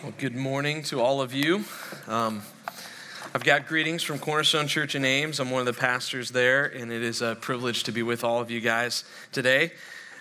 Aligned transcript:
Well, 0.00 0.14
good 0.16 0.36
morning 0.36 0.84
to 0.84 1.00
all 1.00 1.20
of 1.20 1.34
you. 1.34 1.64
Um, 2.06 2.42
I've 3.34 3.42
got 3.42 3.66
greetings 3.66 4.04
from 4.04 4.20
Cornerstone 4.20 4.68
Church 4.68 4.94
in 4.94 5.04
Ames. 5.04 5.40
I'm 5.40 5.50
one 5.50 5.58
of 5.58 5.66
the 5.66 5.72
pastors 5.72 6.30
there, 6.30 6.66
and 6.66 6.92
it 6.92 7.02
is 7.02 7.20
a 7.20 7.34
privilege 7.34 7.82
to 7.82 7.90
be 7.90 8.04
with 8.04 8.22
all 8.22 8.40
of 8.40 8.48
you 8.48 8.60
guys 8.60 9.02
today. 9.32 9.72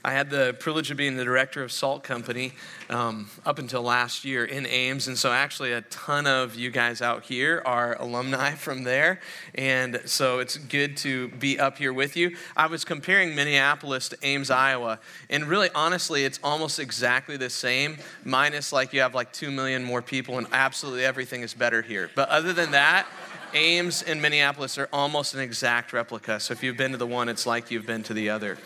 I 0.07 0.11
had 0.11 0.29
the 0.29 0.55
privilege 0.57 0.89
of 0.89 0.95
being 0.95 1.17
the 1.17 1.25
director 1.25 1.61
of 1.63 1.69
Salt 1.69 2.01
Company 2.01 2.53
um, 2.89 3.29
up 3.45 3.59
until 3.59 3.81
last 3.81 4.23
year 4.23 4.45
in 4.45 4.65
Ames. 4.65 5.09
And 5.09 5.17
so, 5.17 5.33
actually, 5.33 5.73
a 5.73 5.81
ton 5.81 6.25
of 6.25 6.55
you 6.55 6.71
guys 6.71 7.01
out 7.01 7.23
here 7.23 7.61
are 7.65 8.01
alumni 8.01 8.51
from 8.55 8.85
there. 8.85 9.19
And 9.53 9.99
so, 10.05 10.39
it's 10.39 10.55
good 10.55 10.95
to 10.97 11.27
be 11.27 11.59
up 11.59 11.77
here 11.77 11.91
with 11.91 12.15
you. 12.15 12.37
I 12.55 12.67
was 12.67 12.85
comparing 12.85 13.35
Minneapolis 13.35 14.07
to 14.07 14.17
Ames, 14.23 14.49
Iowa. 14.49 15.01
And 15.29 15.43
really, 15.43 15.69
honestly, 15.75 16.23
it's 16.23 16.39
almost 16.41 16.79
exactly 16.79 17.35
the 17.35 17.49
same, 17.49 17.97
minus 18.23 18.71
like 18.71 18.93
you 18.93 19.01
have 19.01 19.13
like 19.13 19.33
2 19.33 19.51
million 19.51 19.83
more 19.83 20.01
people, 20.01 20.37
and 20.37 20.47
absolutely 20.53 21.03
everything 21.03 21.41
is 21.41 21.53
better 21.53 21.81
here. 21.81 22.09
But 22.15 22.29
other 22.29 22.53
than 22.53 22.71
that, 22.71 23.07
Ames 23.53 24.03
and 24.03 24.21
Minneapolis 24.21 24.77
are 24.77 24.87
almost 24.93 25.33
an 25.33 25.41
exact 25.41 25.91
replica. 25.91 26.39
So 26.39 26.53
if 26.53 26.63
you've 26.63 26.77
been 26.77 26.91
to 26.91 26.97
the 26.97 27.07
one, 27.07 27.27
it's 27.27 27.45
like 27.45 27.71
you've 27.71 27.85
been 27.85 28.03
to 28.03 28.13
the 28.13 28.29
other. 28.29 28.57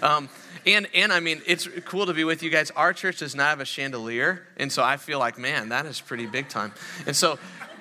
Um, 0.00 0.28
and, 0.66 0.88
and 0.94 1.12
I 1.12 1.20
mean, 1.20 1.42
it's 1.46 1.68
cool 1.84 2.06
to 2.06 2.14
be 2.14 2.24
with 2.24 2.42
you 2.42 2.50
guys. 2.50 2.70
Our 2.72 2.92
church 2.92 3.18
does 3.18 3.34
not 3.34 3.48
have 3.50 3.60
a 3.60 3.64
chandelier. 3.64 4.46
And 4.56 4.70
so 4.70 4.82
I 4.82 4.96
feel 4.96 5.18
like, 5.18 5.38
man, 5.38 5.70
that 5.70 5.86
is 5.86 6.00
pretty 6.00 6.26
big 6.26 6.48
time. 6.48 6.72
And 7.06 7.14
so, 7.14 7.38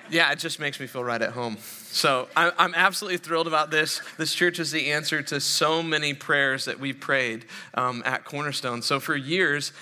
yeah, 0.10 0.32
it 0.32 0.40
just 0.40 0.60
makes 0.60 0.80
me 0.80 0.88
feel 0.88 1.04
right 1.04 1.22
at 1.22 1.32
home. 1.32 1.58
So 1.94 2.28
I'm 2.36 2.74
absolutely 2.74 3.20
thrilled 3.20 3.46
about 3.46 3.70
this. 3.70 4.02
This 4.18 4.34
church 4.34 4.58
is 4.58 4.72
the 4.72 4.92
answer 4.92 5.22
to 5.22 5.40
so 5.40 5.84
many 5.84 6.16
prayers 6.16 6.66
that 6.66 6.80
we've 6.80 7.00
prayed 7.00 7.46
um, 7.76 8.02
at 8.04 8.26
Cornerstone. 8.26 8.82
So 8.82 9.00
for 9.00 9.16
years, 9.16 9.74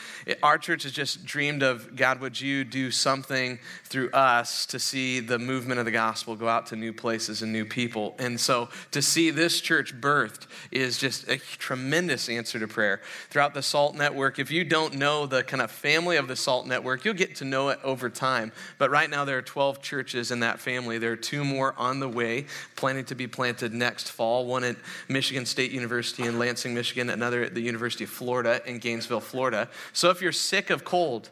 our 0.43 0.57
church 0.57 0.83
has 0.83 0.91
just 0.91 1.23
dreamed 1.23 1.63
of 1.63 1.95
God, 1.95 2.19
would 2.19 2.39
you 2.41 2.65
do 2.65 2.91
something 2.91 3.59
through 3.85 4.11
us 4.11 4.65
to 4.67 4.77
see 4.77 5.21
the 5.21 5.39
movement 5.39 5.79
of 5.79 5.85
the 5.85 5.91
gospel 5.91 6.35
go 6.35 6.49
out 6.49 6.65
to 6.67 6.75
new 6.75 6.91
places 6.91 7.43
and 7.43 7.53
new 7.53 7.63
people? 7.63 8.13
And 8.19 8.37
so 8.37 8.67
to 8.91 9.01
see 9.01 9.31
this 9.31 9.61
church 9.61 9.95
birthed 9.95 10.47
is 10.69 10.97
just 10.97 11.29
a 11.29 11.37
tremendous 11.37 12.27
answer 12.27 12.59
to 12.59 12.67
prayer. 12.67 12.99
Throughout 13.29 13.53
the 13.53 13.63
SALT 13.63 13.95
network, 13.95 14.37
if 14.37 14.51
you 14.51 14.65
don't 14.65 14.95
know 14.95 15.27
the 15.27 15.43
kind 15.43 15.61
of 15.61 15.71
family 15.71 16.17
of 16.17 16.27
the 16.27 16.35
SALT 16.35 16.67
network, 16.67 17.05
you'll 17.05 17.13
get 17.13 17.37
to 17.37 17.45
know 17.45 17.69
it 17.69 17.79
over 17.85 18.09
time. 18.09 18.51
But 18.77 18.91
right 18.91 19.09
now, 19.09 19.23
there 19.23 19.37
are 19.37 19.41
12 19.41 19.81
churches 19.81 20.29
in 20.29 20.41
that 20.41 20.59
family. 20.59 20.97
There 20.97 21.13
are 21.13 21.15
two 21.15 21.45
more 21.45 21.73
on 21.77 22.00
the 22.01 22.09
way, 22.09 22.45
planning 22.75 23.05
to 23.05 23.15
be 23.15 23.27
planted 23.27 23.73
next 23.73 24.11
fall 24.11 24.45
one 24.45 24.65
at 24.65 24.75
Michigan 25.07 25.45
State 25.45 25.71
University 25.71 26.23
in 26.23 26.37
Lansing, 26.37 26.73
Michigan, 26.73 27.09
another 27.09 27.43
at 27.43 27.53
the 27.53 27.61
University 27.61 28.03
of 28.03 28.09
Florida 28.09 28.61
in 28.65 28.79
Gainesville, 28.79 29.21
Florida. 29.21 29.69
So 29.93 30.09
if 30.09 30.21
you're 30.21 30.33
sick 30.33 30.69
of 30.69 30.83
cold, 30.83 31.29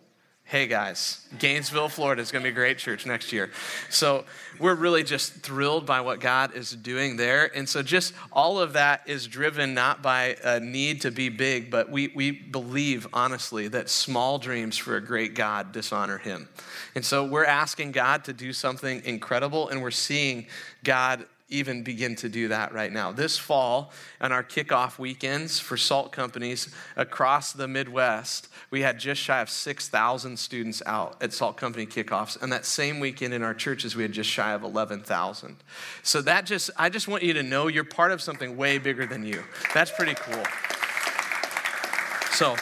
hey 0.50 0.66
guys, 0.66 1.28
Gainesville, 1.38 1.90
Florida 1.90 2.24
is 2.24 2.32
going 2.32 2.44
to 2.44 2.48
be 2.48 2.52
a 2.52 2.56
great 2.56 2.80
church 2.80 3.06
next 3.06 3.32
year. 3.32 3.52
So 3.92 4.26
we're 4.60 4.74
really 4.74 5.04
just 5.04 5.34
thrilled 5.34 5.86
by 5.86 6.02
what 6.02 6.20
God 6.20 6.56
is 6.56 6.72
doing 6.72 7.18
there. 7.18 7.56
And 7.56 7.70
so 7.70 7.84
just 7.84 8.16
all 8.32 8.60
of 8.60 8.74
that 8.74 9.04
is 9.06 9.28
driven 9.28 9.76
not 9.76 10.02
by 10.02 10.38
a 10.44 10.60
need 10.60 11.02
to 11.02 11.12
be 11.12 11.30
big, 11.30 11.70
but 11.70 11.92
we, 11.92 12.08
we 12.16 12.32
believe 12.32 13.06
honestly 13.14 13.68
that 13.68 13.90
small 13.90 14.40
dreams 14.40 14.76
for 14.76 14.96
a 14.96 15.02
great 15.02 15.36
God 15.36 15.72
dishonor 15.72 16.18
him. 16.18 16.50
And 16.96 17.06
so 17.06 17.28
we're 17.28 17.46
asking 17.46 17.92
God 17.92 18.24
to 18.24 18.34
do 18.34 18.52
something 18.52 19.04
incredible, 19.06 19.70
and 19.70 19.84
we're 19.84 19.92
seeing 19.92 20.48
God 20.84 21.28
even 21.50 21.84
begin 21.84 22.16
to 22.16 22.30
do 22.30 22.48
that 22.50 22.74
right 22.74 22.92
now. 22.92 23.12
This 23.12 23.38
fall, 23.38 23.92
on 24.22 24.32
our 24.32 24.44
kickoff 24.44 25.00
weekends 25.00 25.60
for 25.60 25.78
salt 25.78 26.12
companies 26.12 26.74
across 26.96 27.54
the 27.54 27.68
Midwest, 27.68 28.50
we 28.70 28.82
had 28.82 29.00
just 29.00 29.20
shy 29.22 29.42
of 29.42 29.50
6,000 29.50 30.38
students 30.38 30.84
out 30.86 31.22
at 31.22 31.34
salt 31.34 31.58
company 31.58 31.86
kickoffs. 31.86 32.42
And 32.42 32.52
that 32.52 32.66
same 32.66 33.00
weekend 33.00 33.34
in 33.34 33.42
our 33.42 33.54
churches, 33.54 33.96
we 33.96 34.04
had 34.04 34.12
just 34.12 34.30
shy 34.30 34.54
of 34.54 34.64
11,000. 34.64 35.58
So 36.04 36.22
that 36.22 36.46
just, 36.46 36.70
I 36.78 36.90
just 36.90 37.08
want 37.08 37.24
you 37.24 37.34
to 37.34 37.44
know 37.44 37.68
you're 37.68 37.84
part 37.84 38.12
of 38.12 38.22
something 38.22 38.56
way 38.56 38.78
bigger 38.78 39.06
than 39.06 39.26
you. 39.26 39.44
That's 39.74 39.92
pretty 39.92 40.16
cool. 40.16 40.44
So, 42.32 42.56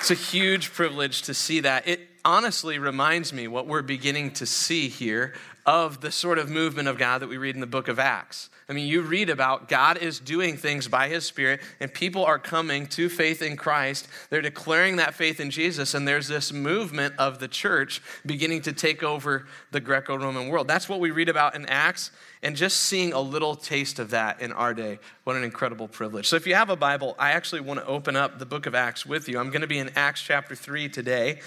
it's 0.00 0.10
a 0.10 0.14
huge 0.14 0.74
privilege 0.74 1.22
to 1.22 1.32
see 1.32 1.60
that. 1.60 1.88
It 1.88 2.08
honestly 2.26 2.78
reminds 2.78 3.32
me 3.32 3.48
what 3.48 3.66
we're 3.66 3.80
beginning 3.80 4.32
to 4.32 4.44
see 4.44 4.88
here 4.88 5.32
of 5.66 6.00
the 6.00 6.10
sort 6.10 6.38
of 6.38 6.50
movement 6.50 6.88
of 6.88 6.98
God 6.98 7.22
that 7.22 7.28
we 7.28 7.38
read 7.38 7.54
in 7.54 7.60
the 7.60 7.66
book 7.66 7.88
of 7.88 7.98
Acts. 7.98 8.50
I 8.68 8.72
mean, 8.72 8.86
you 8.86 9.02
read 9.02 9.28
about 9.28 9.68
God 9.68 9.98
is 9.98 10.18
doing 10.18 10.56
things 10.56 10.88
by 10.88 11.08
his 11.08 11.26
Spirit, 11.26 11.60
and 11.80 11.92
people 11.92 12.24
are 12.24 12.38
coming 12.38 12.86
to 12.88 13.10
faith 13.10 13.42
in 13.42 13.56
Christ. 13.56 14.08
They're 14.30 14.40
declaring 14.40 14.96
that 14.96 15.14
faith 15.14 15.38
in 15.38 15.50
Jesus, 15.50 15.92
and 15.92 16.08
there's 16.08 16.28
this 16.28 16.50
movement 16.50 17.14
of 17.18 17.40
the 17.40 17.48
church 17.48 18.02
beginning 18.24 18.62
to 18.62 18.72
take 18.72 19.02
over 19.02 19.46
the 19.70 19.80
Greco 19.80 20.16
Roman 20.16 20.48
world. 20.48 20.66
That's 20.66 20.88
what 20.88 21.00
we 21.00 21.10
read 21.10 21.28
about 21.28 21.54
in 21.54 21.66
Acts, 21.66 22.10
and 22.42 22.56
just 22.56 22.80
seeing 22.80 23.12
a 23.12 23.20
little 23.20 23.54
taste 23.54 23.98
of 23.98 24.10
that 24.10 24.40
in 24.40 24.52
our 24.52 24.72
day. 24.72 24.98
What 25.24 25.36
an 25.36 25.44
incredible 25.44 25.88
privilege. 25.88 26.28
So, 26.28 26.36
if 26.36 26.46
you 26.46 26.54
have 26.54 26.70
a 26.70 26.76
Bible, 26.76 27.14
I 27.18 27.32
actually 27.32 27.60
want 27.60 27.80
to 27.80 27.86
open 27.86 28.16
up 28.16 28.38
the 28.38 28.46
book 28.46 28.64
of 28.64 28.74
Acts 28.74 29.04
with 29.04 29.28
you. 29.28 29.38
I'm 29.38 29.50
going 29.50 29.62
to 29.62 29.66
be 29.66 29.78
in 29.78 29.90
Acts 29.94 30.22
chapter 30.22 30.54
3 30.54 30.88
today, 30.88 31.40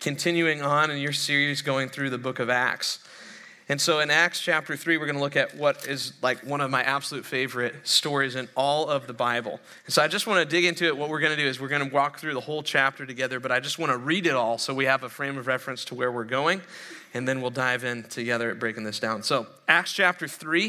continuing 0.00 0.60
on 0.60 0.90
in 0.90 0.98
your 0.98 1.12
series 1.12 1.62
going 1.62 1.88
through 1.88 2.10
the 2.10 2.18
book 2.18 2.40
of 2.40 2.50
Acts. 2.50 2.98
And 3.68 3.80
so 3.80 4.00
in 4.00 4.10
Acts 4.10 4.40
chapter 4.40 4.76
3, 4.76 4.98
we're 4.98 5.06
going 5.06 5.16
to 5.16 5.22
look 5.22 5.36
at 5.36 5.56
what 5.56 5.86
is 5.88 6.12
like 6.20 6.44
one 6.44 6.60
of 6.60 6.70
my 6.70 6.82
absolute 6.82 7.24
favorite 7.24 7.74
stories 7.84 8.34
in 8.34 8.46
all 8.54 8.88
of 8.90 9.06
the 9.06 9.14
Bible. 9.14 9.58
And 9.86 9.94
so 9.94 10.02
I 10.02 10.08
just 10.08 10.26
want 10.26 10.40
to 10.40 10.44
dig 10.44 10.66
into 10.66 10.84
it. 10.84 10.94
What 10.94 11.08
we're 11.08 11.20
going 11.20 11.34
to 11.34 11.42
do 11.42 11.48
is 11.48 11.58
we're 11.58 11.68
going 11.68 11.88
to 11.88 11.94
walk 11.94 12.18
through 12.18 12.34
the 12.34 12.40
whole 12.40 12.62
chapter 12.62 13.06
together, 13.06 13.40
but 13.40 13.50
I 13.50 13.60
just 13.60 13.78
want 13.78 13.90
to 13.92 13.96
read 13.96 14.26
it 14.26 14.34
all 14.34 14.58
so 14.58 14.74
we 14.74 14.84
have 14.84 15.02
a 15.02 15.08
frame 15.08 15.38
of 15.38 15.46
reference 15.46 15.86
to 15.86 15.94
where 15.94 16.12
we're 16.12 16.24
going. 16.24 16.60
And 17.14 17.26
then 17.26 17.40
we'll 17.40 17.50
dive 17.50 17.84
in 17.84 18.02
together 18.02 18.50
at 18.50 18.58
breaking 18.58 18.84
this 18.84 18.98
down. 18.98 19.22
So, 19.22 19.46
Acts 19.66 19.92
chapter 19.92 20.28
3, 20.28 20.66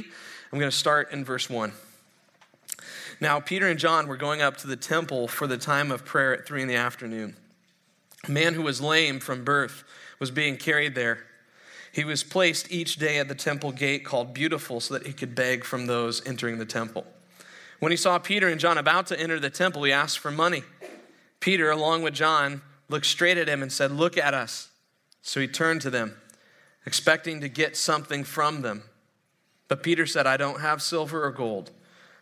I'm 0.53 0.59
going 0.59 0.71
to 0.71 0.77
start 0.77 1.11
in 1.11 1.25
verse 1.25 1.49
1. 1.49 1.73
Now, 3.19 3.41
Peter 3.41 3.67
and 3.67 3.79
John 3.79 4.07
were 4.07 4.17
going 4.17 4.41
up 4.41 4.55
to 4.57 4.67
the 4.67 4.75
temple 4.75 5.27
for 5.27 5.47
the 5.47 5.57
time 5.57 5.91
of 5.91 6.05
prayer 6.05 6.33
at 6.33 6.45
3 6.45 6.61
in 6.61 6.67
the 6.67 6.75
afternoon. 6.75 7.35
A 8.25 8.31
man 8.31 8.53
who 8.53 8.61
was 8.61 8.79
lame 8.79 9.19
from 9.19 9.43
birth 9.43 9.83
was 10.19 10.31
being 10.31 10.55
carried 10.55 10.95
there. 10.95 11.25
He 11.95 12.03
was 12.03 12.25
placed 12.25 12.69
each 12.73 12.97
day 12.97 13.19
at 13.19 13.29
the 13.29 13.35
temple 13.35 13.71
gate 13.71 14.03
called 14.03 14.33
Beautiful 14.33 14.81
so 14.81 14.95
that 14.95 15.07
he 15.07 15.13
could 15.13 15.33
beg 15.33 15.63
from 15.63 15.85
those 15.85 16.21
entering 16.27 16.57
the 16.57 16.65
temple. 16.65 17.05
When 17.79 17.89
he 17.89 17.95
saw 17.95 18.19
Peter 18.19 18.49
and 18.49 18.59
John 18.59 18.77
about 18.77 19.07
to 19.07 19.19
enter 19.19 19.39
the 19.39 19.49
temple, 19.49 19.83
he 19.83 19.93
asked 19.93 20.19
for 20.19 20.29
money. 20.29 20.63
Peter, 21.39 21.71
along 21.71 22.01
with 22.01 22.13
John, 22.13 22.63
looked 22.89 23.05
straight 23.05 23.37
at 23.37 23.47
him 23.47 23.61
and 23.61 23.71
said, 23.71 23.91
Look 23.91 24.17
at 24.17 24.33
us. 24.33 24.71
So 25.21 25.39
he 25.39 25.47
turned 25.47 25.79
to 25.83 25.89
them, 25.89 26.17
expecting 26.85 27.39
to 27.39 27.47
get 27.47 27.77
something 27.77 28.25
from 28.25 28.61
them. 28.61 28.83
But 29.69 29.81
Peter 29.81 30.05
said, 30.05 30.27
I 30.27 30.35
don't 30.35 30.59
have 30.59 30.81
silver 30.81 31.23
or 31.23 31.31
gold, 31.31 31.71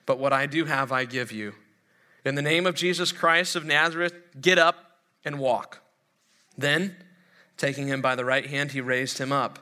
but 0.06 0.20
what 0.20 0.32
I 0.32 0.46
do 0.46 0.66
have, 0.66 0.92
I 0.92 1.06
give 1.06 1.32
you. 1.32 1.56
In 2.24 2.36
the 2.36 2.44
name 2.44 2.68
of 2.68 2.76
Jesus 2.76 3.12
Christ 3.12 3.56
of 3.56 3.66
Nazareth, 3.66 4.14
get 4.40 4.60
up 4.60 5.00
and 5.26 5.40
walk. 5.40 5.82
Then, 6.56 6.96
taking 7.64 7.88
him 7.88 8.02
by 8.02 8.14
the 8.14 8.26
right 8.26 8.46
hand, 8.46 8.74
he 8.74 8.82
raised 8.82 9.20
him 9.20 9.32
up 9.32 9.60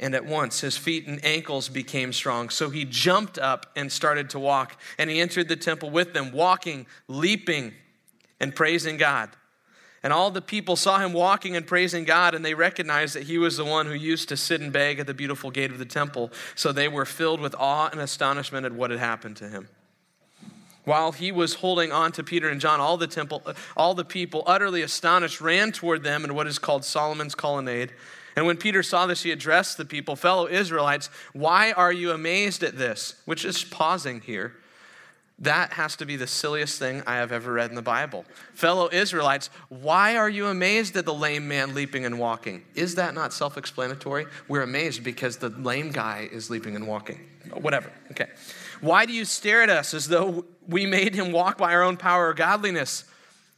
and 0.00 0.12
at 0.12 0.26
once 0.26 0.60
his 0.60 0.76
feet 0.76 1.06
and 1.06 1.24
ankles 1.24 1.68
became 1.68 2.12
strong. 2.12 2.48
So 2.48 2.68
he 2.68 2.84
jumped 2.84 3.38
up 3.38 3.70
and 3.76 3.92
started 3.92 4.28
to 4.30 4.40
walk. 4.40 4.76
And 4.98 5.08
he 5.08 5.20
entered 5.20 5.48
the 5.48 5.54
temple 5.54 5.90
with 5.90 6.14
them, 6.14 6.32
walking, 6.32 6.86
leaping, 7.06 7.72
and 8.40 8.54
praising 8.54 8.96
God. 8.96 9.30
And 10.02 10.12
all 10.12 10.32
the 10.32 10.42
people 10.42 10.74
saw 10.74 10.98
him 10.98 11.12
walking 11.12 11.54
and 11.54 11.64
praising 11.66 12.04
God, 12.04 12.34
and 12.34 12.44
they 12.44 12.54
recognized 12.54 13.14
that 13.14 13.22
he 13.22 13.38
was 13.38 13.56
the 13.56 13.64
one 13.64 13.86
who 13.86 13.94
used 13.94 14.28
to 14.30 14.36
sit 14.36 14.60
and 14.60 14.72
beg 14.72 14.98
at 14.98 15.06
the 15.06 15.14
beautiful 15.14 15.50
gate 15.50 15.70
of 15.70 15.78
the 15.78 15.86
temple. 15.86 16.30
So 16.56 16.72
they 16.72 16.88
were 16.88 17.06
filled 17.06 17.40
with 17.40 17.54
awe 17.54 17.88
and 17.90 18.00
astonishment 18.00 18.66
at 18.66 18.72
what 18.72 18.90
had 18.90 18.98
happened 18.98 19.36
to 19.36 19.48
him. 19.48 19.68
While 20.84 21.12
he 21.12 21.32
was 21.32 21.54
holding 21.54 21.92
on 21.92 22.12
to 22.12 22.22
Peter 22.22 22.48
and 22.48 22.60
John, 22.60 22.80
all 22.80 22.96
the 22.96 23.06
temple, 23.06 23.42
all 23.76 23.94
the 23.94 24.04
people, 24.04 24.42
utterly 24.46 24.82
astonished, 24.82 25.40
ran 25.40 25.72
toward 25.72 26.02
them 26.02 26.24
in 26.24 26.34
what 26.34 26.46
is 26.46 26.58
called 26.58 26.84
Solomon's 26.84 27.34
colonnade 27.34 27.92
and 28.36 28.46
when 28.46 28.56
Peter 28.56 28.82
saw 28.82 29.06
this, 29.06 29.22
he 29.22 29.30
addressed 29.30 29.76
the 29.76 29.84
people, 29.84 30.16
fellow 30.16 30.48
Israelites, 30.48 31.08
why 31.32 31.72
are 31.72 31.92
you 31.92 32.10
amazed 32.10 32.62
at 32.62 32.76
this? 32.76 33.14
Which 33.24 33.44
is 33.44 33.62
pausing 33.64 34.20
here. 34.20 34.54
That 35.40 35.72
has 35.72 35.96
to 35.96 36.06
be 36.06 36.14
the 36.14 36.28
silliest 36.28 36.78
thing 36.78 37.02
I 37.06 37.16
have 37.16 37.32
ever 37.32 37.52
read 37.52 37.70
in 37.70 37.76
the 37.76 37.82
Bible. 37.82 38.24
Fellow 38.54 38.88
Israelites, 38.92 39.50
why 39.68 40.16
are 40.16 40.28
you 40.28 40.46
amazed 40.46 40.96
at 40.96 41.04
the 41.04 41.14
lame 41.14 41.48
man 41.48 41.74
leaping 41.74 42.04
and 42.04 42.20
walking? 42.20 42.64
Is 42.76 42.94
that 42.96 43.14
not 43.14 43.32
self 43.32 43.58
explanatory? 43.58 44.26
We're 44.46 44.62
amazed 44.62 45.02
because 45.02 45.38
the 45.38 45.48
lame 45.48 45.90
guy 45.90 46.28
is 46.30 46.50
leaping 46.50 46.76
and 46.76 46.86
walking. 46.86 47.28
Whatever, 47.52 47.90
okay. 48.12 48.28
Why 48.84 49.06
do 49.06 49.12
you 49.12 49.24
stare 49.24 49.62
at 49.62 49.70
us 49.70 49.94
as 49.94 50.08
though 50.08 50.44
we 50.66 50.86
made 50.86 51.14
him 51.14 51.32
walk 51.32 51.58
by 51.58 51.72
our 51.72 51.82
own 51.82 51.96
power 51.96 52.28
or 52.28 52.34
godliness? 52.34 53.04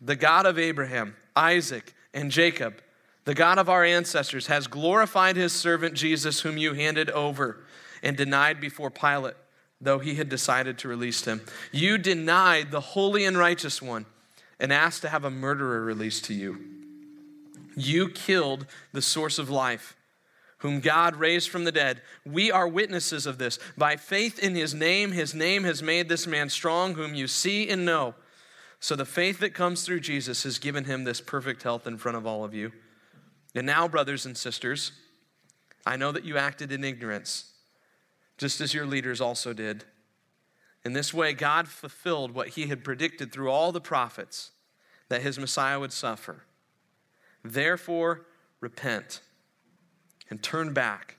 The 0.00 0.17
God 0.17 0.46
of 0.46 0.58
Abraham, 0.58 1.17
Isaac, 1.34 1.94
and 2.14 2.31
Jacob 2.31 2.81
the 3.26 3.34
God 3.34 3.58
of 3.58 3.69
our 3.69 3.84
ancestors, 3.84 4.46
has 4.46 4.69
glorified 4.69 5.37
his 5.37 5.52
servant 5.52 5.94
Jesus, 5.94 6.40
whom 6.40 6.56
you 6.56 6.75
handed 6.75 7.11
over 7.11 7.58
and 8.02 8.17
denied 8.17 8.61
before 8.61 8.88
Pilate, 8.88 9.34
though 9.81 9.99
he 9.99 10.14
had 10.14 10.28
decided 10.28 10.78
to 10.78 10.88
release 10.88 11.25
him. 11.25 11.43
You 11.73 11.99
denied 11.99 12.70
the 12.70 12.81
holy 12.81 13.25
and 13.25 13.37
righteous 13.37 13.82
one 13.82 14.06
and 14.61 14.73
asked 14.73 15.02
to 15.02 15.08
have 15.08 15.25
a 15.25 15.31
murderer 15.31 15.84
released 15.84 16.25
to 16.26 16.34
you. 16.34 16.58
You 17.76 18.08
killed 18.08 18.67
the 18.93 19.02
source 19.02 19.40
of 19.40 19.50
life, 19.50 19.96
whom 20.58 20.81
God 20.81 21.17
raised 21.17 21.50
from 21.50 21.64
the 21.64 21.73
dead. 21.73 22.00
We 22.25 22.50
are 22.50 22.67
witnesses 22.67 23.26
of 23.26 23.38
this. 23.38 23.58
By 23.76 23.97
faith 23.97 24.38
in 24.38 24.55
his 24.55 24.75
name, 24.75 25.12
his 25.12 25.35
name 25.35 25.64
has 25.64 25.82
made 25.82 26.08
this 26.08 26.26
man 26.26 26.49
strong, 26.49 26.94
whom 26.94 27.14
you 27.14 27.29
see 27.29 27.69
and 27.69 27.85
know. 27.85 28.14
So 28.81 28.97
the 28.97 29.05
faith 29.05 29.41
that 29.41 29.55
comes 29.55 29.82
through 29.82 30.00
Jesus 30.00 30.43
has 30.44 30.58
given 30.58 30.85
him 30.85 31.05
this 31.05 31.20
perfect 31.20 31.62
health 31.62 31.87
in 31.87 31.99
front 31.99 32.17
of 32.17 32.26
all 32.26 32.44
of 32.44 32.55
you. 32.55 32.73
And 33.55 33.67
now, 33.67 33.88
brothers 33.88 34.26
and 34.26 34.37
sisters, 34.37 34.93
I 35.87 35.97
know 35.97 36.12
that 36.12 36.25
you 36.25 36.37
acted 36.37 36.73
in 36.73 36.85
ignorance, 36.85 37.52
just 38.38 38.61
as 38.61 38.75
your 38.75 38.87
leaders 38.87 39.20
also 39.20 39.52
did. 39.52 39.85
In 40.85 40.93
this 40.93 41.12
way, 41.12 41.32
God 41.32 41.69
fulfilled 41.69 42.32
what 42.32 42.50
he 42.50 42.67
had 42.69 42.85
predicted 42.85 43.32
through 43.32 43.50
all 43.50 43.73
the 43.73 43.81
prophets 43.81 44.52
that 45.09 45.23
his 45.23 45.38
Messiah 45.38 45.81
would 45.81 45.93
suffer. 45.93 46.44
Therefore, 47.43 48.26
repent 48.61 49.20
and 50.31 50.43
turn 50.43 50.73
back 50.73 51.17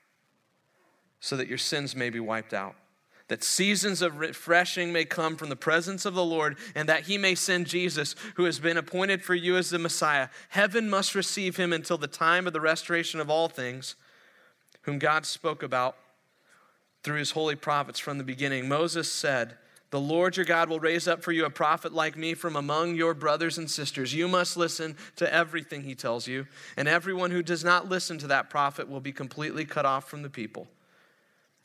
so 1.20 1.36
that 1.38 1.48
your 1.48 1.58
sins 1.58 1.96
may 1.96 2.10
be 2.10 2.20
wiped 2.20 2.54
out, 2.54 2.76
that 3.28 3.44
seasons 3.44 4.02
of 4.02 4.20
refreshing 4.20 4.94
may 4.94 5.04
come 5.04 5.36
from 5.36 5.50
the 5.50 5.56
presence 5.56 6.06
of 6.06 6.14
the 6.14 6.24
Lord, 6.24 6.58
and 6.76 6.88
that 6.88 7.08
he 7.08 7.18
may 7.18 7.36
send 7.36 7.68
Jesus, 7.68 8.16
who 8.36 8.46
has 8.46 8.60
been 8.60 8.78
appointed 8.78 9.24
for 9.24 9.36
you 9.36 9.58
as 9.58 9.70
the 9.70 9.80
Messiah. 9.80 10.30
Heaven 10.50 10.90
must 10.90 11.16
receive 11.16 11.58
him 11.58 11.74
until 11.74 11.98
the 11.98 12.08
time 12.08 12.48
of 12.48 12.54
the 12.54 12.62
restoration 12.62 13.20
of 13.20 13.30
all 13.30 13.50
things, 13.50 13.96
whom 14.84 15.00
God 15.00 15.26
spoke 15.26 15.64
about 15.64 15.98
through 17.04 17.20
his 17.20 17.32
holy 17.32 17.56
prophets 17.56 18.00
from 18.00 18.18
the 18.18 18.24
beginning. 18.24 18.70
Moses 18.70 19.12
said, 19.12 19.58
the 19.90 20.00
Lord 20.00 20.36
your 20.36 20.46
God 20.46 20.70
will 20.70 20.80
raise 20.80 21.08
up 21.08 21.24
for 21.24 21.32
you 21.32 21.46
a 21.46 21.50
prophet 21.50 21.94
like 21.94 22.18
me 22.18 22.34
from 22.34 22.58
among 22.58 22.96
your 22.96 23.14
brothers 23.14 23.58
and 23.58 23.72
sisters. 23.72 24.14
You 24.14 24.28
must 24.28 24.58
listen 24.58 24.98
to 25.16 25.34
everything 25.34 25.84
he 25.84 25.96
tells 25.96 26.28
you, 26.28 26.46
and 26.76 26.88
everyone 26.88 27.32
who 27.32 27.42
does 27.42 27.64
not 27.64 27.88
listen 27.88 28.18
to 28.20 28.28
that 28.28 28.50
prophet 28.50 28.90
will 28.90 29.00
be 29.00 29.14
completely 29.14 29.64
cut 29.64 29.86
off 29.86 30.10
from 30.10 30.24
the 30.24 30.30
people. 30.30 30.68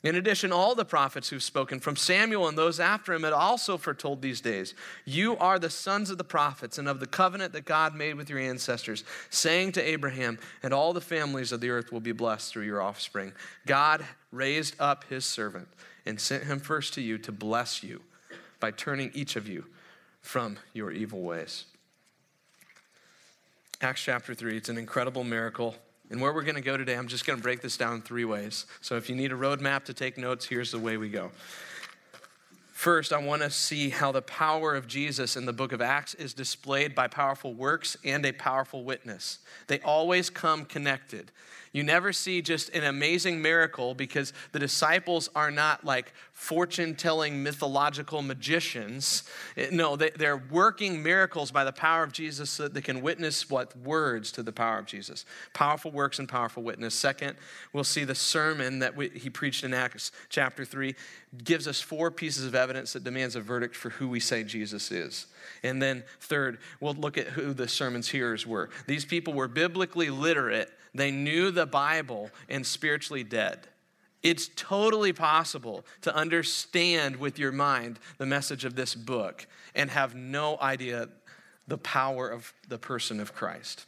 In 0.03 0.15
addition, 0.15 0.51
all 0.51 0.75
the 0.75 0.83
prophets 0.83 1.29
who've 1.29 1.43
spoken, 1.43 1.79
from 1.79 1.95
Samuel 1.95 2.49
and 2.49 2.57
those 2.57 2.79
after 2.79 3.13
him, 3.13 3.23
had 3.23 3.31
also 3.31 3.77
foretold 3.77 4.21
these 4.21 4.41
days. 4.41 4.73
You 5.05 5.37
are 5.37 5.59
the 5.59 5.69
sons 5.69 6.09
of 6.09 6.17
the 6.17 6.25
prophets 6.25 6.77
and 6.77 6.89
of 6.89 6.99
the 6.99 7.07
covenant 7.07 7.53
that 7.53 7.63
God 7.63 7.95
made 7.95 8.15
with 8.15 8.29
your 8.29 8.39
ancestors, 8.39 9.05
saying 9.29 9.73
to 9.73 9.81
Abraham, 9.81 10.39
and 10.61 10.73
all 10.73 10.91
the 10.91 10.99
families 10.99 11.53
of 11.53 11.61
the 11.61 11.69
earth 11.69 11.91
will 11.91 12.01
be 12.01 12.11
blessed 12.11 12.51
through 12.51 12.65
your 12.65 12.81
offspring. 12.81 13.31
God 13.65 14.05
raised 14.31 14.75
up 14.79 15.05
his 15.05 15.25
servant 15.25 15.69
and 16.05 16.19
sent 16.19 16.43
him 16.43 16.59
first 16.59 16.93
to 16.95 17.01
you 17.01 17.17
to 17.19 17.31
bless 17.31 17.81
you 17.81 18.01
by 18.63 18.71
turning 18.71 19.11
each 19.13 19.35
of 19.35 19.45
you 19.45 19.65
from 20.21 20.57
your 20.71 20.89
evil 20.89 21.19
ways. 21.19 21.65
Acts 23.81 24.01
chapter 24.01 24.33
3, 24.33 24.55
it's 24.55 24.69
an 24.69 24.77
incredible 24.77 25.25
miracle. 25.25 25.75
And 26.09 26.21
where 26.21 26.31
we're 26.31 26.43
going 26.43 26.55
to 26.55 26.61
go 26.61 26.77
today, 26.77 26.95
I'm 26.95 27.09
just 27.09 27.25
going 27.25 27.37
to 27.37 27.43
break 27.43 27.59
this 27.59 27.75
down 27.75 28.01
three 28.01 28.23
ways. 28.23 28.65
So 28.79 28.95
if 28.95 29.09
you 29.09 29.17
need 29.17 29.33
a 29.33 29.35
roadmap 29.35 29.83
to 29.83 29.93
take 29.93 30.17
notes, 30.17 30.45
here's 30.45 30.71
the 30.71 30.79
way 30.79 30.95
we 30.95 31.09
go. 31.09 31.31
First, 32.71 33.11
I 33.11 33.17
want 33.17 33.41
to 33.41 33.49
see 33.49 33.89
how 33.89 34.13
the 34.13 34.21
power 34.21 34.75
of 34.75 34.87
Jesus 34.87 35.35
in 35.35 35.45
the 35.45 35.51
book 35.51 35.73
of 35.73 35.81
Acts 35.81 36.13
is 36.13 36.33
displayed 36.33 36.95
by 36.95 37.09
powerful 37.09 37.53
works 37.53 37.97
and 38.05 38.25
a 38.25 38.31
powerful 38.31 38.85
witness. 38.85 39.39
They 39.67 39.81
always 39.81 40.29
come 40.29 40.63
connected. 40.63 41.33
You 41.73 41.81
never 41.81 42.13
see 42.13 42.43
just 42.43 42.69
an 42.69 42.83
amazing 42.83 43.41
miracle 43.41 43.95
because 43.95 44.31
the 44.51 44.59
disciples 44.59 45.27
are 45.35 45.49
not 45.49 45.83
like 45.83 46.13
fortune 46.31 46.93
telling 46.93 47.41
mythological 47.41 48.21
magicians. 48.21 49.23
No, 49.71 49.95
they, 49.95 50.11
are 50.27 50.41
working 50.51 51.01
miracles 51.01 51.49
by 51.49 51.63
the 51.63 51.71
power 51.71 52.03
of 52.03 52.11
Jesus 52.13 52.51
so 52.51 52.63
that 52.63 52.75
they 52.75 52.81
can 52.81 53.01
witness 53.01 53.49
what? 53.49 53.75
Words 53.75 54.31
to 54.33 54.43
the 54.43 54.51
power 54.51 54.77
of 54.77 54.85
Jesus. 54.85 55.25
Powerful 55.53 55.89
works 55.89 56.19
and 56.19 56.29
powerful 56.29 56.61
witness. 56.61 56.93
Second, 56.93 57.37
we'll 57.73 57.83
see 57.83 58.03
the 58.03 58.13
sermon 58.13 58.77
that 58.79 58.93
he 59.15 59.31
preached 59.31 59.63
in 59.63 59.73
Acts 59.73 60.11
chapter 60.29 60.65
3 60.65 60.93
gives 61.43 61.67
us 61.67 61.81
four 61.81 62.11
pieces 62.11 62.45
of 62.45 62.53
evidence 62.53 62.93
that 62.93 63.03
demands 63.03 63.35
a 63.35 63.41
verdict 63.41 63.75
for 63.75 63.89
who 63.89 64.07
we 64.07 64.19
say 64.19 64.43
Jesus 64.43 64.91
is. 64.91 65.25
And 65.63 65.81
then, 65.81 66.03
third, 66.19 66.59
we'll 66.79 66.93
look 66.93 67.17
at 67.17 67.29
who 67.29 67.51
the 67.51 67.67
sermon's 67.67 68.09
hearers 68.09 68.45
were. 68.45 68.69
These 68.85 69.05
people 69.05 69.33
were 69.33 69.47
biblically 69.47 70.11
literate 70.11 70.69
they 70.95 71.09
knew 71.09 71.49
the 71.49 71.62
Bible 71.65 72.29
and 72.49 72.65
spiritually 72.65 73.23
dead. 73.23 73.67
It's 74.21 74.49
totally 74.55 75.11
possible 75.11 75.85
to 76.01 76.15
understand 76.15 77.17
with 77.17 77.37
your 77.37 77.51
mind 77.51 77.99
the 78.17 78.25
message 78.25 78.63
of 78.63 78.75
this 78.75 78.95
book 78.95 79.45
and 79.75 79.89
have 79.89 80.15
no 80.15 80.57
idea 80.61 81.09
the 81.67 81.77
power 81.77 82.29
of 82.29 82.53
the 82.67 82.77
person 82.77 83.19
of 83.19 83.33
Christ. 83.33 83.85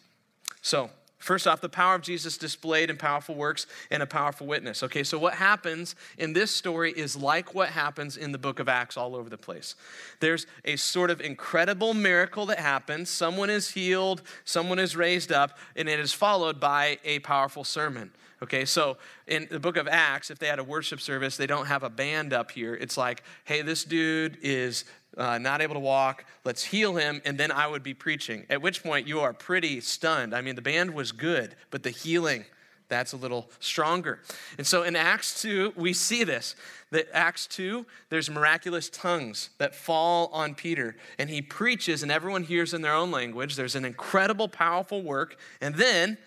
So, 0.61 0.89
First 1.25 1.47
off, 1.47 1.59
the 1.59 1.69
power 1.69 1.95
of 1.95 2.03
Jesus 2.03 2.37
displayed 2.37 2.91
in 2.91 2.97
powerful 2.97 3.33
works 3.33 3.65
and 3.89 4.03
a 4.03 4.05
powerful 4.05 4.45
witness. 4.45 4.83
Okay, 4.83 5.03
so 5.03 5.17
what 5.17 5.33
happens 5.33 5.95
in 6.19 6.33
this 6.33 6.51
story 6.51 6.91
is 6.91 7.15
like 7.15 7.55
what 7.55 7.69
happens 7.69 8.15
in 8.15 8.31
the 8.31 8.37
book 8.37 8.59
of 8.59 8.69
Acts 8.69 8.95
all 8.95 9.15
over 9.15 9.27
the 9.27 9.35
place. 9.35 9.73
There's 10.19 10.45
a 10.65 10.75
sort 10.75 11.09
of 11.09 11.21
incredible 11.21 11.95
miracle 11.95 12.45
that 12.45 12.59
happens. 12.59 13.09
Someone 13.09 13.49
is 13.49 13.71
healed, 13.71 14.21
someone 14.43 14.77
is 14.77 14.95
raised 14.95 15.31
up, 15.31 15.57
and 15.75 15.89
it 15.89 15.99
is 15.99 16.13
followed 16.13 16.59
by 16.59 16.99
a 17.03 17.17
powerful 17.17 17.63
sermon. 17.63 18.11
Okay, 18.43 18.65
so 18.65 18.97
in 19.27 19.47
the 19.49 19.59
book 19.59 19.77
of 19.77 19.87
Acts, 19.87 20.29
if 20.29 20.39
they 20.39 20.47
had 20.47 20.59
a 20.59 20.63
worship 20.63 20.99
service, 20.99 21.37
they 21.37 21.47
don't 21.47 21.67
have 21.67 21.83
a 21.83 21.89
band 21.89 22.33
up 22.33 22.51
here. 22.51 22.75
It's 22.75 22.97
like, 22.97 23.23
hey, 23.45 23.61
this 23.61 23.85
dude 23.85 24.37
is 24.41 24.83
uh, 25.17 25.37
not 25.37 25.61
able 25.61 25.75
to 25.75 25.79
walk. 25.79 26.25
Let's 26.43 26.63
heal 26.63 26.95
him, 26.95 27.21
and 27.23 27.37
then 27.37 27.51
I 27.51 27.67
would 27.67 27.83
be 27.83 27.93
preaching. 27.93 28.45
At 28.49 28.61
which 28.61 28.83
point, 28.83 29.07
you 29.07 29.21
are 29.21 29.33
pretty 29.33 29.79
stunned. 29.79 30.35
I 30.35 30.41
mean, 30.41 30.55
the 30.55 30.61
band 30.61 30.93
was 30.93 31.13
good, 31.13 31.55
but 31.71 31.83
the 31.83 31.89
healing, 31.89 32.43
that's 32.89 33.13
a 33.13 33.17
little 33.17 33.49
stronger. 33.59 34.19
And 34.57 34.67
so 34.67 34.83
in 34.83 34.97
Acts 34.97 35.41
2, 35.41 35.73
we 35.77 35.93
see 35.93 36.25
this. 36.25 36.55
That 36.91 37.07
Acts 37.13 37.47
2, 37.47 37.85
there's 38.09 38.29
miraculous 38.29 38.89
tongues 38.89 39.49
that 39.57 39.73
fall 39.73 40.29
on 40.33 40.55
Peter, 40.55 40.97
and 41.17 41.29
he 41.29 41.41
preaches, 41.41 42.03
and 42.03 42.11
everyone 42.11 42.43
hears 42.43 42.73
in 42.73 42.81
their 42.81 42.93
own 42.93 43.11
language. 43.11 43.55
There's 43.55 43.75
an 43.75 43.85
incredible, 43.85 44.49
powerful 44.49 45.01
work. 45.01 45.37
And 45.61 45.75
then 45.75 46.17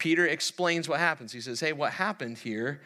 Peter 0.00 0.26
explains 0.26 0.88
what 0.88 0.98
happens. 0.98 1.30
He 1.30 1.40
says, 1.40 1.60
Hey, 1.60 1.72
what 1.72 1.92
happened 1.92 2.38
here? 2.38 2.80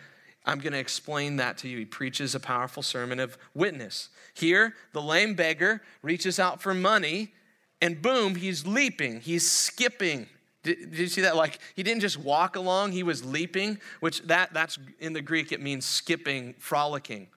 I'm 0.44 0.58
going 0.58 0.74
to 0.74 0.78
explain 0.78 1.36
that 1.36 1.56
to 1.58 1.68
you. 1.68 1.78
He 1.78 1.84
preaches 1.86 2.34
a 2.34 2.40
powerful 2.40 2.82
sermon 2.82 3.18
of 3.18 3.38
witness. 3.54 4.10
Here, 4.34 4.74
the 4.92 5.00
lame 5.00 5.34
beggar 5.34 5.80
reaches 6.02 6.38
out 6.38 6.60
for 6.60 6.74
money, 6.74 7.32
and 7.80 8.02
boom, 8.02 8.34
he's 8.34 8.66
leaping, 8.66 9.20
he's 9.20 9.50
skipping. 9.50 10.26
Did, 10.64 10.90
did, 10.90 10.98
you 10.98 11.06
see 11.06 11.22
that? 11.22 11.36
Like 11.36 11.60
he 11.74 11.82
didn't 11.82 12.00
just 12.00 12.18
walk 12.18 12.56
along, 12.56 12.92
he 12.92 13.02
was 13.02 13.24
leaping, 13.24 13.78
which 14.00 14.20
that 14.22 14.52
that's 14.52 14.78
in 14.98 15.14
the 15.14 15.22
Greek 15.22 15.52
it 15.52 15.62
means 15.62 15.86
skipping, 15.86 16.54
frolicking. 16.58 17.28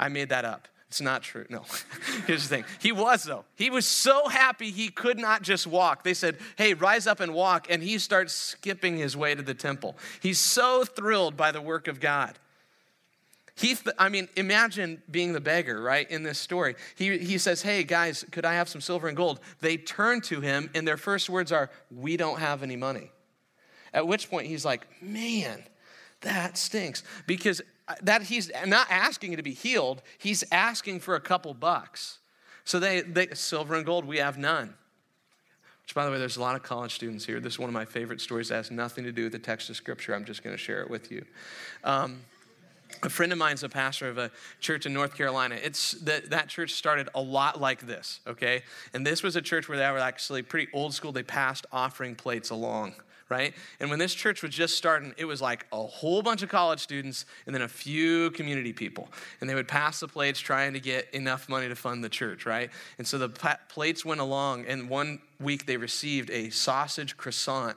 I 0.00 0.08
made 0.08 0.30
that 0.30 0.44
up. 0.44 0.66
It's 0.94 1.00
not 1.00 1.22
true. 1.22 1.44
No. 1.48 1.64
Here's 2.28 2.48
the 2.48 2.56
thing. 2.56 2.64
He 2.78 2.92
was, 2.92 3.24
though. 3.24 3.44
He 3.56 3.68
was 3.68 3.84
so 3.84 4.28
happy 4.28 4.70
he 4.70 4.90
could 4.90 5.18
not 5.18 5.42
just 5.42 5.66
walk. 5.66 6.04
They 6.04 6.14
said, 6.14 6.38
Hey, 6.54 6.72
rise 6.72 7.08
up 7.08 7.18
and 7.18 7.34
walk. 7.34 7.66
And 7.68 7.82
he 7.82 7.98
starts 7.98 8.32
skipping 8.32 8.96
his 8.96 9.16
way 9.16 9.34
to 9.34 9.42
the 9.42 9.54
temple. 9.54 9.96
He's 10.22 10.38
so 10.38 10.84
thrilled 10.84 11.36
by 11.36 11.50
the 11.50 11.60
work 11.60 11.88
of 11.88 11.98
God. 11.98 12.38
He, 13.56 13.76
I 13.98 14.08
mean, 14.08 14.28
imagine 14.36 15.02
being 15.10 15.32
the 15.32 15.40
beggar, 15.40 15.82
right, 15.82 16.08
in 16.08 16.22
this 16.22 16.38
story. 16.38 16.76
He, 16.94 17.18
he 17.18 17.38
says, 17.38 17.60
Hey, 17.62 17.82
guys, 17.82 18.24
could 18.30 18.44
I 18.44 18.54
have 18.54 18.68
some 18.68 18.80
silver 18.80 19.08
and 19.08 19.16
gold? 19.16 19.40
They 19.62 19.76
turn 19.76 20.20
to 20.22 20.40
him, 20.42 20.70
and 20.76 20.86
their 20.86 20.96
first 20.96 21.28
words 21.28 21.50
are, 21.50 21.72
We 21.90 22.16
don't 22.16 22.38
have 22.38 22.62
any 22.62 22.76
money. 22.76 23.10
At 23.92 24.06
which 24.06 24.30
point 24.30 24.46
he's 24.46 24.64
like, 24.64 24.86
Man, 25.02 25.64
that 26.20 26.56
stinks. 26.56 27.02
Because 27.26 27.62
that 28.02 28.22
he's 28.22 28.50
not 28.66 28.86
asking 28.90 29.32
you 29.32 29.36
to 29.36 29.42
be 29.42 29.52
healed, 29.52 30.02
he's 30.18 30.44
asking 30.50 31.00
for 31.00 31.14
a 31.14 31.20
couple 31.20 31.52
bucks. 31.54 32.18
So 32.64 32.78
they, 32.78 33.02
they 33.02 33.28
silver 33.34 33.74
and 33.74 33.84
gold, 33.84 34.04
we 34.04 34.18
have 34.18 34.38
none. 34.38 34.74
Which, 35.82 35.94
by 35.94 36.06
the 36.06 36.10
way, 36.10 36.18
there's 36.18 36.38
a 36.38 36.40
lot 36.40 36.56
of 36.56 36.62
college 36.62 36.94
students 36.94 37.26
here. 37.26 37.40
This 37.40 37.54
is 37.54 37.58
one 37.58 37.68
of 37.68 37.74
my 37.74 37.84
favorite 37.84 38.22
stories 38.22 38.48
that 38.48 38.56
has 38.56 38.70
nothing 38.70 39.04
to 39.04 39.12
do 39.12 39.24
with 39.24 39.32
the 39.32 39.38
text 39.38 39.68
of 39.68 39.76
Scripture. 39.76 40.14
I'm 40.14 40.24
just 40.24 40.42
going 40.42 40.56
to 40.56 40.62
share 40.62 40.80
it 40.80 40.88
with 40.88 41.12
you. 41.12 41.26
Um, 41.82 42.20
a 43.02 43.10
friend 43.10 43.32
of 43.32 43.38
mine's 43.38 43.62
a 43.62 43.68
pastor 43.68 44.08
of 44.08 44.16
a 44.16 44.30
church 44.60 44.86
in 44.86 44.94
North 44.94 45.14
Carolina. 45.14 45.58
It's 45.62 45.92
that 46.02 46.30
that 46.30 46.48
church 46.48 46.72
started 46.72 47.10
a 47.14 47.20
lot 47.20 47.60
like 47.60 47.86
this, 47.86 48.20
okay? 48.26 48.62
And 48.94 49.06
this 49.06 49.22
was 49.22 49.36
a 49.36 49.42
church 49.42 49.68
where 49.68 49.76
they 49.76 49.90
were 49.90 49.98
actually 49.98 50.42
pretty 50.42 50.70
old 50.72 50.94
school. 50.94 51.12
They 51.12 51.22
passed 51.22 51.66
offering 51.70 52.14
plates 52.14 52.48
along 52.48 52.94
right? 53.28 53.54
And 53.80 53.90
when 53.90 53.98
this 53.98 54.14
church 54.14 54.42
was 54.42 54.54
just 54.54 54.76
starting, 54.76 55.14
it 55.16 55.24
was 55.24 55.40
like 55.40 55.66
a 55.72 55.82
whole 55.82 56.22
bunch 56.22 56.42
of 56.42 56.48
college 56.48 56.80
students 56.80 57.24
and 57.46 57.54
then 57.54 57.62
a 57.62 57.68
few 57.68 58.30
community 58.32 58.72
people. 58.72 59.08
And 59.40 59.48
they 59.48 59.54
would 59.54 59.68
pass 59.68 60.00
the 60.00 60.08
plates 60.08 60.40
trying 60.40 60.74
to 60.74 60.80
get 60.80 61.08
enough 61.14 61.48
money 61.48 61.68
to 61.68 61.76
fund 61.76 62.04
the 62.04 62.08
church, 62.08 62.44
right? 62.46 62.70
And 62.98 63.06
so 63.06 63.18
the 63.18 63.28
plates 63.68 64.04
went 64.04 64.20
along, 64.20 64.66
and 64.66 64.88
one 64.88 65.20
week 65.40 65.66
they 65.66 65.76
received 65.76 66.30
a 66.30 66.50
sausage 66.50 67.16
croissant 67.16 67.76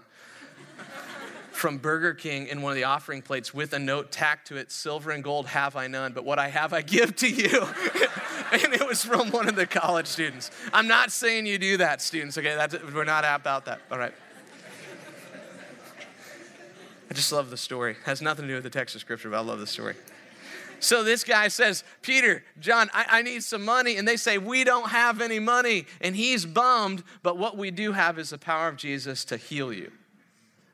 from 1.52 1.78
Burger 1.78 2.14
King 2.14 2.48
in 2.48 2.62
one 2.62 2.72
of 2.72 2.76
the 2.76 2.84
offering 2.84 3.22
plates 3.22 3.54
with 3.54 3.74
a 3.74 3.80
note 3.80 4.12
tacked 4.12 4.48
to 4.48 4.58
it 4.58 4.72
Silver 4.72 5.12
and 5.12 5.24
gold 5.24 5.48
have 5.48 5.76
I 5.76 5.88
none, 5.88 6.12
but 6.12 6.26
what 6.26 6.40
I 6.40 6.50
have 6.50 6.74
I 6.74 6.82
give 6.82 7.16
to 7.18 7.30
you. 7.30 7.62
and 8.52 8.74
it 8.74 8.86
was 8.86 9.04
from 9.04 9.32
one 9.32 9.48
of 9.48 9.56
the 9.56 9.66
college 9.66 10.08
students. 10.08 10.52
I'm 10.74 10.88
not 10.88 11.12
saying 11.12 11.46
you 11.46 11.58
do 11.58 11.78
that, 11.78 12.02
students, 12.02 12.38
okay? 12.38 12.56
That's, 12.56 12.76
we're 12.94 13.06
not 13.06 13.24
about 13.24 13.66
that, 13.66 13.80
all 13.90 13.98
right? 13.98 14.14
I 17.10 17.14
just 17.14 17.32
love 17.32 17.50
the 17.50 17.58
story. 17.58 17.92
It 17.92 17.98
has 18.06 18.22
nothing 18.22 18.44
to 18.44 18.50
do 18.50 18.56
with 18.56 18.64
the 18.64 18.70
text 18.70 18.96
of 18.96 19.02
scripture, 19.02 19.30
but 19.30 19.38
I 19.38 19.42
love 19.42 19.60
the 19.60 19.68
story. 19.68 19.96
So 20.80 21.04
this 21.04 21.24
guy 21.24 21.48
says, 21.48 21.84
Peter, 22.02 22.44
John, 22.60 22.90
I, 22.94 23.06
I, 23.10 23.22
need 23.22 23.44
some 23.44 23.66
money. 23.66 23.98
And 23.98 24.08
they 24.08 24.18
say, 24.18 24.38
We 24.38 24.64
don't 24.64 24.90
have 24.90 25.22
any 25.22 25.40
money. 25.40 25.86
And 26.02 26.16
he's 26.16 26.46
bummed, 26.46 27.04
but 27.24 27.38
what 27.38 27.58
we 27.58 27.72
do 27.72 27.94
have 27.94 28.20
is 28.20 28.30
the 28.30 28.38
power 28.38 28.68
of 28.68 28.78
Jesus 28.78 29.26
to 29.26 29.38
heal 29.38 29.74
you. 29.74 29.92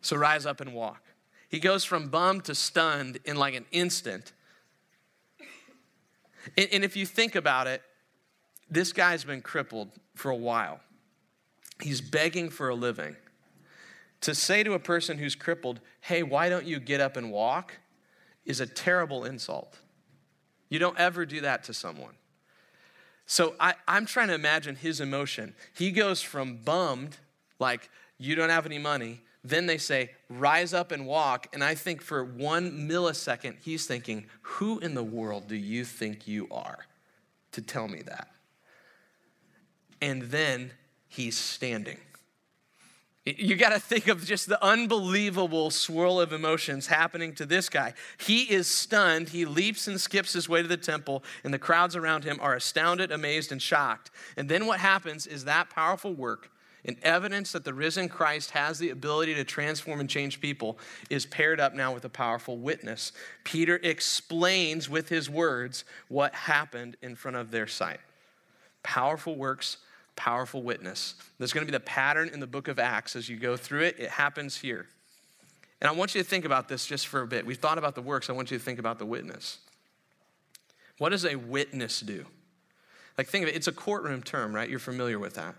So 0.02 0.18
rise 0.18 0.46
up 0.46 0.60
and 0.60 0.74
walk. 0.74 1.02
He 1.48 1.60
goes 1.60 1.86
from 1.86 2.10
bummed 2.10 2.46
to 2.46 2.56
stunned 2.56 3.20
in 3.25 3.38
like 3.38 3.54
an 3.54 3.66
instant. 3.72 4.34
And, 6.58 6.68
and 6.72 6.84
if 6.84 6.98
you 6.98 7.06
think 7.06 7.36
about 7.36 7.68
it, 7.68 7.82
this 8.70 8.92
guy's 8.92 9.24
been 9.24 9.42
crippled 9.42 9.90
for 10.16 10.32
a 10.32 10.36
while. 10.36 10.80
He's 11.82 12.02
begging 12.02 12.50
for 12.50 12.70
a 12.70 12.75
living. 12.75 13.16
To 14.22 14.34
say 14.34 14.63
to 14.63 14.74
a 14.74 14.80
person 14.80 15.18
who's 15.18 15.36
crippled, 15.36 15.80
hey, 16.03 16.22
why 16.22 16.50
don't 16.50 16.65
you 16.65 16.81
get 16.81 17.00
up 17.00 17.15
and 17.15 17.31
walk, 17.31 17.77
is 18.45 18.60
a 18.60 18.67
terrible 18.67 19.24
insult. 19.24 19.79
You 20.67 20.77
don't 20.77 21.00
ever 21.00 21.25
do 21.25 21.39
that 21.41 21.63
to 21.65 21.74
someone. 21.74 22.15
So 23.25 23.55
I, 23.57 23.75
am 23.88 24.05
trying 24.05 24.27
to 24.27 24.33
imagine 24.33 24.75
his 24.75 25.00
emotion. 25.00 25.55
He 25.74 25.91
goes 25.91 26.22
from 26.22 26.57
bummed, 26.57 27.15
like, 27.57 27.89
you 28.17 28.36
don't 28.36 28.50
have 28.50 28.65
any 28.65 28.79
money. 28.79 29.22
Then 29.45 29.65
they 29.65 29.77
say, 29.77 30.12
rise 30.27 30.74
up 30.74 30.91
and 30.91 31.07
walk. 31.07 31.48
And 31.53 31.63
I 31.63 31.74
think 31.74 32.01
for 32.01 32.22
one 32.25 32.89
millisecond, 32.89 33.55
he's 33.62 33.86
thinking, 33.86 34.25
who 34.41 34.79
in 34.79 34.95
the 34.95 35.03
world 35.03 35.48
do 35.48 35.55
you 35.55 35.86
think 35.86 36.27
you 36.27 36.50
are 36.51 36.79
to 37.53 37.62
tell 37.62 37.88
me 37.88 38.01
that? 38.01 38.27
And 40.01 40.24
then 40.24 40.72
he's 41.07 41.38
standing. 41.38 42.00
You 43.25 43.56
got 43.56 43.70
to 43.70 43.80
think 43.80 44.10
of 44.10 44.25
just 44.25 44.50
the 44.50 44.62
unbelievable 44.62 45.72
swirl 45.72 46.20
of 46.20 46.34
emotions 46.34 46.88
happening 46.88 47.34
to 47.36 47.46
this 47.46 47.70
guy. 47.70 47.94
He 48.18 48.44
is 48.51 48.68
stunned. 48.68 49.30
He 49.30 49.46
leaps 49.46 49.88
and 49.88 50.00
skips 50.00 50.34
his 50.34 50.50
way 50.50 50.62
to 50.62 50.68
the 50.68 50.75
temple, 50.75 51.24
and 51.46 51.53
the 51.53 51.60
crowds 51.60 51.96
around 51.96 52.25
him 52.25 52.38
are 52.42 52.53
astounded, 52.53 53.12
amazed, 53.12 53.53
and 53.53 53.62
shocked. 53.62 54.12
And 54.36 54.50
then 54.50 54.65
what 54.65 54.80
happens 54.80 55.25
is 55.25 55.46
that 55.46 55.70
powerful 55.70 56.13
work 56.13 56.50
and 56.84 56.98
evidence 57.01 57.53
that 57.53 57.63
the 57.63 57.74
risen 57.74 58.10
Christ 58.10 58.51
has 58.51 58.77
the 58.77 58.89
ability 58.89 59.36
to 59.36 59.46
transform 59.46 60.01
and 60.01 60.10
change 60.10 60.42
people 60.42 60.77
is 61.10 61.25
paired 61.25 61.62
up 61.62 61.74
now 61.74 61.94
with 61.94 62.03
a 62.03 62.10
powerful 62.10 62.58
witness. 62.58 63.13
Peter 63.46 63.80
explains 63.84 64.89
with 64.89 65.08
his 65.08 65.30
words 65.30 65.86
what 66.10 66.36
happened 66.36 66.98
in 67.01 67.15
front 67.15 67.38
of 67.38 67.51
their 67.51 67.68
sight. 67.68 68.01
Powerful 68.84 69.36
works 69.38 69.77
powerful 70.15 70.62
witness. 70.63 71.15
There's 71.38 71.53
going 71.53 71.65
to 71.65 71.72
be 71.72 71.75
the 71.75 71.84
pattern 71.84 72.29
in 72.29 72.39
the 72.39 72.48
book 72.48 72.67
of 72.67 72.79
Acts 72.79 73.15
as 73.15 73.29
you 73.29 73.38
go 73.38 73.58
through 73.58 73.84
it. 73.84 74.00
It 74.00 74.10
happens 74.10 74.58
here. 74.58 74.88
And 75.82 75.89
I 75.89 75.91
want 75.93 76.15
you 76.15 76.24
to 76.24 76.27
think 76.27 76.46
about 76.46 76.70
this 76.70 76.86
just 76.86 77.08
for 77.08 77.22
a 77.22 77.27
bit. 77.27 77.46
We 77.46 77.55
thought 77.55 77.77
about 77.77 77.96
the 77.96 78.01
works, 78.01 78.29
I 78.29 78.34
want 78.34 78.51
you 78.51 78.58
to 78.58 78.63
think 78.63 78.79
about 78.79 79.00
the 79.00 79.05
witness. 79.05 79.60
What 80.98 81.10
does 81.10 81.25
a 81.25 81.36
witness 81.36 82.00
do? 82.00 82.25
Like, 83.17 83.27
think 83.27 83.43
of 83.43 83.50
it, 83.50 83.55
it's 83.55 83.67
a 83.67 83.74
courtroom 83.74 84.24
term, 84.24 84.55
right? 84.55 84.70
You're 84.70 84.79
familiar 84.79 85.20
with 85.20 85.36
that. 85.36 85.55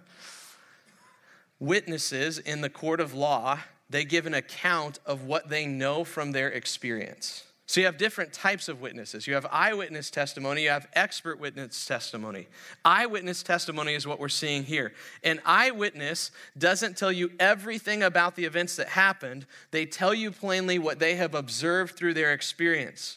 Witnesses 1.60 2.38
in 2.38 2.62
the 2.62 2.70
court 2.70 3.00
of 3.00 3.14
law, 3.14 3.58
they 3.90 4.04
give 4.04 4.26
an 4.26 4.34
account 4.34 4.98
of 5.06 5.24
what 5.24 5.50
they 5.50 5.66
know 5.66 6.04
from 6.04 6.32
their 6.32 6.48
experience. 6.48 7.44
So 7.66 7.80
you 7.80 7.86
have 7.86 7.96
different 7.96 8.34
types 8.34 8.68
of 8.68 8.82
witnesses. 8.82 9.26
You 9.26 9.34
have 9.34 9.46
eyewitness 9.50 10.10
testimony, 10.10 10.64
you 10.64 10.68
have 10.68 10.86
expert 10.92 11.40
witness 11.40 11.86
testimony. 11.86 12.46
Eyewitness 12.84 13.42
testimony 13.42 13.94
is 13.94 14.06
what 14.06 14.20
we're 14.20 14.28
seeing 14.28 14.64
here. 14.64 14.92
An 15.22 15.40
eyewitness 15.46 16.30
doesn't 16.58 16.98
tell 16.98 17.10
you 17.10 17.32
everything 17.40 18.02
about 18.02 18.36
the 18.36 18.44
events 18.44 18.76
that 18.76 18.88
happened, 18.88 19.46
they 19.70 19.86
tell 19.86 20.12
you 20.12 20.30
plainly 20.30 20.78
what 20.78 20.98
they 20.98 21.16
have 21.16 21.34
observed 21.34 21.96
through 21.96 22.14
their 22.14 22.32
experience. 22.32 23.16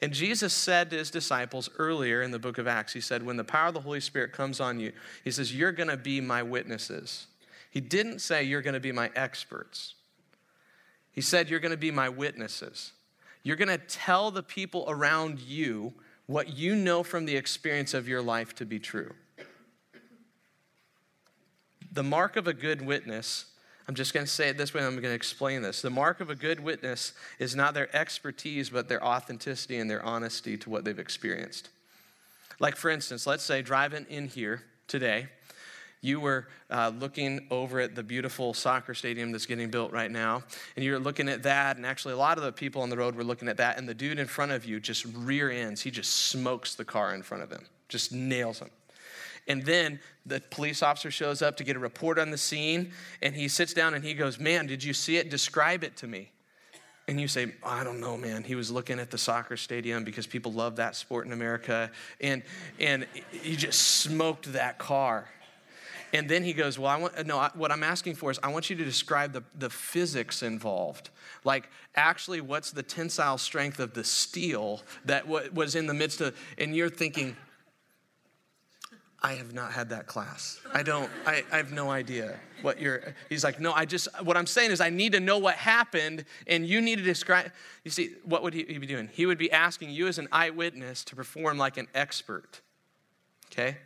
And 0.00 0.12
Jesus 0.12 0.52
said 0.52 0.90
to 0.90 0.96
his 0.96 1.12
disciples 1.12 1.70
earlier 1.78 2.22
in 2.22 2.32
the 2.32 2.40
book 2.40 2.58
of 2.58 2.66
Acts, 2.66 2.92
He 2.92 3.00
said, 3.00 3.24
When 3.24 3.36
the 3.36 3.44
power 3.44 3.68
of 3.68 3.74
the 3.74 3.80
Holy 3.80 4.00
Spirit 4.00 4.32
comes 4.32 4.58
on 4.58 4.80
you, 4.80 4.92
He 5.22 5.30
says, 5.30 5.54
You're 5.54 5.70
going 5.70 5.88
to 5.88 5.96
be 5.96 6.20
my 6.20 6.42
witnesses. 6.42 7.28
He 7.70 7.80
didn't 7.80 8.18
say, 8.18 8.42
You're 8.42 8.62
going 8.62 8.74
to 8.74 8.80
be 8.80 8.90
my 8.90 9.12
experts. 9.14 9.94
He 11.12 11.20
said, 11.20 11.48
You're 11.48 11.60
going 11.60 11.70
to 11.70 11.76
be 11.76 11.92
my 11.92 12.08
witnesses. 12.08 12.90
You're 13.42 13.56
going 13.56 13.68
to 13.68 13.78
tell 13.78 14.30
the 14.30 14.42
people 14.42 14.84
around 14.88 15.40
you 15.40 15.94
what 16.26 16.56
you 16.56 16.76
know 16.76 17.02
from 17.02 17.26
the 17.26 17.36
experience 17.36 17.94
of 17.94 18.08
your 18.08 18.22
life 18.22 18.54
to 18.56 18.64
be 18.64 18.78
true. 18.78 19.12
The 21.92 22.02
mark 22.02 22.36
of 22.36 22.46
a 22.46 22.54
good 22.54 22.80
witness, 22.80 23.46
I'm 23.86 23.94
just 23.94 24.14
going 24.14 24.24
to 24.24 24.32
say 24.32 24.48
it 24.48 24.56
this 24.56 24.72
way, 24.72 24.82
I'm 24.82 24.92
going 24.92 25.02
to 25.02 25.12
explain 25.12 25.60
this. 25.62 25.82
The 25.82 25.90
mark 25.90 26.20
of 26.20 26.30
a 26.30 26.34
good 26.34 26.60
witness 26.60 27.12
is 27.38 27.54
not 27.54 27.74
their 27.74 27.94
expertise, 27.94 28.70
but 28.70 28.88
their 28.88 29.04
authenticity 29.04 29.78
and 29.78 29.90
their 29.90 30.02
honesty 30.02 30.56
to 30.58 30.70
what 30.70 30.84
they've 30.84 30.98
experienced. 30.98 31.68
Like, 32.60 32.76
for 32.76 32.90
instance, 32.90 33.26
let's 33.26 33.42
say 33.42 33.60
driving 33.60 34.06
in 34.08 34.28
here 34.28 34.62
today, 34.86 35.26
you 36.02 36.20
were 36.20 36.48
uh, 36.68 36.92
looking 36.98 37.46
over 37.50 37.80
at 37.80 37.94
the 37.94 38.02
beautiful 38.02 38.52
soccer 38.52 38.92
stadium 38.92 39.32
that's 39.32 39.46
getting 39.46 39.70
built 39.70 39.92
right 39.92 40.10
now, 40.10 40.42
and 40.76 40.84
you 40.84 40.92
were 40.92 40.98
looking 40.98 41.28
at 41.28 41.44
that, 41.44 41.76
and 41.76 41.86
actually, 41.86 42.12
a 42.12 42.18
lot 42.18 42.36
of 42.36 42.44
the 42.44 42.52
people 42.52 42.82
on 42.82 42.90
the 42.90 42.96
road 42.96 43.14
were 43.14 43.24
looking 43.24 43.48
at 43.48 43.56
that, 43.56 43.78
and 43.78 43.88
the 43.88 43.94
dude 43.94 44.18
in 44.18 44.26
front 44.26 44.52
of 44.52 44.64
you 44.64 44.80
just 44.80 45.06
rear 45.14 45.50
ends. 45.50 45.80
He 45.80 45.90
just 45.90 46.10
smokes 46.26 46.74
the 46.74 46.84
car 46.84 47.14
in 47.14 47.22
front 47.22 47.44
of 47.44 47.50
him, 47.50 47.64
just 47.88 48.12
nails 48.12 48.58
him. 48.58 48.70
And 49.48 49.64
then 49.64 50.00
the 50.26 50.40
police 50.50 50.82
officer 50.82 51.10
shows 51.10 51.40
up 51.40 51.56
to 51.56 51.64
get 51.64 51.76
a 51.76 51.78
report 51.78 52.18
on 52.18 52.30
the 52.30 52.38
scene, 52.38 52.92
and 53.22 53.34
he 53.34 53.48
sits 53.48 53.72
down 53.72 53.94
and 53.94 54.04
he 54.04 54.14
goes, 54.14 54.38
Man, 54.38 54.66
did 54.66 54.84
you 54.84 54.92
see 54.92 55.16
it? 55.16 55.30
Describe 55.30 55.84
it 55.84 55.96
to 55.98 56.06
me. 56.06 56.30
And 57.08 57.20
you 57.20 57.26
say, 57.26 57.52
I 57.64 57.82
don't 57.82 57.98
know, 57.98 58.16
man. 58.16 58.44
He 58.44 58.54
was 58.54 58.70
looking 58.70 59.00
at 59.00 59.10
the 59.10 59.18
soccer 59.18 59.56
stadium 59.56 60.04
because 60.04 60.26
people 60.26 60.52
love 60.52 60.76
that 60.76 60.94
sport 60.94 61.26
in 61.26 61.32
America. 61.32 61.90
And, 62.20 62.42
and 62.78 63.06
he 63.32 63.56
just 63.56 63.98
smoked 63.98 64.52
that 64.52 64.78
car. 64.78 65.28
And 66.12 66.28
then 66.28 66.44
he 66.44 66.52
goes, 66.52 66.78
Well, 66.78 66.90
I 66.90 66.96
want, 66.96 67.26
no, 67.26 67.38
I, 67.38 67.50
what 67.54 67.72
I'm 67.72 67.82
asking 67.82 68.16
for 68.16 68.30
is 68.30 68.38
I 68.42 68.52
want 68.52 68.68
you 68.68 68.76
to 68.76 68.84
describe 68.84 69.32
the, 69.32 69.42
the 69.58 69.70
physics 69.70 70.42
involved. 70.42 71.10
Like, 71.44 71.70
actually, 71.94 72.40
what's 72.40 72.70
the 72.70 72.82
tensile 72.82 73.38
strength 73.38 73.80
of 73.80 73.94
the 73.94 74.04
steel 74.04 74.82
that 75.06 75.26
w- 75.26 75.50
was 75.52 75.74
in 75.74 75.86
the 75.86 75.94
midst 75.94 76.20
of, 76.20 76.36
and 76.58 76.76
you're 76.76 76.90
thinking, 76.90 77.36
I 79.24 79.34
have 79.34 79.54
not 79.54 79.72
had 79.72 79.90
that 79.90 80.08
class. 80.08 80.60
I 80.74 80.82
don't, 80.82 81.08
I, 81.24 81.44
I 81.52 81.56
have 81.56 81.72
no 81.72 81.90
idea 81.90 82.40
what 82.60 82.80
you're, 82.80 83.14
he's 83.28 83.44
like, 83.44 83.60
no, 83.60 83.72
I 83.72 83.84
just, 83.84 84.08
what 84.22 84.36
I'm 84.36 84.48
saying 84.48 84.72
is 84.72 84.80
I 84.80 84.90
need 84.90 85.12
to 85.12 85.20
know 85.20 85.38
what 85.38 85.54
happened 85.54 86.24
and 86.48 86.66
you 86.66 86.80
need 86.80 86.96
to 86.96 87.04
describe. 87.04 87.52
You 87.84 87.92
see, 87.92 88.14
what 88.24 88.42
would 88.42 88.52
he, 88.52 88.64
he 88.64 88.78
be 88.78 88.86
doing? 88.86 89.08
He 89.12 89.24
would 89.26 89.38
be 89.38 89.50
asking 89.52 89.90
you 89.90 90.08
as 90.08 90.18
an 90.18 90.26
eyewitness 90.32 91.04
to 91.04 91.16
perform 91.16 91.56
like 91.56 91.76
an 91.76 91.86
expert. 91.94 92.60
Okay? 93.52 93.76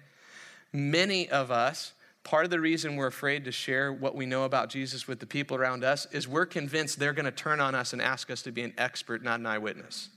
Many 0.72 1.28
of 1.28 1.50
us 1.50 1.92
part 2.26 2.44
of 2.44 2.50
the 2.50 2.58
reason 2.58 2.96
we're 2.96 3.06
afraid 3.06 3.44
to 3.44 3.52
share 3.52 3.92
what 3.92 4.16
we 4.16 4.26
know 4.26 4.42
about 4.42 4.68
Jesus 4.68 5.06
with 5.06 5.20
the 5.20 5.26
people 5.26 5.56
around 5.56 5.84
us 5.84 6.08
is 6.10 6.26
we're 6.26 6.44
convinced 6.44 6.98
they're 6.98 7.12
going 7.12 7.24
to 7.24 7.30
turn 7.30 7.60
on 7.60 7.76
us 7.76 7.92
and 7.92 8.02
ask 8.02 8.32
us 8.32 8.42
to 8.42 8.50
be 8.50 8.62
an 8.62 8.74
expert, 8.76 9.22
not 9.22 9.38
an 9.38 9.46
eyewitness, 9.46 10.08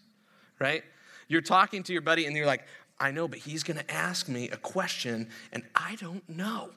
right? 0.57 0.83
You're 1.27 1.41
talking 1.41 1.83
to 1.83 1.93
your 1.93 2.01
buddy 2.01 2.25
and 2.25 2.35
you're 2.35 2.47
like, 2.47 2.65
I 2.99 3.11
know, 3.11 3.27
but 3.27 3.37
he's 3.37 3.61
going 3.61 3.77
to 3.77 3.91
ask 3.91 4.27
me 4.27 4.49
a 4.49 4.57
question 4.57 5.29
and 5.53 5.61
I 5.75 5.97
don't 5.97 6.27
know. 6.27 6.71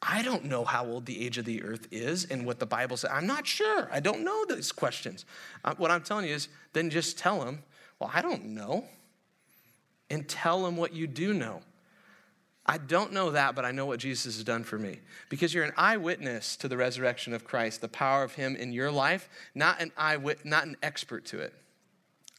I 0.00 0.22
don't 0.22 0.46
know 0.46 0.64
how 0.64 0.86
old 0.86 1.04
the 1.04 1.26
age 1.26 1.36
of 1.36 1.44
the 1.44 1.62
earth 1.62 1.86
is 1.90 2.24
and 2.24 2.46
what 2.46 2.58
the 2.58 2.64
Bible 2.64 2.96
says. 2.96 3.10
I'm 3.12 3.26
not 3.26 3.46
sure. 3.46 3.86
I 3.92 4.00
don't 4.00 4.24
know 4.24 4.46
these 4.46 4.72
questions. 4.72 5.26
Uh, 5.62 5.74
what 5.76 5.90
I'm 5.90 6.00
telling 6.00 6.26
you 6.26 6.34
is 6.34 6.48
then 6.72 6.88
just 6.88 7.18
tell 7.18 7.42
him, 7.42 7.62
well, 7.98 8.10
I 8.14 8.22
don't 8.22 8.46
know. 8.46 8.86
And 10.08 10.26
tell 10.26 10.66
him 10.66 10.78
what 10.78 10.94
you 10.94 11.06
do 11.06 11.34
know. 11.34 11.60
I 12.66 12.78
don't 12.78 13.12
know 13.12 13.30
that, 13.30 13.54
but 13.54 13.64
I 13.64 13.72
know 13.72 13.86
what 13.86 14.00
Jesus 14.00 14.36
has 14.36 14.44
done 14.44 14.64
for 14.64 14.78
me. 14.78 15.00
Because 15.28 15.54
you're 15.54 15.64
an 15.64 15.72
eyewitness 15.76 16.56
to 16.56 16.68
the 16.68 16.76
resurrection 16.76 17.32
of 17.32 17.44
Christ, 17.44 17.80
the 17.80 17.88
power 17.88 18.22
of 18.22 18.34
Him 18.34 18.54
in 18.54 18.72
your 18.72 18.90
life, 18.90 19.28
not 19.54 19.80
an 19.80 19.92
eyewit, 19.98 20.44
not 20.44 20.66
an 20.66 20.76
expert 20.82 21.24
to 21.26 21.40
it. 21.40 21.54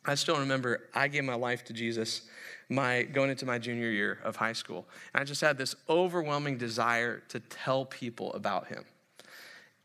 I 0.05 0.15
still 0.15 0.39
remember 0.39 0.89
I 0.95 1.07
gave 1.07 1.23
my 1.23 1.35
life 1.35 1.63
to 1.65 1.73
Jesus 1.73 2.23
my 2.69 3.03
going 3.03 3.29
into 3.29 3.45
my 3.45 3.59
junior 3.59 3.89
year 3.89 4.19
of 4.23 4.35
high 4.35 4.53
school. 4.53 4.87
And 5.13 5.21
I 5.21 5.25
just 5.25 5.41
had 5.41 5.57
this 5.57 5.75
overwhelming 5.89 6.57
desire 6.57 7.21
to 7.29 7.39
tell 7.39 7.85
people 7.85 8.33
about 8.33 8.67
him. 8.67 8.85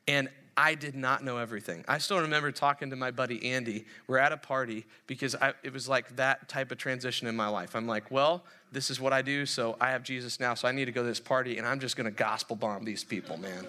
And 0.08 0.28
I 0.56 0.74
did 0.74 0.94
not 0.94 1.22
know 1.22 1.36
everything. 1.36 1.84
I 1.86 1.98
still 1.98 2.20
remember 2.20 2.50
talking 2.50 2.90
to 2.90 2.96
my 2.96 3.10
buddy 3.10 3.50
Andy. 3.50 3.84
We're 4.06 4.18
at 4.18 4.32
a 4.32 4.36
party 4.36 4.86
because 5.06 5.34
I, 5.34 5.52
it 5.62 5.72
was 5.72 5.88
like 5.88 6.16
that 6.16 6.48
type 6.48 6.72
of 6.72 6.78
transition 6.78 7.26
in 7.26 7.36
my 7.36 7.48
life. 7.48 7.76
I'm 7.76 7.86
like, 7.86 8.10
well, 8.10 8.44
this 8.72 8.90
is 8.90 8.98
what 8.98 9.12
I 9.12 9.22
do, 9.22 9.44
so 9.44 9.76
I 9.80 9.90
have 9.90 10.02
Jesus 10.02 10.40
now, 10.40 10.54
so 10.54 10.66
I 10.66 10.72
need 10.72 10.86
to 10.86 10.92
go 10.92 11.02
to 11.02 11.08
this 11.08 11.20
party, 11.20 11.58
and 11.58 11.66
I'm 11.66 11.78
just 11.78 11.96
gonna 11.96 12.10
gospel 12.10 12.56
bomb 12.56 12.84
these 12.84 13.04
people, 13.04 13.36
man. 13.36 13.66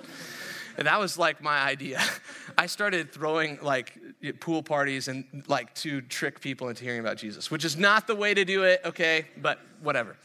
And 0.77 0.85
that 0.85 0.99
was 0.99 1.17
like 1.17 1.41
my 1.41 1.59
idea. 1.59 2.01
I 2.57 2.67
started 2.67 3.11
throwing 3.11 3.59
like 3.61 3.97
pool 4.39 4.63
parties 4.63 5.07
and 5.07 5.43
like 5.47 5.73
to 5.75 6.01
trick 6.01 6.39
people 6.39 6.69
into 6.69 6.83
hearing 6.83 6.99
about 6.99 7.17
Jesus, 7.17 7.49
which 7.51 7.65
is 7.65 7.75
not 7.75 8.07
the 8.07 8.15
way 8.15 8.33
to 8.33 8.45
do 8.45 8.63
it, 8.63 8.81
okay? 8.85 9.25
But 9.41 9.59
whatever. 9.81 10.15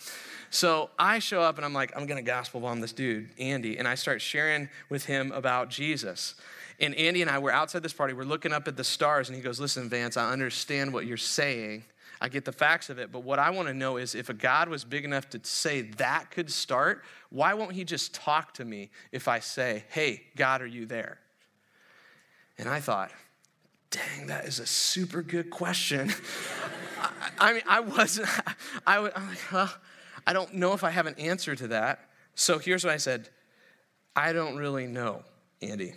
So 0.52 0.90
I 0.98 1.18
show 1.18 1.40
up 1.40 1.56
and 1.56 1.64
I'm 1.64 1.72
like, 1.72 1.96
I'm 1.96 2.04
gonna 2.04 2.20
gospel 2.20 2.60
bomb 2.60 2.82
this 2.82 2.92
dude, 2.92 3.30
Andy, 3.38 3.78
and 3.78 3.88
I 3.88 3.94
start 3.94 4.20
sharing 4.20 4.68
with 4.90 5.06
him 5.06 5.32
about 5.32 5.70
Jesus. 5.70 6.34
And 6.78 6.94
Andy 6.94 7.22
and 7.22 7.30
I 7.30 7.38
were 7.38 7.50
outside 7.50 7.82
this 7.82 7.94
party. 7.94 8.12
We're 8.12 8.24
looking 8.24 8.52
up 8.52 8.68
at 8.68 8.76
the 8.76 8.84
stars, 8.84 9.30
and 9.30 9.36
he 9.36 9.42
goes, 9.42 9.58
Listen, 9.58 9.88
Vance, 9.88 10.18
I 10.18 10.30
understand 10.30 10.92
what 10.92 11.06
you're 11.06 11.16
saying. 11.16 11.84
I 12.20 12.28
get 12.28 12.44
the 12.44 12.52
facts 12.52 12.90
of 12.90 12.98
it, 12.98 13.10
but 13.10 13.24
what 13.24 13.38
I 13.38 13.48
want 13.48 13.68
to 13.68 13.74
know 13.74 13.96
is 13.96 14.14
if 14.14 14.28
a 14.28 14.34
God 14.34 14.68
was 14.68 14.84
big 14.84 15.06
enough 15.06 15.30
to 15.30 15.40
say 15.42 15.80
that 15.96 16.30
could 16.30 16.50
start, 16.50 17.02
why 17.30 17.54
won't 17.54 17.72
he 17.72 17.82
just 17.82 18.12
talk 18.12 18.52
to 18.54 18.64
me 18.66 18.90
if 19.10 19.28
I 19.28 19.38
say, 19.38 19.84
Hey, 19.88 20.24
God, 20.36 20.60
are 20.60 20.66
you 20.66 20.84
there? 20.84 21.18
And 22.58 22.68
I 22.68 22.80
thought, 22.80 23.10
dang, 23.90 24.26
that 24.26 24.44
is 24.44 24.58
a 24.58 24.66
super 24.66 25.22
good 25.22 25.48
question. 25.48 26.12
I, 27.00 27.30
I, 27.38 27.52
mean, 27.54 27.62
I 27.66 27.80
wasn't, 27.80 28.28
I, 28.86 28.98
was, 28.98 29.12
I'm 29.16 29.28
like, 29.28 29.38
well, 29.50 29.72
I 30.26 30.32
don't 30.32 30.54
know 30.54 30.72
if 30.72 30.84
I 30.84 30.90
have 30.90 31.06
an 31.06 31.14
answer 31.18 31.54
to 31.56 31.68
that. 31.68 32.08
So 32.34 32.58
here's 32.58 32.84
what 32.84 32.92
I 32.92 32.96
said 32.96 33.28
I 34.14 34.32
don't 34.32 34.56
really 34.56 34.86
know, 34.86 35.22
Andy. 35.60 35.94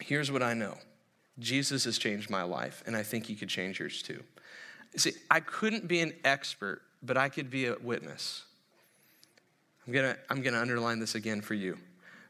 Here's 0.00 0.30
what 0.30 0.42
I 0.42 0.54
know 0.54 0.76
Jesus 1.38 1.84
has 1.84 1.98
changed 1.98 2.30
my 2.30 2.42
life, 2.42 2.82
and 2.86 2.96
I 2.96 3.02
think 3.02 3.26
he 3.26 3.34
could 3.34 3.48
change 3.48 3.78
yours 3.78 4.02
too. 4.02 4.22
See, 4.96 5.12
I 5.30 5.40
couldn't 5.40 5.88
be 5.88 6.00
an 6.00 6.12
expert, 6.24 6.82
but 7.02 7.16
I 7.16 7.28
could 7.28 7.50
be 7.50 7.66
a 7.66 7.76
witness. 7.80 8.44
I'm 9.86 9.92
gonna, 9.92 10.16
I'm 10.28 10.42
gonna 10.42 10.60
underline 10.60 10.98
this 10.98 11.14
again 11.14 11.40
for 11.40 11.54
you. 11.54 11.78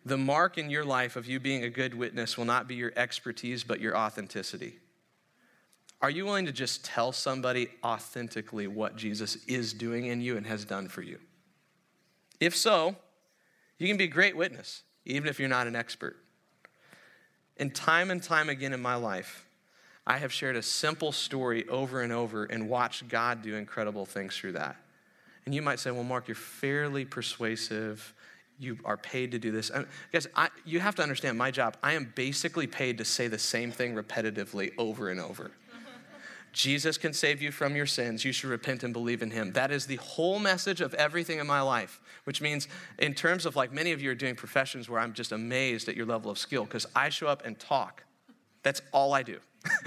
The 0.04 0.18
mark 0.18 0.58
in 0.58 0.70
your 0.70 0.84
life 0.84 1.16
of 1.16 1.26
you 1.26 1.38
being 1.38 1.64
a 1.64 1.70
good 1.70 1.94
witness 1.94 2.36
will 2.36 2.44
not 2.44 2.66
be 2.66 2.74
your 2.74 2.92
expertise, 2.96 3.62
but 3.62 3.80
your 3.80 3.96
authenticity. 3.96 4.78
Are 6.02 6.10
you 6.10 6.24
willing 6.24 6.46
to 6.46 6.52
just 6.52 6.84
tell 6.84 7.12
somebody 7.12 7.68
authentically 7.84 8.66
what 8.66 8.96
Jesus 8.96 9.36
is 9.46 9.72
doing 9.72 10.06
in 10.06 10.20
you 10.20 10.36
and 10.36 10.44
has 10.46 10.64
done 10.64 10.88
for 10.88 11.00
you? 11.00 11.18
If 12.40 12.56
so, 12.56 12.96
you 13.78 13.86
can 13.86 13.96
be 13.96 14.04
a 14.04 14.08
great 14.08 14.36
witness, 14.36 14.82
even 15.04 15.28
if 15.28 15.38
you're 15.38 15.48
not 15.48 15.68
an 15.68 15.76
expert. 15.76 16.16
And 17.56 17.72
time 17.72 18.10
and 18.10 18.20
time 18.20 18.48
again 18.48 18.72
in 18.72 18.82
my 18.82 18.96
life, 18.96 19.46
I 20.04 20.18
have 20.18 20.32
shared 20.32 20.56
a 20.56 20.62
simple 20.62 21.12
story 21.12 21.68
over 21.68 22.02
and 22.02 22.12
over 22.12 22.44
and 22.44 22.68
watched 22.68 23.06
God 23.08 23.42
do 23.42 23.54
incredible 23.54 24.04
things 24.04 24.36
through 24.36 24.52
that. 24.52 24.76
And 25.46 25.54
you 25.54 25.62
might 25.62 25.78
say, 25.78 25.92
well, 25.92 26.02
Mark, 26.02 26.26
you're 26.26 26.34
fairly 26.34 27.04
persuasive 27.04 28.12
you 28.58 28.78
are 28.84 28.96
paid 28.96 29.32
to 29.32 29.38
do 29.38 29.50
this. 29.50 29.70
I, 29.70 29.84
guys, 30.12 30.28
I, 30.36 30.48
you 30.64 30.78
have 30.78 30.94
to 30.96 31.02
understand 31.02 31.36
my 31.36 31.50
job. 31.50 31.76
I 31.82 31.94
am 31.94 32.12
basically 32.14 32.66
paid 32.66 32.98
to 32.98 33.04
say 33.04 33.26
the 33.26 33.38
same 33.38 33.72
thing 33.72 33.94
repetitively 33.94 34.72
over 34.78 35.08
and 35.08 35.18
over. 35.18 35.50
Jesus 36.52 36.98
can 36.98 37.14
save 37.14 37.40
you 37.40 37.50
from 37.50 37.74
your 37.74 37.86
sins. 37.86 38.24
You 38.24 38.32
should 38.32 38.50
repent 38.50 38.82
and 38.82 38.92
believe 38.92 39.22
in 39.22 39.30
him. 39.30 39.52
That 39.52 39.70
is 39.70 39.86
the 39.86 39.96
whole 39.96 40.38
message 40.38 40.80
of 40.82 40.92
everything 40.94 41.38
in 41.38 41.46
my 41.46 41.62
life, 41.62 42.00
which 42.24 42.42
means, 42.42 42.68
in 42.98 43.14
terms 43.14 43.46
of 43.46 43.56
like 43.56 43.72
many 43.72 43.92
of 43.92 44.02
you 44.02 44.10
are 44.10 44.14
doing 44.14 44.34
professions 44.34 44.88
where 44.88 45.00
I'm 45.00 45.14
just 45.14 45.32
amazed 45.32 45.88
at 45.88 45.96
your 45.96 46.04
level 46.04 46.30
of 46.30 46.38
skill 46.38 46.64
because 46.64 46.86
I 46.94 47.08
show 47.08 47.26
up 47.26 47.44
and 47.46 47.58
talk. 47.58 48.04
That's 48.62 48.82
all 48.92 49.14
I 49.14 49.22
do. 49.22 49.38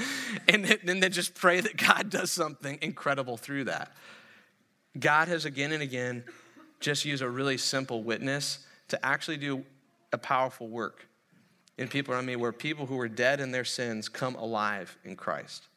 and 0.50 0.66
then 0.66 1.12
just 1.12 1.36
pray 1.36 1.60
that 1.62 1.78
God 1.78 2.10
does 2.10 2.32
something 2.32 2.80
incredible 2.82 3.38
through 3.38 3.66
that. 3.66 3.92
God 4.98 5.28
has 5.28 5.46
again 5.46 5.72
and 5.72 5.84
again 5.84 6.24
just 6.80 7.06
used 7.06 7.22
a 7.22 7.30
really 7.30 7.58
simple 7.58 8.04
witness 8.04 8.66
to 8.88 9.06
actually 9.06 9.38
do 9.38 9.64
a 10.12 10.18
powerful 10.18 10.68
work 10.68 11.08
in 11.78 11.88
people 11.88 12.14
around 12.14 12.26
me 12.26 12.36
where 12.36 12.52
people 12.52 12.86
who 12.86 12.96
were 12.96 13.10
dead 13.10 13.40
in 13.40 13.52
their 13.52 13.66
sins 13.66 14.08
come 14.08 14.36
alive 14.36 14.98
in 15.04 15.16
Christ. 15.16 15.68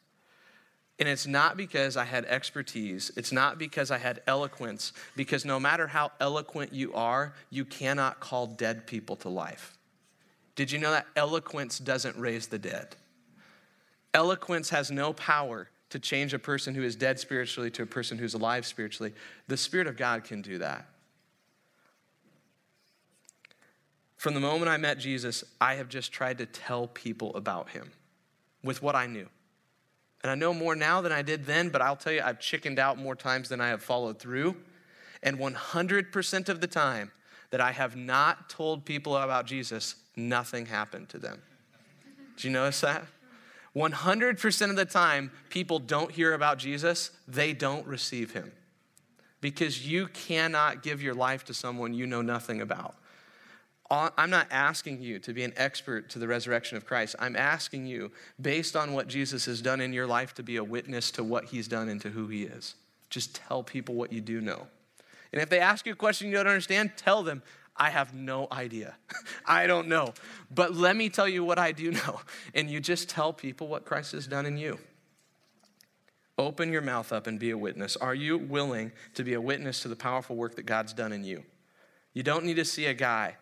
And 0.99 1.07
it's 1.07 1.25
not 1.25 1.55
because 1.55 1.95
I 1.95 2.03
had 2.03 2.25
expertise, 2.25 3.09
it's 3.15 3.31
not 3.31 3.57
because 3.57 3.89
I 3.89 3.97
had 3.97 4.21
eloquence, 4.27 4.91
because 5.15 5.45
no 5.45 5.57
matter 5.57 5.87
how 5.87 6.11
eloquent 6.19 6.73
you 6.73 6.93
are, 6.93 7.33
you 7.49 7.63
cannot 7.63 8.19
call 8.19 8.47
dead 8.47 8.85
people 8.85 9.15
to 9.17 9.29
life. 9.29 9.77
Did 10.55 10.71
you 10.71 10.77
know 10.77 10.91
that 10.91 11.07
eloquence 11.15 11.79
doesn't 11.79 12.17
raise 12.17 12.47
the 12.47 12.59
dead? 12.59 12.97
Eloquence 14.13 14.71
has 14.71 14.91
no 14.91 15.13
power 15.13 15.69
to 15.89 15.99
change 15.99 16.33
a 16.33 16.39
person 16.39 16.75
who 16.75 16.83
is 16.83 16.97
dead 16.97 17.17
spiritually 17.17 17.71
to 17.71 17.83
a 17.83 17.85
person 17.85 18.17
who's 18.17 18.33
alive 18.33 18.65
spiritually. 18.65 19.13
The 19.47 19.55
Spirit 19.57 19.87
of 19.87 19.95
God 19.95 20.25
can 20.25 20.41
do 20.41 20.57
that. 20.57 20.85
From 24.17 24.33
the 24.33 24.41
moment 24.41 24.69
I 24.69 24.75
met 24.75 24.99
Jesus, 24.99 25.45
I 25.61 25.75
have 25.75 25.87
just 25.87 26.11
tried 26.11 26.39
to 26.39 26.45
tell 26.45 26.87
people 26.87 27.33
about 27.35 27.69
him 27.69 27.91
with 28.61 28.81
what 28.83 28.95
I 28.95 29.07
knew. 29.07 29.29
And 30.21 30.31
I 30.31 30.35
know 30.35 30.53
more 30.53 30.75
now 30.75 31.01
than 31.01 31.11
I 31.11 31.21
did 31.21 31.45
then, 31.45 31.69
but 31.69 31.81
I'll 31.81 31.95
tell 31.95 32.11
you, 32.11 32.21
I've 32.23 32.39
chickened 32.39 32.77
out 32.77 32.97
more 32.97 33.15
times 33.15 33.49
than 33.49 33.61
I 33.61 33.69
have 33.69 33.81
followed 33.81 34.19
through. 34.19 34.57
And 35.23 35.37
100% 35.37 36.49
of 36.49 36.61
the 36.61 36.67
time 36.67 37.11
that 37.51 37.61
I 37.61 37.71
have 37.71 37.95
not 37.95 38.49
told 38.49 38.85
people 38.85 39.15
about 39.17 39.45
Jesus, 39.45 39.95
nothing 40.15 40.65
happened 40.65 41.09
to 41.09 41.17
them. 41.17 41.41
Do 42.37 42.47
you 42.47 42.53
notice 42.53 42.81
that? 42.81 43.05
100% 43.75 44.69
of 44.69 44.75
the 44.75 44.85
time, 44.85 45.31
people 45.49 45.79
don't 45.79 46.11
hear 46.11 46.33
about 46.33 46.57
Jesus, 46.57 47.11
they 47.27 47.53
don't 47.53 47.85
receive 47.85 48.31
him. 48.31 48.51
Because 49.41 49.87
you 49.87 50.07
cannot 50.07 50.83
give 50.83 51.01
your 51.01 51.13
life 51.13 51.45
to 51.45 51.53
someone 51.53 51.93
you 51.93 52.05
know 52.05 52.21
nothing 52.21 52.61
about. 52.61 52.95
I'm 53.91 54.29
not 54.29 54.47
asking 54.51 55.01
you 55.01 55.17
to 55.19 55.33
be 55.33 55.43
an 55.43 55.53
expert 55.55 56.09
to 56.11 56.19
the 56.19 56.27
resurrection 56.27 56.77
of 56.77 56.85
Christ. 56.85 57.15
I'm 57.17 57.35
asking 57.35 57.87
you, 57.87 58.11
based 58.39 58.75
on 58.75 58.93
what 58.93 59.07
Jesus 59.07 59.45
has 59.45 59.61
done 59.61 59.81
in 59.81 59.93
your 59.93 60.05
life, 60.05 60.35
to 60.35 60.43
be 60.43 60.57
a 60.57 60.63
witness 60.63 61.09
to 61.11 61.23
what 61.23 61.45
he's 61.45 61.67
done 61.67 61.89
and 61.89 61.99
to 62.01 62.09
who 62.09 62.27
he 62.27 62.43
is. 62.43 62.75
Just 63.09 63.35
tell 63.35 63.63
people 63.63 63.95
what 63.95 64.13
you 64.13 64.21
do 64.21 64.41
know. 64.41 64.67
And 65.33 65.41
if 65.41 65.49
they 65.49 65.59
ask 65.59 65.87
you 65.87 65.93
a 65.93 65.95
question 65.95 66.27
you 66.27 66.35
don't 66.35 66.47
understand, 66.47 66.91
tell 66.97 67.23
them, 67.23 67.41
I 67.75 67.89
have 67.89 68.13
no 68.13 68.47
idea. 68.51 68.95
I 69.45 69.65
don't 69.65 69.87
know. 69.87 70.13
But 70.53 70.75
let 70.75 70.95
me 70.95 71.09
tell 71.09 71.27
you 71.27 71.43
what 71.43 71.57
I 71.57 71.71
do 71.71 71.91
know. 71.91 72.21
And 72.53 72.69
you 72.69 72.79
just 72.79 73.09
tell 73.09 73.33
people 73.33 73.67
what 73.67 73.85
Christ 73.85 74.11
has 74.11 74.27
done 74.27 74.45
in 74.45 74.57
you. 74.57 74.77
Open 76.37 76.71
your 76.71 76.81
mouth 76.81 77.11
up 77.11 77.25
and 77.25 77.39
be 77.39 77.49
a 77.49 77.57
witness. 77.57 77.97
Are 77.97 78.13
you 78.13 78.37
willing 78.37 78.91
to 79.15 79.23
be 79.23 79.33
a 79.33 79.41
witness 79.41 79.81
to 79.81 79.87
the 79.87 79.95
powerful 79.95 80.35
work 80.35 80.55
that 80.55 80.65
God's 80.65 80.93
done 80.93 81.11
in 81.11 81.23
you? 81.23 81.43
You 82.13 82.21
don't 82.23 82.45
need 82.45 82.55
to 82.55 82.65
see 82.65 82.85
a 82.85 82.93
guy 82.93 83.37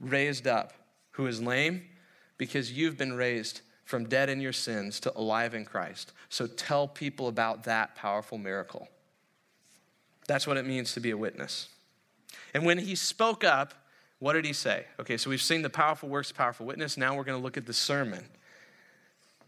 raised 0.00 0.46
up 0.46 0.72
who 1.12 1.26
is 1.26 1.40
lame 1.40 1.82
because 2.38 2.72
you've 2.72 2.96
been 2.96 3.14
raised 3.14 3.62
from 3.84 4.08
dead 4.08 4.28
in 4.28 4.40
your 4.40 4.52
sins 4.52 5.00
to 5.00 5.16
alive 5.16 5.54
in 5.54 5.64
Christ. 5.64 6.12
So 6.28 6.46
tell 6.46 6.88
people 6.88 7.28
about 7.28 7.64
that 7.64 7.94
powerful 7.94 8.36
miracle. 8.36 8.88
That's 10.26 10.46
what 10.46 10.56
it 10.56 10.66
means 10.66 10.92
to 10.94 11.00
be 11.00 11.10
a 11.10 11.16
witness. 11.16 11.68
And 12.52 12.66
when 12.66 12.78
he 12.78 12.94
spoke 12.96 13.44
up, 13.44 13.74
what 14.18 14.32
did 14.32 14.44
he 14.44 14.52
say? 14.52 14.86
Okay, 14.98 15.16
so 15.16 15.30
we've 15.30 15.42
seen 15.42 15.62
the 15.62 15.70
powerful 15.70 16.08
works, 16.08 16.32
powerful 16.32 16.66
witness. 16.66 16.96
Now 16.96 17.16
we're 17.16 17.24
going 17.24 17.38
to 17.38 17.42
look 17.42 17.56
at 17.56 17.66
the 17.66 17.72
sermon 17.72 18.24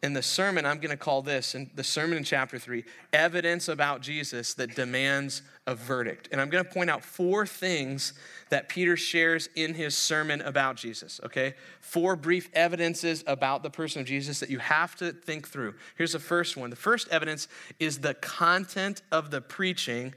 in 0.03 0.13
the 0.13 0.23
sermon, 0.23 0.65
I'm 0.65 0.79
going 0.79 0.91
to 0.91 0.97
call 0.97 1.23
this, 1.23 1.55
in 1.55 1.71
the 1.75 1.83
sermon 1.83 2.19
in 2.19 2.25
chapter 2.25 2.59
three, 2.59 2.85
evidence 3.13 3.69
about 3.69 4.01
Jesus 4.01 4.55
that 4.55 4.75
demands 4.75 5.43
a 5.67 5.75
verdict. 5.75 6.29
And 6.31 6.41
I'm 6.41 6.51
going 6.51 6.65
to 6.65 6.71
point 6.71 6.89
out 6.89 7.03
four 7.03 7.47
things 7.47 8.13
that 8.51 8.69
Peter 8.69 8.97
shares 8.97 9.49
in 9.57 9.75
his 9.75 9.97
sermon 9.97 10.41
about 10.43 10.77
Jesus, 10.77 11.21
okay? 11.25 11.55
Four 11.81 12.17
brief 12.17 12.49
evidences 12.55 13.25
about 13.27 13.63
the 13.63 13.71
person 13.71 14.01
of 14.01 14.07
Jesus 14.07 14.41
that 14.41 14.51
you 14.51 14.59
have 14.59 14.95
to 14.97 15.13
think 15.13 15.49
through. 15.49 15.75
Here's 15.97 16.13
the 16.13 16.19
first 16.19 16.57
one. 16.57 16.71
The 16.71 16.77
first 16.77 17.09
evidence 17.09 17.49
is 17.81 17.99
the 17.99 18.15
content 18.15 19.03
of 19.11 19.31
the 19.31 19.41
preaching 19.41 20.15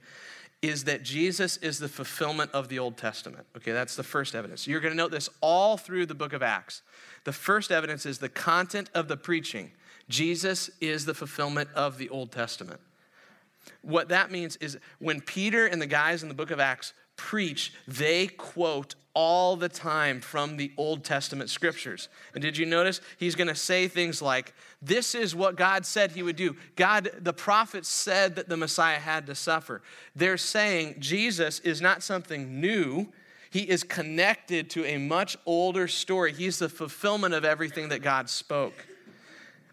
is 0.61 0.83
that 0.83 1.03
Jesus 1.03 1.57
is 1.57 1.79
the 1.79 1.89
fulfillment 1.89 2.51
of 2.51 2.69
the 2.69 2.77
Old 2.77 2.97
Testament. 2.97 3.47
Okay, 3.57 3.71
that's 3.71 3.95
the 3.95 4.03
first 4.03 4.35
evidence. 4.35 4.67
You're 4.67 4.79
going 4.79 4.93
to 4.93 4.97
note 4.97 5.11
this 5.11 5.29
all 5.41 5.75
through 5.75 6.05
the 6.05 6.15
book 6.15 6.33
of 6.33 6.43
Acts. 6.43 6.83
The 7.23 7.33
first 7.33 7.71
evidence 7.71 8.05
is 8.05 8.19
the 8.19 8.29
content 8.29 8.89
of 8.93 9.07
the 9.07 9.17
preaching. 9.17 9.71
Jesus 10.07 10.69
is 10.79 11.05
the 11.05 11.13
fulfillment 11.13 11.69
of 11.73 11.97
the 11.97 12.09
Old 12.09 12.31
Testament. 12.31 12.79
What 13.81 14.09
that 14.09 14.31
means 14.31 14.55
is 14.57 14.77
when 14.99 15.21
Peter 15.21 15.65
and 15.65 15.81
the 15.81 15.87
guys 15.87 16.23
in 16.23 16.29
the 16.29 16.35
book 16.35 16.51
of 16.51 16.59
Acts 16.59 16.93
preach, 17.21 17.71
they 17.87 18.25
quote 18.25 18.95
all 19.13 19.55
the 19.55 19.69
time 19.69 20.21
from 20.21 20.57
the 20.57 20.71
Old 20.75 21.03
Testament 21.03 21.51
scriptures. 21.51 22.09
And 22.33 22.41
did 22.41 22.57
you 22.57 22.65
notice? 22.65 22.99
He's 23.17 23.35
going 23.35 23.47
to 23.47 23.55
say 23.55 23.87
things 23.87 24.23
like, 24.23 24.53
This 24.81 25.13
is 25.13 25.35
what 25.35 25.55
God 25.55 25.85
said 25.85 26.11
he 26.11 26.23
would 26.23 26.35
do. 26.35 26.55
God, 26.75 27.11
the 27.19 27.31
prophets 27.31 27.89
said 27.89 28.35
that 28.37 28.49
the 28.49 28.57
Messiah 28.57 28.99
had 28.99 29.27
to 29.27 29.35
suffer. 29.35 29.83
They're 30.15 30.35
saying 30.35 30.95
Jesus 30.97 31.59
is 31.59 31.79
not 31.79 32.01
something 32.01 32.59
new. 32.59 33.07
He 33.51 33.69
is 33.69 33.83
connected 33.83 34.71
to 34.71 34.85
a 34.85 34.97
much 34.97 35.37
older 35.45 35.87
story. 35.87 36.33
He's 36.33 36.57
the 36.57 36.69
fulfillment 36.69 37.35
of 37.35 37.45
everything 37.45 37.89
that 37.89 38.01
God 38.01 38.29
spoke. 38.29 38.73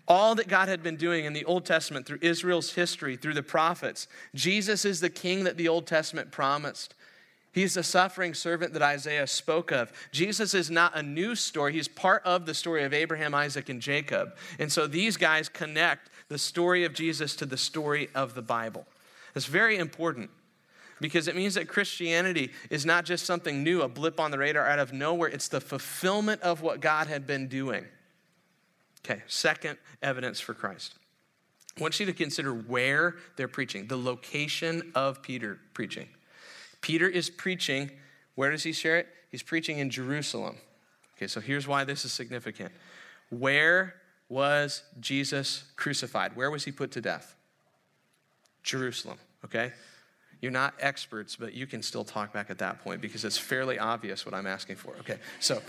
All 0.07 0.35
that 0.35 0.49
God 0.49 0.69
had 0.69 0.83
been 0.83 0.97
doing 0.97 1.25
in 1.25 1.33
the 1.33 1.45
Old 1.45 1.65
Testament 1.65 2.05
through 2.05 2.19
Israel's 2.21 2.73
history, 2.73 3.17
through 3.17 3.35
the 3.35 3.43
prophets, 3.43 4.09
Jesus 4.35 4.85
is 4.85 5.01
the 5.01 5.11
king 5.11 5.45
that 5.45 5.57
the 5.57 5.69
Old 5.69 5.87
Testament 5.87 6.31
promised. 6.31 6.95
He's 7.59 7.75
the 7.75 7.83
suffering 7.83 8.35
servant 8.35 8.73
that 8.75 8.83
Isaiah 8.83 9.27
spoke 9.27 9.73
of. 9.73 9.93
Jesus 10.13 10.55
is 10.55 10.71
not 10.71 10.97
a 10.97 11.03
new 11.03 11.35
story, 11.35 11.73
he's 11.73 11.89
part 11.89 12.23
of 12.25 12.47
the 12.47 12.55
story 12.55 12.85
of 12.85 12.95
Abraham, 12.95 13.35
Isaac, 13.35 13.69
and 13.69 13.83
Jacob. 13.83 14.37
And 14.61 14.71
so 14.71 14.87
these 14.87 15.17
guys 15.17 15.49
connect 15.49 16.09
the 16.29 16.39
story 16.39 16.85
of 16.85 16.95
Jesus 16.95 17.35
to 17.35 17.47
the 17.47 17.57
story 17.57 18.11
of 18.15 18.37
the 18.37 18.43
Bible. 18.43 18.87
It's 19.35 19.47
very 19.47 19.77
important 19.77 20.31
because 21.01 21.27
it 21.27 21.35
means 21.35 21.55
that 21.55 21.67
Christianity 21.67 22.53
is 22.71 22.87
not 22.87 23.05
just 23.05 23.27
something 23.27 23.65
new, 23.65 23.83
a 23.83 23.89
blip 23.89 24.21
on 24.21 24.31
the 24.31 24.39
radar 24.39 24.65
out 24.65 24.79
of 24.79 24.93
nowhere. 24.93 25.29
It's 25.29 25.49
the 25.49 25.61
fulfillment 25.61 26.41
of 26.43 26.63
what 26.63 26.79
God 26.79 27.09
had 27.09 27.27
been 27.27 27.49
doing. 27.49 27.87
Okay, 29.05 29.21
second 29.27 29.79
evidence 30.01 30.39
for 30.39 30.55
Christ. 30.55 30.95
I 31.77 31.81
want 31.81 31.99
you 31.99 32.07
to 32.07 32.13
consider 32.13 32.55
where 32.55 33.17
they're 33.35 33.49
preaching, 33.49 33.89
the 33.89 33.99
location 33.99 34.93
of 34.95 35.23
Peter 35.23 35.59
preaching. 35.75 36.07
Peter 36.81 37.09
is 37.09 37.31
preaching, 37.31 37.91
where 38.35 38.51
does 38.51 38.63
he 38.63 38.73
share 38.73 38.99
it? 38.99 39.09
He's 39.31 39.43
preaching 39.43 39.79
in 39.79 39.91
Jerusalem. 39.91 40.57
Okay, 41.17 41.27
so 41.27 41.41
here's 41.41 41.67
why 41.67 41.85
this 41.85 42.05
is 42.05 42.13
significant. 42.13 42.73
Where 43.31 43.95
was 44.29 44.83
Jesus 45.01 45.65
crucified? 45.77 46.37
Where 46.37 46.51
was 46.51 46.65
he 46.65 46.73
put 46.73 46.93
to 46.93 47.01
death? 47.01 47.35
Jerusalem, 48.63 49.19
okay? 49.45 49.73
You're 50.41 50.53
not 50.53 50.75
experts, 50.79 51.37
but 51.37 51.55
you 51.55 51.67
can 51.67 51.83
still 51.83 52.05
talk 52.05 52.33
back 52.33 52.51
at 52.51 52.59
that 52.59 52.83
point 52.85 53.01
because 53.01 53.25
it's 53.25 53.39
fairly 53.39 53.79
obvious 53.79 54.25
what 54.25 54.35
I'm 54.35 54.47
asking 54.47 54.77
for. 54.77 54.95
Okay, 55.01 55.19
so 55.41 55.61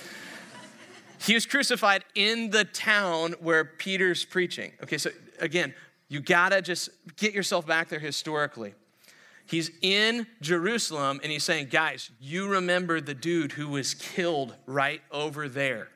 he 1.22 1.34
was 1.34 1.46
crucified 1.46 2.06
in 2.14 2.50
the 2.52 2.66
town 2.66 3.34
where 3.40 3.66
Peter's 3.66 4.24
preaching. 4.24 4.72
Okay, 4.84 4.98
so 4.98 5.10
again, 5.40 5.74
you 6.08 6.20
gotta 6.20 6.62
just 6.62 6.90
get 7.18 7.34
yourself 7.34 7.66
back 7.66 7.90
there 7.90 8.00
historically. 8.00 8.74
He's 9.50 9.72
in 9.82 10.28
Jerusalem 10.42 11.20
and 11.24 11.32
he's 11.32 11.44
saying, 11.44 11.70
Guys, 11.72 12.12
you 12.20 12.48
remember 12.48 13.02
the 13.02 13.16
dude 13.16 13.54
who 13.54 13.68
was 13.68 13.96
killed 13.96 14.54
right 14.68 15.02
over 15.12 15.50
there. 15.50 15.88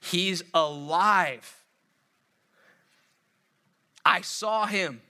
He's 0.00 0.42
alive. 0.52 1.62
I 4.04 4.22
saw 4.22 4.66
him. 4.66 5.02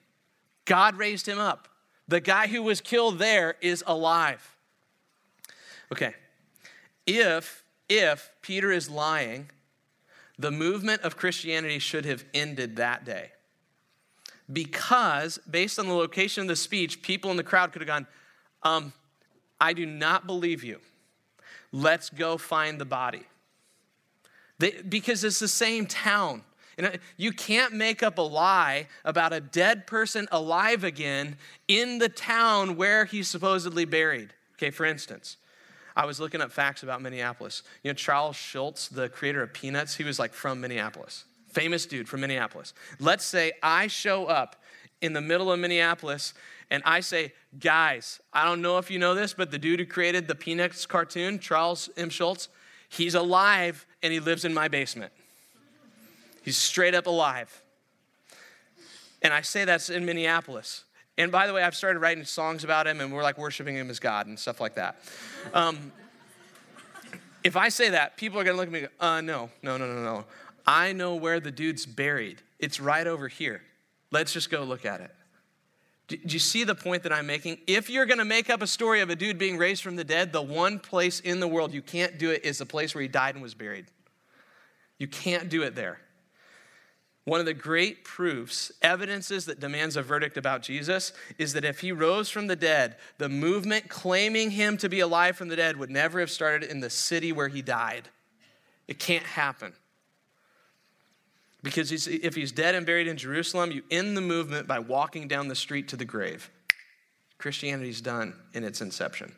God 0.66 0.96
raised 0.96 1.26
him 1.26 1.38
up. 1.38 1.68
The 2.06 2.20
guy 2.20 2.48
who 2.48 2.62
was 2.62 2.82
killed 2.82 3.18
there 3.18 3.56
is 3.62 3.82
alive. 3.86 4.56
Okay. 5.90 6.12
If 7.06 7.64
if 7.88 8.30
Peter 8.42 8.70
is 8.70 8.90
lying, 8.90 9.48
the 10.38 10.50
movement 10.50 11.00
of 11.00 11.16
Christianity 11.16 11.78
should 11.78 12.04
have 12.04 12.26
ended 12.34 12.76
that 12.76 13.06
day 13.06 13.30
because, 14.52 15.38
based 15.50 15.78
on 15.78 15.86
the 15.86 15.94
location 15.94 16.42
of 16.42 16.48
the 16.48 16.56
speech, 16.56 17.02
people 17.02 17.30
in 17.30 17.36
the 17.36 17.44
crowd 17.44 17.72
could 17.72 17.82
have 17.82 17.86
gone, 17.86 18.06
um, 18.62 18.92
I 19.60 19.72
do 19.72 19.86
not 19.86 20.26
believe 20.26 20.64
you. 20.64 20.80
Let's 21.72 22.10
go 22.10 22.36
find 22.36 22.80
the 22.80 22.84
body. 22.84 23.22
They, 24.58 24.82
because 24.88 25.22
it's 25.24 25.38
the 25.38 25.48
same 25.48 25.86
town. 25.86 26.42
And 26.76 26.98
you 27.16 27.32
can't 27.32 27.74
make 27.74 28.02
up 28.02 28.18
a 28.18 28.22
lie 28.22 28.88
about 29.04 29.32
a 29.32 29.40
dead 29.40 29.86
person 29.86 30.26
alive 30.32 30.82
again 30.82 31.36
in 31.68 31.98
the 31.98 32.08
town 32.08 32.76
where 32.76 33.04
he's 33.04 33.28
supposedly 33.28 33.84
buried. 33.84 34.32
Okay, 34.54 34.70
for 34.70 34.84
instance, 34.86 35.36
I 35.94 36.06
was 36.06 36.20
looking 36.20 36.40
up 36.40 36.50
facts 36.50 36.82
about 36.82 37.02
Minneapolis. 37.02 37.62
You 37.82 37.90
know, 37.90 37.94
Charles 37.94 38.36
Schulz, 38.36 38.88
the 38.88 39.08
creator 39.08 39.42
of 39.42 39.52
Peanuts, 39.52 39.96
he 39.96 40.04
was 40.04 40.18
like 40.18 40.32
from 40.32 40.60
Minneapolis 40.60 41.24
famous 41.52 41.86
dude 41.86 42.08
from 42.08 42.20
Minneapolis. 42.20 42.74
Let's 42.98 43.24
say 43.24 43.52
I 43.62 43.86
show 43.86 44.26
up 44.26 44.56
in 45.00 45.12
the 45.12 45.20
middle 45.20 45.50
of 45.52 45.58
Minneapolis 45.58 46.34
and 46.70 46.82
I 46.86 47.00
say, 47.00 47.32
guys, 47.58 48.20
I 48.32 48.44
don't 48.44 48.62
know 48.62 48.78
if 48.78 48.90
you 48.90 48.98
know 48.98 49.14
this, 49.14 49.34
but 49.34 49.50
the 49.50 49.58
dude 49.58 49.80
who 49.80 49.86
created 49.86 50.28
the 50.28 50.34
Peanuts 50.34 50.86
cartoon, 50.86 51.38
Charles 51.40 51.90
M. 51.96 52.10
Schulz, 52.10 52.48
he's 52.88 53.14
alive 53.14 53.86
and 54.02 54.12
he 54.12 54.20
lives 54.20 54.44
in 54.44 54.54
my 54.54 54.68
basement. 54.68 55.12
He's 56.42 56.56
straight 56.56 56.94
up 56.94 57.06
alive. 57.06 57.62
And 59.22 59.34
I 59.34 59.42
say 59.42 59.64
that's 59.64 59.90
in 59.90 60.06
Minneapolis. 60.06 60.84
And 61.18 61.30
by 61.30 61.46
the 61.46 61.52
way, 61.52 61.62
I've 61.62 61.74
started 61.74 61.98
writing 61.98 62.24
songs 62.24 62.64
about 62.64 62.86
him 62.86 63.00
and 63.00 63.12
we're 63.12 63.22
like 63.22 63.36
worshiping 63.36 63.74
him 63.74 63.90
as 63.90 63.98
God 63.98 64.26
and 64.26 64.38
stuff 64.38 64.60
like 64.60 64.76
that. 64.76 65.02
Um, 65.52 65.92
if 67.42 67.56
I 67.56 67.68
say 67.68 67.90
that, 67.90 68.16
people 68.16 68.38
are 68.38 68.44
gonna 68.44 68.56
look 68.56 68.66
at 68.66 68.72
me 68.72 68.80
and 68.80 68.88
go, 68.88 69.06
uh, 69.06 69.20
no, 69.20 69.50
no, 69.62 69.76
no, 69.76 69.86
no, 69.86 70.02
no. 70.02 70.24
I 70.66 70.92
know 70.92 71.14
where 71.14 71.40
the 71.40 71.50
dude's 71.50 71.86
buried. 71.86 72.42
It's 72.58 72.80
right 72.80 73.06
over 73.06 73.28
here. 73.28 73.62
Let's 74.10 74.32
just 74.32 74.50
go 74.50 74.64
look 74.64 74.84
at 74.84 75.00
it. 75.00 75.10
Do, 76.08 76.18
you 76.24 76.40
see 76.40 76.64
the 76.64 76.74
point 76.74 77.04
that 77.04 77.12
I'm 77.12 77.26
making? 77.26 77.58
If 77.68 77.88
you're 77.88 78.06
going 78.06 78.18
to 78.18 78.24
make 78.24 78.50
up 78.50 78.62
a 78.62 78.66
story 78.66 79.00
of 79.00 79.10
a 79.10 79.16
dude 79.16 79.38
being 79.38 79.56
raised 79.56 79.82
from 79.82 79.94
the 79.94 80.02
dead, 80.02 80.32
the 80.32 80.42
one 80.42 80.80
place 80.80 81.20
in 81.20 81.38
the 81.38 81.46
world 81.46 81.72
you 81.72 81.82
can't 81.82 82.18
do 82.18 82.30
it 82.30 82.44
is 82.44 82.58
the 82.58 82.66
place 82.66 82.94
where 82.94 83.02
he 83.02 83.08
died 83.08 83.36
and 83.36 83.42
was 83.42 83.54
buried. 83.54 83.86
You 84.98 85.06
can't 85.06 85.48
do 85.48 85.62
it 85.62 85.76
there. 85.76 86.00
One 87.24 87.38
of 87.38 87.46
the 87.46 87.54
great 87.54 88.02
proofs, 88.02 88.72
evidences 88.82 89.44
that 89.44 89.60
demands 89.60 89.96
a 89.96 90.02
verdict 90.02 90.36
about 90.36 90.62
Jesus 90.62 91.12
is 91.38 91.52
that 91.52 91.64
if 91.64 91.78
he 91.78 91.92
rose 91.92 92.28
from 92.28 92.48
the 92.48 92.56
dead, 92.56 92.96
the 93.18 93.28
movement 93.28 93.88
claiming 93.88 94.50
him 94.50 94.76
to 94.78 94.88
be 94.88 94.98
alive 94.98 95.36
from 95.36 95.46
the 95.46 95.56
dead 95.56 95.76
would 95.76 95.90
never 95.90 96.18
have 96.18 96.30
started 96.30 96.68
in 96.68 96.80
the 96.80 96.90
city 96.90 97.30
where 97.30 97.48
he 97.48 97.62
died. 97.62 98.08
It 98.88 98.98
can't 98.98 99.24
happen. 99.24 99.74
Because 101.62 101.90
he's, 101.90 102.06
if 102.06 102.34
he's 102.34 102.52
dead 102.52 102.74
and 102.74 102.86
buried 102.86 103.06
in 103.06 103.16
Jerusalem, 103.16 103.70
you 103.70 103.82
end 103.90 104.16
the 104.16 104.22
movement 104.22 104.66
by 104.66 104.78
walking 104.78 105.28
down 105.28 105.48
the 105.48 105.54
street 105.54 105.88
to 105.88 105.96
the 105.96 106.04
grave. 106.04 106.50
Christianity's 107.38 108.00
done 108.00 108.34
in 108.54 108.64
its 108.64 108.80
inception. 108.80 109.32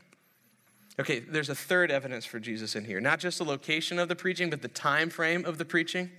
Okay, 1.00 1.20
there's 1.20 1.48
a 1.48 1.54
third 1.54 1.90
evidence 1.90 2.24
for 2.24 2.38
Jesus 2.38 2.76
in 2.76 2.84
here. 2.84 3.00
Not 3.00 3.18
just 3.18 3.38
the 3.38 3.44
location 3.44 3.98
of 3.98 4.08
the 4.08 4.16
preaching, 4.16 4.50
but 4.50 4.62
the 4.62 4.68
time 4.68 5.08
frame 5.08 5.44
of 5.44 5.58
the 5.58 5.64
preaching. 5.64 6.10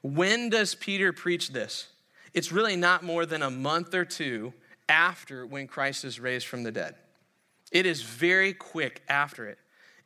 When 0.00 0.48
does 0.48 0.74
Peter 0.74 1.12
preach 1.12 1.50
this? 1.50 1.88
It's 2.34 2.50
really 2.50 2.76
not 2.76 3.02
more 3.02 3.26
than 3.26 3.42
a 3.42 3.50
month 3.50 3.94
or 3.94 4.04
two 4.04 4.52
after 4.88 5.46
when 5.46 5.66
Christ 5.66 6.04
is 6.04 6.18
raised 6.18 6.46
from 6.46 6.62
the 6.62 6.72
dead. 6.72 6.94
It 7.70 7.86
is 7.86 8.02
very 8.02 8.52
quick 8.52 9.02
after 9.08 9.46
it. 9.46 9.58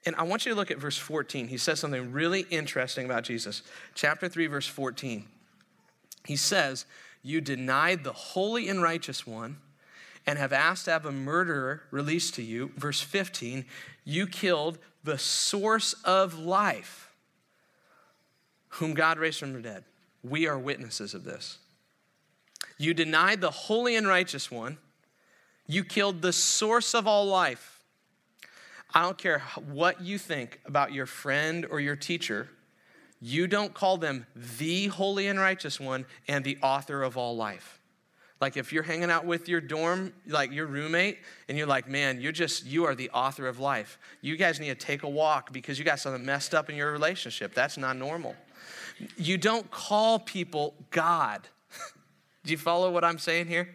And 0.06 0.14
I 0.14 0.22
want 0.22 0.46
you 0.46 0.52
to 0.52 0.56
look 0.56 0.70
at 0.70 0.78
verse 0.78 0.96
14. 0.96 1.48
He 1.48 1.58
says 1.58 1.80
something 1.80 2.12
really 2.12 2.46
interesting 2.48 3.04
about 3.04 3.24
Jesus. 3.24 3.62
Chapter 3.94 4.28
3, 4.28 4.46
verse 4.46 4.66
14. 4.68 5.26
He 6.24 6.36
says, 6.36 6.86
You 7.22 7.40
denied 7.40 8.04
the 8.04 8.12
holy 8.12 8.68
and 8.68 8.80
righteous 8.80 9.26
one 9.26 9.58
and 10.24 10.38
have 10.38 10.52
asked 10.52 10.84
to 10.84 10.92
have 10.92 11.06
a 11.06 11.12
murderer 11.12 11.82
released 11.90 12.34
to 12.36 12.42
you. 12.42 12.70
Verse 12.76 13.00
15, 13.00 13.64
you 14.04 14.28
killed 14.28 14.78
the 15.02 15.18
source 15.18 15.92
of 16.04 16.38
life, 16.38 17.10
whom 18.68 18.94
God 18.94 19.18
raised 19.18 19.40
from 19.40 19.52
the 19.52 19.60
dead. 19.60 19.84
We 20.22 20.46
are 20.46 20.58
witnesses 20.58 21.14
of 21.14 21.24
this. 21.24 21.58
You 22.78 22.94
denied 22.94 23.40
the 23.40 23.50
holy 23.50 23.96
and 23.96 24.06
righteous 24.06 24.50
one. 24.50 24.78
You 25.66 25.82
killed 25.82 26.22
the 26.22 26.32
source 26.32 26.94
of 26.94 27.08
all 27.08 27.26
life 27.26 27.75
I 28.96 29.02
don't 29.02 29.18
care 29.18 29.42
what 29.70 30.00
you 30.00 30.16
think 30.16 30.58
about 30.64 30.90
your 30.90 31.04
friend 31.04 31.66
or 31.70 31.80
your 31.80 31.96
teacher, 31.96 32.48
you 33.20 33.46
don't 33.46 33.74
call 33.74 33.98
them 33.98 34.26
the 34.58 34.86
holy 34.86 35.26
and 35.26 35.38
righteous 35.38 35.78
one 35.78 36.06
and 36.28 36.42
the 36.42 36.56
author 36.62 37.02
of 37.02 37.18
all 37.18 37.36
life. 37.36 37.78
Like 38.40 38.56
if 38.56 38.72
you're 38.72 38.82
hanging 38.82 39.10
out 39.10 39.26
with 39.26 39.50
your 39.50 39.60
dorm, 39.60 40.14
like 40.26 40.50
your 40.50 40.64
roommate, 40.64 41.18
and 41.46 41.58
you're 41.58 41.66
like, 41.66 41.86
man, 41.86 42.22
you're 42.22 42.32
just, 42.32 42.64
you 42.64 42.86
are 42.86 42.94
the 42.94 43.10
author 43.10 43.46
of 43.46 43.58
life. 43.58 43.98
You 44.22 44.34
guys 44.38 44.60
need 44.60 44.68
to 44.68 44.74
take 44.86 45.02
a 45.02 45.10
walk 45.10 45.52
because 45.52 45.78
you 45.78 45.84
got 45.84 46.00
something 46.00 46.24
messed 46.24 46.54
up 46.54 46.70
in 46.70 46.74
your 46.74 46.90
relationship. 46.90 47.52
That's 47.52 47.76
not 47.76 47.98
normal. 47.98 48.34
You 49.18 49.36
don't 49.36 49.70
call 49.70 50.20
people 50.20 50.72
God. 50.90 51.46
Do 52.44 52.50
you 52.50 52.56
follow 52.56 52.90
what 52.90 53.04
I'm 53.04 53.18
saying 53.18 53.48
here? 53.48 53.74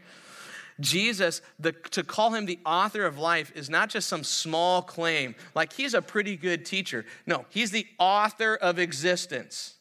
Jesus, 0.82 1.41
the, 1.60 1.72
to 1.72 2.04
call 2.04 2.34
him 2.34 2.46
the 2.46 2.60
author 2.65 3.06
of 3.06 3.17
life 3.17 3.52
is 3.56 3.70
not 3.70 3.89
just 3.89 4.10
some 4.10 4.24
small 4.24 4.82
claim, 4.82 5.36
like 5.56 5.74
he's 5.74 5.94
a 5.94 6.02
pretty 6.02 6.36
good 6.36 6.65
teacher. 6.65 7.06
No, 7.26 7.46
he's 7.50 7.72
the 7.72 7.88
author 7.98 8.56
of 8.56 8.80
existence. 8.80 9.76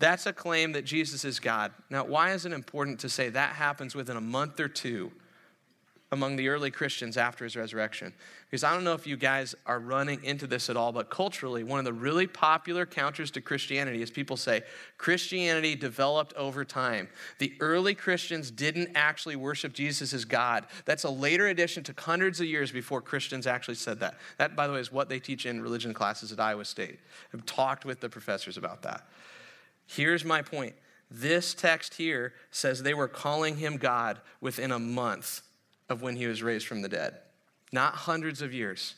That's 0.00 0.26
a 0.26 0.32
claim 0.32 0.72
that 0.72 0.84
Jesus 0.84 1.24
is 1.24 1.38
God. 1.38 1.72
Now, 1.90 2.04
why 2.04 2.32
is 2.32 2.46
it 2.46 2.52
important 2.52 3.00
to 3.00 3.08
say 3.08 3.28
that 3.28 3.54
happens 3.54 3.94
within 3.94 4.16
a 4.16 4.20
month 4.20 4.58
or 4.58 4.68
two 4.68 5.12
among 6.12 6.34
the 6.34 6.48
early 6.48 6.70
Christians 6.70 7.16
after 7.16 7.44
his 7.44 7.54
resurrection. 7.54 8.12
Because 8.46 8.64
I 8.64 8.74
don't 8.74 8.82
know 8.82 8.94
if 8.94 9.06
you 9.06 9.16
guys 9.16 9.54
are 9.66 9.78
running 9.78 10.24
into 10.24 10.48
this 10.48 10.68
at 10.68 10.76
all, 10.76 10.90
but 10.90 11.08
culturally, 11.08 11.62
one 11.62 11.78
of 11.78 11.84
the 11.84 11.92
really 11.92 12.26
popular 12.26 12.84
counters 12.84 13.30
to 13.32 13.40
Christianity 13.40 14.02
is 14.02 14.10
people 14.10 14.36
say 14.36 14.62
Christianity 14.98 15.76
developed 15.76 16.34
over 16.34 16.64
time. 16.64 17.08
The 17.38 17.54
early 17.60 17.94
Christians 17.94 18.50
didn't 18.50 18.90
actually 18.96 19.36
worship 19.36 19.72
Jesus 19.72 20.12
as 20.12 20.24
God. 20.24 20.66
That's 20.84 21.04
a 21.04 21.10
later 21.10 21.46
addition 21.46 21.84
to 21.84 21.94
hundreds 21.96 22.40
of 22.40 22.46
years 22.46 22.72
before 22.72 23.00
Christians 23.00 23.46
actually 23.46 23.76
said 23.76 24.00
that. 24.00 24.14
That, 24.38 24.56
by 24.56 24.66
the 24.66 24.72
way, 24.72 24.80
is 24.80 24.90
what 24.90 25.08
they 25.08 25.20
teach 25.20 25.46
in 25.46 25.62
religion 25.62 25.94
classes 25.94 26.32
at 26.32 26.40
Iowa 26.40 26.64
State. 26.64 26.98
I've 27.32 27.46
talked 27.46 27.84
with 27.84 28.00
the 28.00 28.08
professors 28.08 28.56
about 28.56 28.82
that. 28.82 29.06
Here's 29.86 30.24
my 30.24 30.42
point. 30.42 30.74
This 31.08 31.54
text 31.54 31.94
here 31.94 32.32
says 32.50 32.82
they 32.82 32.94
were 32.94 33.08
calling 33.08 33.56
him 33.56 33.76
God 33.76 34.20
within 34.40 34.72
a 34.72 34.78
month 34.78 35.42
of 35.90 36.02
when 36.02 36.16
he 36.16 36.26
was 36.26 36.42
raised 36.42 36.66
from 36.66 36.82
the 36.82 36.88
dead. 36.88 37.16
Not 37.72 37.94
hundreds 37.94 38.40
of 38.40 38.54
years, 38.54 38.94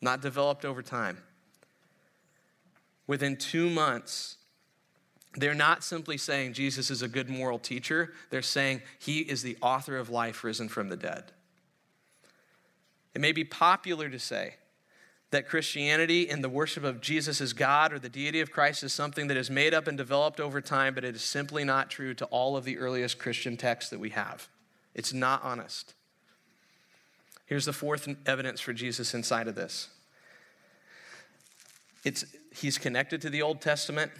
not 0.00 0.20
developed 0.20 0.64
over 0.64 0.82
time. 0.82 1.18
Within 3.06 3.36
two 3.36 3.70
months, 3.70 4.38
they're 5.34 5.54
not 5.54 5.84
simply 5.84 6.18
saying 6.18 6.54
Jesus 6.54 6.90
is 6.90 7.02
a 7.02 7.08
good 7.08 7.28
moral 7.28 7.58
teacher, 7.58 8.12
they're 8.30 8.42
saying 8.42 8.82
he 8.98 9.20
is 9.20 9.42
the 9.42 9.56
author 9.62 9.96
of 9.96 10.10
life 10.10 10.44
risen 10.44 10.68
from 10.68 10.88
the 10.88 10.96
dead. 10.96 11.24
It 13.14 13.20
may 13.20 13.32
be 13.32 13.44
popular 13.44 14.08
to 14.08 14.18
say 14.18 14.54
that 15.30 15.48
Christianity 15.48 16.28
and 16.28 16.44
the 16.44 16.48
worship 16.48 16.84
of 16.84 17.00
Jesus 17.00 17.40
as 17.40 17.54
God 17.54 17.92
or 17.92 17.98
the 17.98 18.08
deity 18.08 18.40
of 18.40 18.50
Christ 18.50 18.82
is 18.82 18.92
something 18.92 19.28
that 19.28 19.36
is 19.36 19.50
made 19.50 19.72
up 19.72 19.86
and 19.86 19.96
developed 19.96 20.40
over 20.40 20.60
time, 20.60 20.94
but 20.94 21.04
it 21.04 21.14
is 21.14 21.22
simply 21.22 21.64
not 21.64 21.90
true 21.90 22.12
to 22.14 22.26
all 22.26 22.56
of 22.56 22.64
the 22.64 22.78
earliest 22.78 23.18
Christian 23.18 23.56
texts 23.56 23.90
that 23.90 24.00
we 24.00 24.10
have. 24.10 24.48
It's 24.94 25.12
not 25.12 25.42
honest. 25.42 25.94
Here's 27.52 27.66
the 27.66 27.72
fourth 27.74 28.08
evidence 28.24 28.62
for 28.62 28.72
Jesus 28.72 29.12
inside 29.12 29.46
of 29.46 29.54
this. 29.54 29.90
It's, 32.02 32.24
he's 32.50 32.78
connected 32.78 33.20
to 33.20 33.28
the 33.28 33.42
Old 33.42 33.60
Testament. 33.60 34.10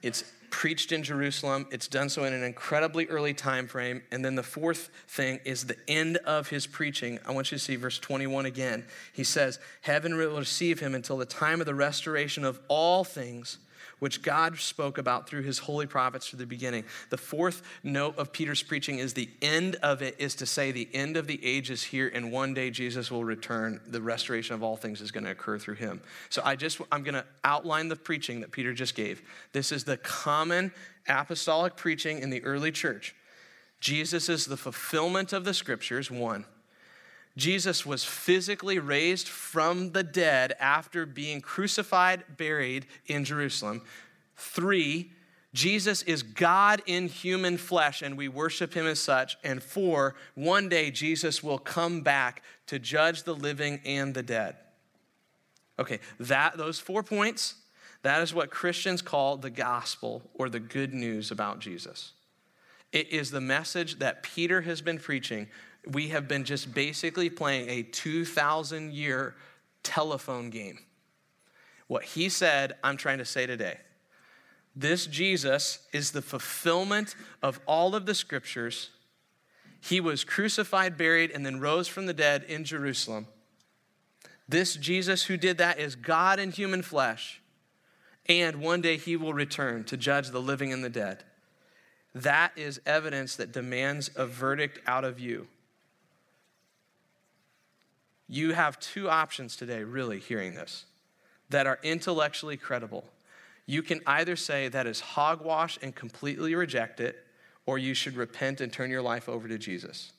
It's 0.00 0.22
preached 0.50 0.92
in 0.92 1.02
Jerusalem. 1.02 1.66
It's 1.72 1.88
done 1.88 2.08
so 2.08 2.22
in 2.22 2.32
an 2.32 2.44
incredibly 2.44 3.06
early 3.06 3.34
time 3.34 3.66
frame. 3.66 4.02
And 4.12 4.24
then 4.24 4.36
the 4.36 4.44
fourth 4.44 4.90
thing 5.08 5.40
is 5.44 5.64
the 5.64 5.76
end 5.88 6.18
of 6.18 6.50
his 6.50 6.68
preaching. 6.68 7.18
I 7.26 7.32
want 7.32 7.50
you 7.50 7.58
to 7.58 7.64
see 7.64 7.74
verse 7.74 7.98
21 7.98 8.46
again. 8.46 8.84
He 9.12 9.24
says, 9.24 9.58
Heaven 9.80 10.16
will 10.16 10.38
receive 10.38 10.78
him 10.78 10.94
until 10.94 11.16
the 11.16 11.26
time 11.26 11.58
of 11.58 11.66
the 11.66 11.74
restoration 11.74 12.44
of 12.44 12.60
all 12.68 13.02
things 13.02 13.58
which 14.02 14.20
God 14.20 14.58
spoke 14.58 14.98
about 14.98 15.28
through 15.28 15.42
his 15.42 15.60
holy 15.60 15.86
prophets 15.86 16.26
from 16.26 16.40
the 16.40 16.44
beginning. 16.44 16.82
The 17.10 17.16
fourth 17.16 17.62
note 17.84 18.18
of 18.18 18.32
Peter's 18.32 18.60
preaching 18.60 18.98
is 18.98 19.14
the 19.14 19.30
end 19.40 19.76
of 19.76 20.02
it 20.02 20.16
is 20.18 20.34
to 20.34 20.44
say 20.44 20.72
the 20.72 20.88
end 20.92 21.16
of 21.16 21.28
the 21.28 21.38
age 21.46 21.70
is 21.70 21.84
here 21.84 22.10
and 22.12 22.32
one 22.32 22.52
day 22.52 22.72
Jesus 22.72 23.12
will 23.12 23.22
return. 23.22 23.80
The 23.86 24.02
restoration 24.02 24.56
of 24.56 24.62
all 24.64 24.76
things 24.76 25.00
is 25.00 25.12
going 25.12 25.22
to 25.22 25.30
occur 25.30 25.56
through 25.56 25.76
him. 25.76 26.00
So 26.30 26.42
I 26.44 26.56
just 26.56 26.80
I'm 26.90 27.04
going 27.04 27.14
to 27.14 27.24
outline 27.44 27.86
the 27.86 27.94
preaching 27.94 28.40
that 28.40 28.50
Peter 28.50 28.74
just 28.74 28.96
gave. 28.96 29.22
This 29.52 29.70
is 29.70 29.84
the 29.84 29.98
common 29.98 30.72
apostolic 31.06 31.76
preaching 31.76 32.18
in 32.18 32.30
the 32.30 32.42
early 32.42 32.72
church. 32.72 33.14
Jesus 33.78 34.28
is 34.28 34.46
the 34.46 34.56
fulfillment 34.56 35.32
of 35.32 35.44
the 35.44 35.54
scriptures, 35.54 36.10
one. 36.10 36.44
Jesus 37.36 37.86
was 37.86 38.04
physically 38.04 38.78
raised 38.78 39.28
from 39.28 39.92
the 39.92 40.02
dead 40.02 40.54
after 40.60 41.06
being 41.06 41.40
crucified, 41.40 42.24
buried 42.36 42.86
in 43.06 43.24
Jerusalem. 43.24 43.82
Three, 44.36 45.12
Jesus 45.54 46.02
is 46.02 46.22
God 46.22 46.82
in 46.86 47.08
human 47.08 47.58
flesh, 47.58 48.02
and 48.02 48.16
we 48.16 48.28
worship 48.28 48.74
him 48.74 48.86
as 48.86 49.00
such. 49.00 49.36
And 49.44 49.62
four, 49.62 50.14
one 50.34 50.68
day 50.68 50.90
Jesus 50.90 51.42
will 51.42 51.58
come 51.58 52.02
back 52.02 52.42
to 52.66 52.78
judge 52.78 53.22
the 53.22 53.34
living 53.34 53.80
and 53.84 54.14
the 54.14 54.22
dead. 54.22 54.56
Okay, 55.78 56.00
that 56.20 56.56
those 56.56 56.78
four 56.78 57.02
points, 57.02 57.54
that 58.02 58.22
is 58.22 58.34
what 58.34 58.50
Christians 58.50 59.02
call 59.02 59.36
the 59.36 59.50
gospel 59.50 60.22
or 60.34 60.48
the 60.48 60.60
good 60.60 60.92
news 60.92 61.30
about 61.30 61.60
Jesus. 61.60 62.12
It 62.92 63.10
is 63.10 63.30
the 63.30 63.40
message 63.40 63.98
that 63.98 64.22
Peter 64.22 64.62
has 64.62 64.82
been 64.82 64.98
preaching 64.98 65.48
we 65.86 66.08
have 66.08 66.28
been 66.28 66.44
just 66.44 66.72
basically 66.72 67.28
playing 67.28 67.68
a 67.68 67.82
2,000 67.82 68.92
year 68.92 69.34
telephone 69.82 70.50
game. 70.50 70.78
What 71.88 72.04
he 72.04 72.28
said, 72.28 72.74
I'm 72.82 72.96
trying 72.96 73.18
to 73.18 73.24
say 73.24 73.46
today. 73.46 73.78
This 74.74 75.06
Jesus 75.06 75.80
is 75.92 76.12
the 76.12 76.22
fulfillment 76.22 77.14
of 77.42 77.60
all 77.66 77.94
of 77.94 78.06
the 78.06 78.14
scriptures. 78.14 78.90
He 79.80 80.00
was 80.00 80.24
crucified, 80.24 80.96
buried, 80.96 81.30
and 81.30 81.44
then 81.44 81.60
rose 81.60 81.88
from 81.88 82.06
the 82.06 82.14
dead 82.14 82.44
in 82.44 82.64
Jerusalem. 82.64 83.26
This 84.48 84.76
Jesus 84.76 85.24
who 85.24 85.36
did 85.36 85.58
that 85.58 85.78
is 85.78 85.96
God 85.96 86.38
in 86.38 86.52
human 86.52 86.82
flesh. 86.82 87.42
And 88.28 88.56
one 88.56 88.80
day 88.80 88.96
he 88.96 89.16
will 89.16 89.34
return 89.34 89.84
to 89.84 89.96
judge 89.96 90.30
the 90.30 90.40
living 90.40 90.72
and 90.72 90.84
the 90.84 90.90
dead. 90.90 91.24
That 92.14 92.52
is 92.56 92.80
evidence 92.86 93.36
that 93.36 93.52
demands 93.52 94.10
a 94.14 94.26
verdict 94.26 94.78
out 94.86 95.04
of 95.04 95.18
you. 95.18 95.48
You 98.32 98.54
have 98.54 98.80
two 98.80 99.10
options 99.10 99.56
today, 99.56 99.84
really, 99.84 100.18
hearing 100.18 100.54
this, 100.54 100.86
that 101.50 101.66
are 101.66 101.78
intellectually 101.82 102.56
credible. 102.56 103.04
You 103.66 103.82
can 103.82 104.00
either 104.06 104.36
say 104.36 104.68
that 104.68 104.86
is 104.86 105.00
hogwash 105.00 105.78
and 105.82 105.94
completely 105.94 106.54
reject 106.54 106.98
it, 106.98 107.26
or 107.66 107.76
you 107.76 107.92
should 107.92 108.16
repent 108.16 108.62
and 108.62 108.72
turn 108.72 108.90
your 108.90 109.02
life 109.02 109.28
over 109.28 109.48
to 109.48 109.58
Jesus. 109.58 110.12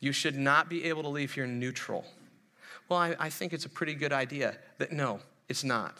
You 0.00 0.12
should 0.12 0.36
not 0.36 0.68
be 0.68 0.84
able 0.84 1.02
to 1.02 1.08
leave 1.08 1.32
here 1.32 1.46
neutral. 1.46 2.04
Well, 2.90 2.98
I, 2.98 3.16
I 3.18 3.30
think 3.30 3.54
it's 3.54 3.64
a 3.64 3.70
pretty 3.70 3.94
good 3.94 4.12
idea. 4.12 4.58
That 4.76 4.92
no, 4.92 5.20
it's 5.48 5.64
not. 5.64 5.96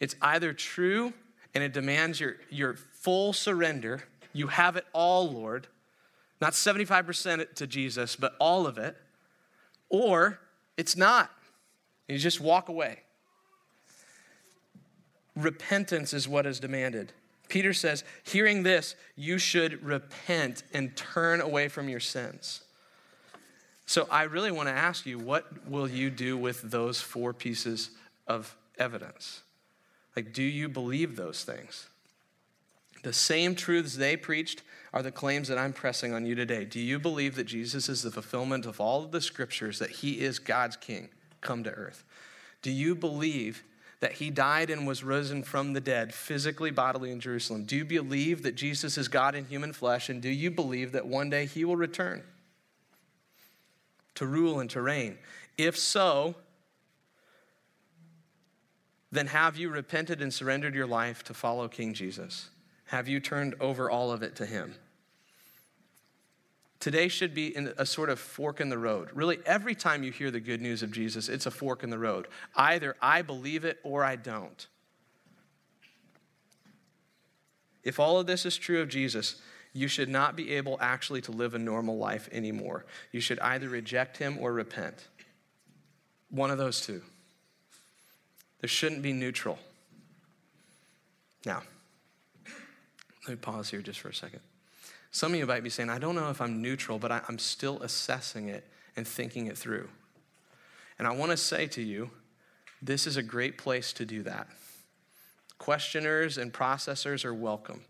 It's 0.00 0.16
either 0.20 0.52
true 0.52 1.12
and 1.54 1.62
it 1.62 1.72
demands 1.72 2.18
your, 2.18 2.34
your 2.50 2.74
full 2.74 3.32
surrender. 3.32 4.02
You 4.32 4.48
have 4.48 4.74
it 4.74 4.86
all, 4.92 5.30
Lord. 5.30 5.68
Not 6.40 6.54
75% 6.54 7.54
to 7.54 7.66
Jesus, 7.68 8.16
but 8.16 8.34
all 8.40 8.66
of 8.66 8.76
it. 8.76 8.96
Or 9.88 10.40
it's 10.78 10.96
not. 10.96 11.30
You 12.08 12.16
just 12.16 12.40
walk 12.40 12.70
away. 12.70 13.00
Repentance 15.36 16.14
is 16.14 16.26
what 16.26 16.46
is 16.46 16.58
demanded. 16.58 17.12
Peter 17.48 17.72
says, 17.72 18.04
hearing 18.22 18.62
this, 18.62 18.94
you 19.16 19.38
should 19.38 19.82
repent 19.84 20.62
and 20.72 20.96
turn 20.96 21.40
away 21.40 21.68
from 21.68 21.88
your 21.88 22.00
sins. 22.00 22.62
So 23.86 24.06
I 24.10 24.24
really 24.24 24.50
want 24.50 24.68
to 24.68 24.74
ask 24.74 25.06
you, 25.06 25.18
what 25.18 25.66
will 25.66 25.88
you 25.88 26.10
do 26.10 26.36
with 26.36 26.62
those 26.62 27.00
four 27.00 27.32
pieces 27.32 27.90
of 28.26 28.54
evidence? 28.78 29.42
Like, 30.14 30.32
do 30.32 30.42
you 30.42 30.68
believe 30.68 31.16
those 31.16 31.42
things? 31.44 31.88
The 33.02 33.12
same 33.12 33.54
truths 33.54 33.96
they 33.96 34.16
preached 34.16 34.62
are 34.92 35.02
the 35.02 35.12
claims 35.12 35.48
that 35.48 35.58
I'm 35.58 35.72
pressing 35.72 36.12
on 36.12 36.24
you 36.24 36.34
today. 36.34 36.64
Do 36.64 36.80
you 36.80 36.98
believe 36.98 37.36
that 37.36 37.44
Jesus 37.44 37.88
is 37.88 38.02
the 38.02 38.10
fulfillment 38.10 38.66
of 38.66 38.80
all 38.80 39.04
of 39.04 39.12
the 39.12 39.20
scriptures, 39.20 39.78
that 39.78 39.90
he 39.90 40.20
is 40.20 40.38
God's 40.38 40.76
king 40.76 41.10
come 41.40 41.64
to 41.64 41.70
earth? 41.70 42.04
Do 42.62 42.70
you 42.70 42.94
believe 42.94 43.64
that 44.00 44.12
he 44.12 44.30
died 44.30 44.70
and 44.70 44.86
was 44.86 45.02
risen 45.02 45.42
from 45.42 45.72
the 45.72 45.80
dead, 45.80 46.14
physically, 46.14 46.70
bodily 46.70 47.10
in 47.10 47.20
Jerusalem? 47.20 47.64
Do 47.64 47.76
you 47.76 47.84
believe 47.84 48.42
that 48.44 48.54
Jesus 48.54 48.96
is 48.96 49.08
God 49.08 49.34
in 49.34 49.44
human 49.44 49.72
flesh? 49.72 50.08
And 50.08 50.22
do 50.22 50.28
you 50.28 50.50
believe 50.50 50.92
that 50.92 51.06
one 51.06 51.30
day 51.30 51.46
he 51.46 51.64
will 51.64 51.76
return 51.76 52.22
to 54.14 54.26
rule 54.26 54.60
and 54.60 54.70
to 54.70 54.80
reign? 54.80 55.18
If 55.56 55.76
so, 55.76 56.36
then 59.10 59.26
have 59.28 59.56
you 59.56 59.68
repented 59.68 60.22
and 60.22 60.32
surrendered 60.32 60.74
your 60.74 60.86
life 60.86 61.24
to 61.24 61.34
follow 61.34 61.66
King 61.66 61.94
Jesus? 61.94 62.50
Have 62.88 63.06
you 63.06 63.20
turned 63.20 63.54
over 63.60 63.90
all 63.90 64.10
of 64.10 64.22
it 64.22 64.36
to 64.36 64.46
Him? 64.46 64.74
Today 66.80 67.08
should 67.08 67.34
be 67.34 67.54
a 67.54 67.84
sort 67.84 68.08
of 68.08 68.18
fork 68.18 68.60
in 68.60 68.68
the 68.68 68.78
road. 68.78 69.10
Really, 69.12 69.38
every 69.44 69.74
time 69.74 70.02
you 70.02 70.12
hear 70.12 70.30
the 70.30 70.40
good 70.40 70.62
news 70.62 70.82
of 70.82 70.92
Jesus, 70.92 71.28
it's 71.28 71.44
a 71.44 71.50
fork 71.50 71.82
in 71.82 71.90
the 71.90 71.98
road. 71.98 72.28
Either 72.54 72.96
I 73.02 73.22
believe 73.22 73.64
it 73.64 73.78
or 73.82 74.04
I 74.04 74.16
don't. 74.16 74.66
If 77.82 77.98
all 77.98 78.18
of 78.18 78.26
this 78.26 78.46
is 78.46 78.56
true 78.56 78.80
of 78.80 78.88
Jesus, 78.88 79.36
you 79.72 79.88
should 79.88 80.08
not 80.08 80.36
be 80.36 80.52
able 80.52 80.78
actually 80.80 81.20
to 81.22 81.32
live 81.32 81.54
a 81.54 81.58
normal 81.58 81.98
life 81.98 82.28
anymore. 82.32 82.86
You 83.12 83.20
should 83.20 83.40
either 83.40 83.68
reject 83.68 84.16
him 84.16 84.38
or 84.40 84.52
repent. 84.52 85.08
One 86.30 86.50
of 86.50 86.58
those 86.58 86.80
two. 86.80 87.02
There 88.60 88.68
shouldn't 88.68 89.02
be 89.02 89.12
neutral. 89.12 89.58
Now, 91.44 91.62
let 93.28 93.34
me 93.34 93.40
pause 93.40 93.70
here 93.70 93.82
just 93.82 94.00
for 94.00 94.08
a 94.08 94.14
second. 94.14 94.40
Some 95.10 95.32
of 95.32 95.38
you 95.38 95.46
might 95.46 95.62
be 95.62 95.70
saying, 95.70 95.90
I 95.90 95.98
don't 95.98 96.14
know 96.14 96.30
if 96.30 96.40
I'm 96.40 96.60
neutral, 96.62 96.98
but 96.98 97.12
I, 97.12 97.20
am 97.28 97.38
still 97.38 97.82
assessing 97.82 98.48
it 98.48 98.66
and 98.96 99.06
thinking 99.06 99.46
it 99.46 99.56
through. 99.56 99.88
And 100.98 101.06
I 101.06 101.12
want 101.12 101.30
to 101.30 101.36
say 101.36 101.66
to 101.68 101.82
you, 101.82 102.10
this 102.82 103.06
is 103.06 103.16
a 103.16 103.22
great 103.22 103.58
place 103.58 103.92
to 103.94 104.04
do 104.04 104.22
that. 104.24 104.48
Questioners 105.58 106.38
and 106.38 106.52
processors 106.52 107.24
are 107.24 107.34
welcome. 107.34 107.82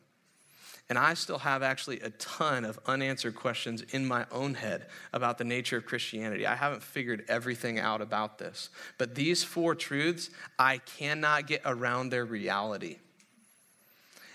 And 0.89 0.99
I 0.99 1.15
still 1.15 1.39
have 1.39 1.63
actually 1.63 2.01
a 2.01 2.11
ton 2.11 2.65
of 2.65 2.79
unanswered 2.87 3.35
questions 3.35 3.83
in 3.91 4.07
my 4.07 4.25
own 4.33 4.55
head 4.55 4.87
about 5.13 5.37
the 5.37 5.45
nature 5.45 5.77
of 5.77 5.85
Christianity. 5.85 6.47
I 6.47 6.55
haven't 6.55 6.83
figured 6.83 7.25
everything 7.29 7.79
out 7.79 8.01
about 8.01 8.39
this. 8.39 8.71
But 8.97 9.15
these 9.15 9.45
four 9.45 9.75
truths, 9.75 10.31
I 10.59 10.79
cannot 10.79 11.47
get 11.47 11.61
around 11.67 12.09
their 12.09 12.25
reality. 12.25 12.97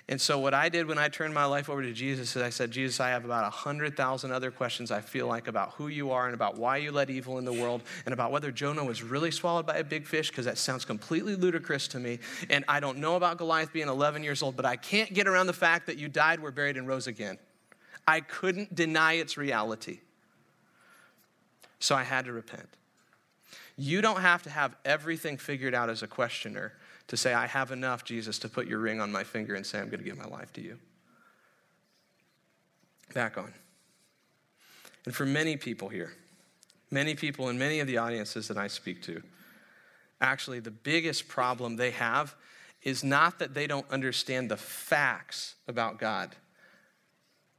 And 0.10 0.20
so, 0.20 0.38
what 0.38 0.54
I 0.54 0.68
did 0.68 0.86
when 0.86 0.98
I 0.98 1.08
turned 1.08 1.34
my 1.34 1.46
life 1.46 1.70
over 1.70 1.82
to 1.82 1.94
Jesus 1.94 2.36
is 2.36 2.42
I 2.42 2.50
said, 2.50 2.72
Jesus, 2.72 3.00
I 3.00 3.10
have 3.10 3.24
about 3.24 3.44
100,000 3.44 4.32
other 4.32 4.52
questions 4.52 4.92
I 4.92 5.00
feel 5.00 5.28
like 5.28 5.48
about 5.48 5.72
who 5.74 5.88
you 5.88 6.12
are 6.12 6.26
and 6.26 6.34
about 6.34 6.58
why 6.58 6.78
you 6.78 6.92
let 6.92 7.10
evil 7.10 7.38
in 7.38 7.46
the 7.46 7.54
world 7.54 7.84
and 8.06 8.12
about 8.12 8.30
whether 8.30 8.52
Jonah 8.52 8.84
was 8.84 9.02
really 9.02 9.32
swallowed 9.32 9.66
by 9.66 9.78
a 9.78 9.84
big 9.84 10.06
fish, 10.06 10.28
because 10.28 10.44
that 10.44 10.58
sounds 10.58 10.84
completely 10.84 11.36
ludicrous 11.36 11.88
to 11.90 12.00
me. 12.00 12.20
And 12.50 12.66
I 12.68 12.82
don't 12.82 12.98
know 12.98 13.16
about 13.16 13.38
Goliath 13.38 13.72
being 13.72 13.88
11 13.88 14.24
years 14.24 14.44
old, 14.44 14.58
but 14.58 14.66
I 14.66 14.76
can't 14.76 15.14
get 15.14 15.26
around 15.26 15.48
the 15.48 15.54
fact 15.54 15.88
that 15.88 15.98
you 15.98 16.10
died, 16.10 16.42
were 16.42 16.52
buried, 16.52 16.76
and 16.76 16.86
rose 16.86 17.08
again. 17.08 17.38
I 18.06 18.20
couldn't 18.20 18.76
deny 18.76 19.14
its 19.14 19.38
reality. 19.38 20.02
So, 21.80 21.96
I 21.96 22.04
had 22.04 22.26
to 22.26 22.34
repent. 22.34 22.68
You 23.78 24.02
don't 24.02 24.22
have 24.22 24.44
to 24.44 24.50
have 24.50 24.76
everything 24.84 25.38
figured 25.38 25.74
out 25.74 25.90
as 25.90 26.04
a 26.04 26.08
questioner 26.08 26.74
to 27.14 27.18
say, 27.18 27.32
I 27.32 27.46
have 27.46 27.70
enough, 27.70 28.04
Jesus, 28.04 28.40
to 28.40 28.50
put 28.50 28.66
your 28.66 28.80
ring 28.80 29.00
on 29.00 29.12
my 29.12 29.24
finger 29.24 29.54
and 29.54 29.64
say, 29.64 29.78
I'm 29.78 29.86
going 29.86 30.00
to 30.00 30.04
give 30.04 30.18
my 30.18 30.26
life 30.26 30.52
to 30.54 30.62
you. 30.62 30.80
Back 33.14 33.38
on. 33.38 33.54
And 35.06 35.14
for 35.14 35.24
many 35.24 35.56
people 35.56 35.90
here, 35.90 36.14
many 36.90 37.14
people 37.14 37.50
in 37.50 37.60
many 37.60 37.80
of 37.82 37.86
the 37.86 38.00
audiences 38.00 38.48
that 38.48 38.58
I 38.58 38.66
speak 38.66 39.04
to, 39.04 39.22
actually, 40.22 40.60
the 40.60 40.72
biggest 40.72 41.28
problem 41.28 41.76
they 41.76 41.92
have 41.92 42.34
is 42.82 43.04
not 43.04 43.38
that 43.38 43.54
they 43.54 43.68
don't 43.68 43.86
understand 43.92 44.50
the 44.50 44.58
facts 44.58 45.54
about 45.68 46.00
God, 46.00 46.36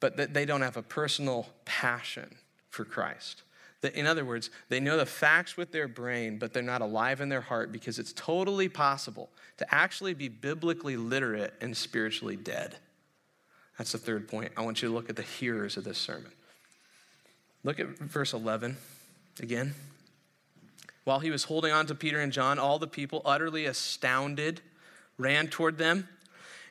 but 0.00 0.16
that 0.16 0.34
they 0.34 0.44
don't 0.44 0.62
have 0.62 0.76
a 0.76 0.82
personal 0.82 1.46
passion 1.64 2.38
for 2.70 2.84
Christ. 2.84 3.44
In 3.84 4.06
other 4.06 4.24
words, 4.24 4.50
they 4.68 4.80
know 4.80 4.96
the 4.96 5.06
facts 5.06 5.56
with 5.56 5.72
their 5.72 5.88
brain, 5.88 6.38
but 6.38 6.52
they're 6.52 6.62
not 6.62 6.80
alive 6.80 7.20
in 7.20 7.28
their 7.28 7.40
heart 7.40 7.72
because 7.72 7.98
it's 7.98 8.12
totally 8.12 8.68
possible 8.68 9.30
to 9.58 9.74
actually 9.74 10.14
be 10.14 10.28
biblically 10.28 10.96
literate 10.96 11.54
and 11.60 11.76
spiritually 11.76 12.36
dead. 12.36 12.76
That's 13.78 13.92
the 13.92 13.98
third 13.98 14.28
point. 14.28 14.52
I 14.56 14.62
want 14.62 14.80
you 14.80 14.88
to 14.88 14.94
look 14.94 15.10
at 15.10 15.16
the 15.16 15.22
hearers 15.22 15.76
of 15.76 15.84
this 15.84 15.98
sermon. 15.98 16.30
Look 17.64 17.80
at 17.80 17.86
verse 17.98 18.32
11 18.32 18.76
again. 19.40 19.74
While 21.04 21.20
he 21.20 21.30
was 21.30 21.44
holding 21.44 21.72
on 21.72 21.86
to 21.86 21.94
Peter 21.94 22.20
and 22.20 22.32
John, 22.32 22.58
all 22.58 22.78
the 22.78 22.86
people, 22.86 23.20
utterly 23.24 23.66
astounded, 23.66 24.60
ran 25.18 25.48
toward 25.48 25.76
them 25.76 26.08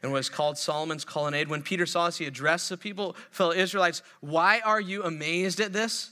and 0.02 0.12
was 0.12 0.30
called 0.30 0.58
Solomon's 0.58 1.06
colonnade. 1.06 1.48
When 1.48 1.62
Peter 1.62 1.86
saw 1.86 2.08
this, 2.08 2.18
he 2.18 2.26
addressed 2.26 2.70
the 2.70 2.78
people, 2.78 3.16
fellow 3.32 3.52
Israelites, 3.52 4.02
Why 4.22 4.62
are 4.66 4.82
you 4.82 5.04
amazed 5.04 5.60
at 5.60 5.74
this? 5.74 6.12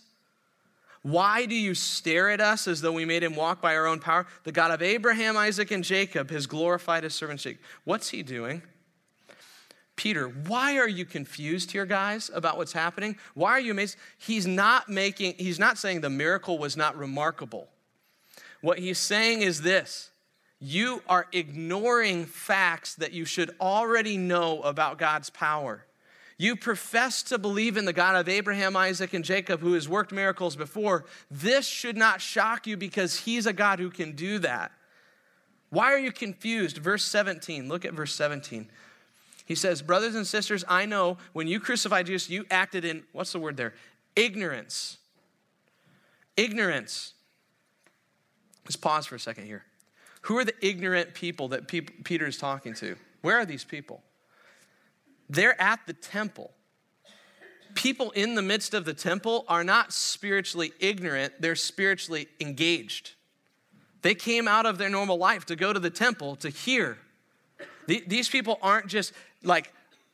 Why 1.04 1.46
do 1.46 1.56
you 1.56 1.74
stare 1.74 2.30
at 2.30 2.42
us 2.42 2.68
as 2.68 2.82
though 2.82 2.92
we 2.92 3.06
made 3.06 3.24
him 3.24 3.36
walk 3.36 3.60
by 3.62 3.76
our 3.76 3.88
own 3.88 4.00
power? 4.00 4.28
The 4.44 4.52
God 4.52 4.72
of 4.72 4.82
Abraham, 4.82 5.36
Isaac, 5.36 5.72
and 5.72 5.84
Jacob 5.84 6.30
has 6.30 6.46
glorified 6.46 7.04
his 7.04 7.16
servant 7.16 7.40
Jacob. 7.40 7.62
What's 7.86 8.10
he 8.10 8.22
doing? 8.22 8.62
Peter, 9.96 10.28
why 10.28 10.78
are 10.78 10.88
you 10.88 11.06
confused 11.06 11.72
here, 11.72 11.86
guys, 11.86 12.32
about 12.34 12.58
what's 12.58 12.74
happening? 12.74 13.18
Why 13.34 13.52
are 13.52 13.60
you 13.60 13.72
amazed? 13.72 13.98
He's 14.18 14.48
not 14.48 14.90
making, 14.90 15.36
he's 15.38 15.60
not 15.60 15.78
saying 15.78 16.02
the 16.02 16.10
miracle 16.10 16.58
was 16.58 16.78
not 16.78 16.98
remarkable. 16.98 17.68
What 18.62 18.80
he's 18.80 19.00
saying 19.00 19.42
is 19.42 19.62
this 19.62 20.12
you 20.60 21.02
are 21.10 21.28
ignoring 21.32 22.26
facts 22.26 22.94
that 22.96 23.12
you 23.12 23.26
should 23.26 23.50
already 23.60 24.18
know 24.18 24.62
about 24.62 25.00
God's 25.00 25.32
power. 25.32 25.86
You 26.42 26.56
profess 26.56 27.22
to 27.24 27.38
believe 27.38 27.78
in 27.78 27.86
the 27.86 27.94
God 27.94 28.16
of 28.16 28.28
Abraham, 28.28 28.76
Isaac, 28.76 29.14
and 29.14 29.24
Jacob 29.24 29.60
who 29.60 29.74
has 29.74 29.88
worked 29.88 30.12
miracles 30.12 30.56
before. 30.56 31.06
This 31.30 31.68
should 31.68 31.96
not 31.96 32.20
shock 32.20 32.66
you 32.66 32.78
because 32.78 33.16
he's 33.16 33.46
a 33.46 33.54
God 33.54 33.78
who 33.78 33.92
can 33.92 34.14
do 34.14 34.40
that. 34.40 34.72
Why 35.70 35.94
are 35.94 36.00
you 36.00 36.12
confused? 36.12 36.80
Verse 36.80 37.04
17, 37.04 37.70
look 37.70 37.86
at 37.86 37.94
verse 37.94 38.16
17. 38.16 38.72
He 39.46 39.54
says, 39.54 39.84
Brothers 39.84 40.16
and 40.16 40.26
sisters, 40.26 40.66
I 40.68 40.88
know 40.88 41.20
when 41.34 41.46
you 41.46 41.60
crucified 41.60 42.08
Jesus, 42.08 42.28
you 42.28 42.48
acted 42.50 42.86
in, 42.86 43.04
what's 43.12 43.34
the 43.34 43.40
word 43.40 43.56
there? 43.56 43.76
Ignorance. 44.16 44.98
Ignorance. 46.36 47.14
Let's 48.66 48.78
pause 48.78 49.06
for 49.06 49.14
a 49.14 49.20
second 49.20 49.46
here. 49.46 49.64
Who 50.22 50.40
are 50.40 50.46
the 50.46 50.56
ignorant 50.60 51.14
people 51.14 51.50
that 51.50 51.68
Peter 51.68 52.26
is 52.26 52.40
talking 52.40 52.74
to? 52.74 52.96
Where 53.22 53.38
are 53.38 53.46
these 53.46 53.64
people? 53.64 54.02
They're 55.32 55.60
at 55.62 55.80
the 55.88 55.94
temple. 55.94 56.52
People 57.74 58.12
in 58.12 58.36
the 58.36 58.42
midst 58.42 58.74
of 58.74 58.84
the 58.84 58.94
temple 58.94 59.46
are 59.48 59.64
not 59.64 59.94
spiritually 59.94 60.74
ignorant, 60.82 61.34
they're 61.40 61.56
spiritually 61.56 62.28
engaged. 62.42 63.12
They 64.02 64.14
came 64.14 64.46
out 64.46 64.66
of 64.66 64.78
their 64.78 64.90
normal 64.90 65.18
life 65.18 65.46
to 65.46 65.56
go 65.56 65.72
to 65.72 65.80
the 65.80 65.90
temple 65.90 66.36
to 66.38 66.50
hear. 66.50 66.98
These 67.88 68.28
people 68.28 68.60
aren't 68.62 68.88
just 68.88 69.14
like 69.42 69.72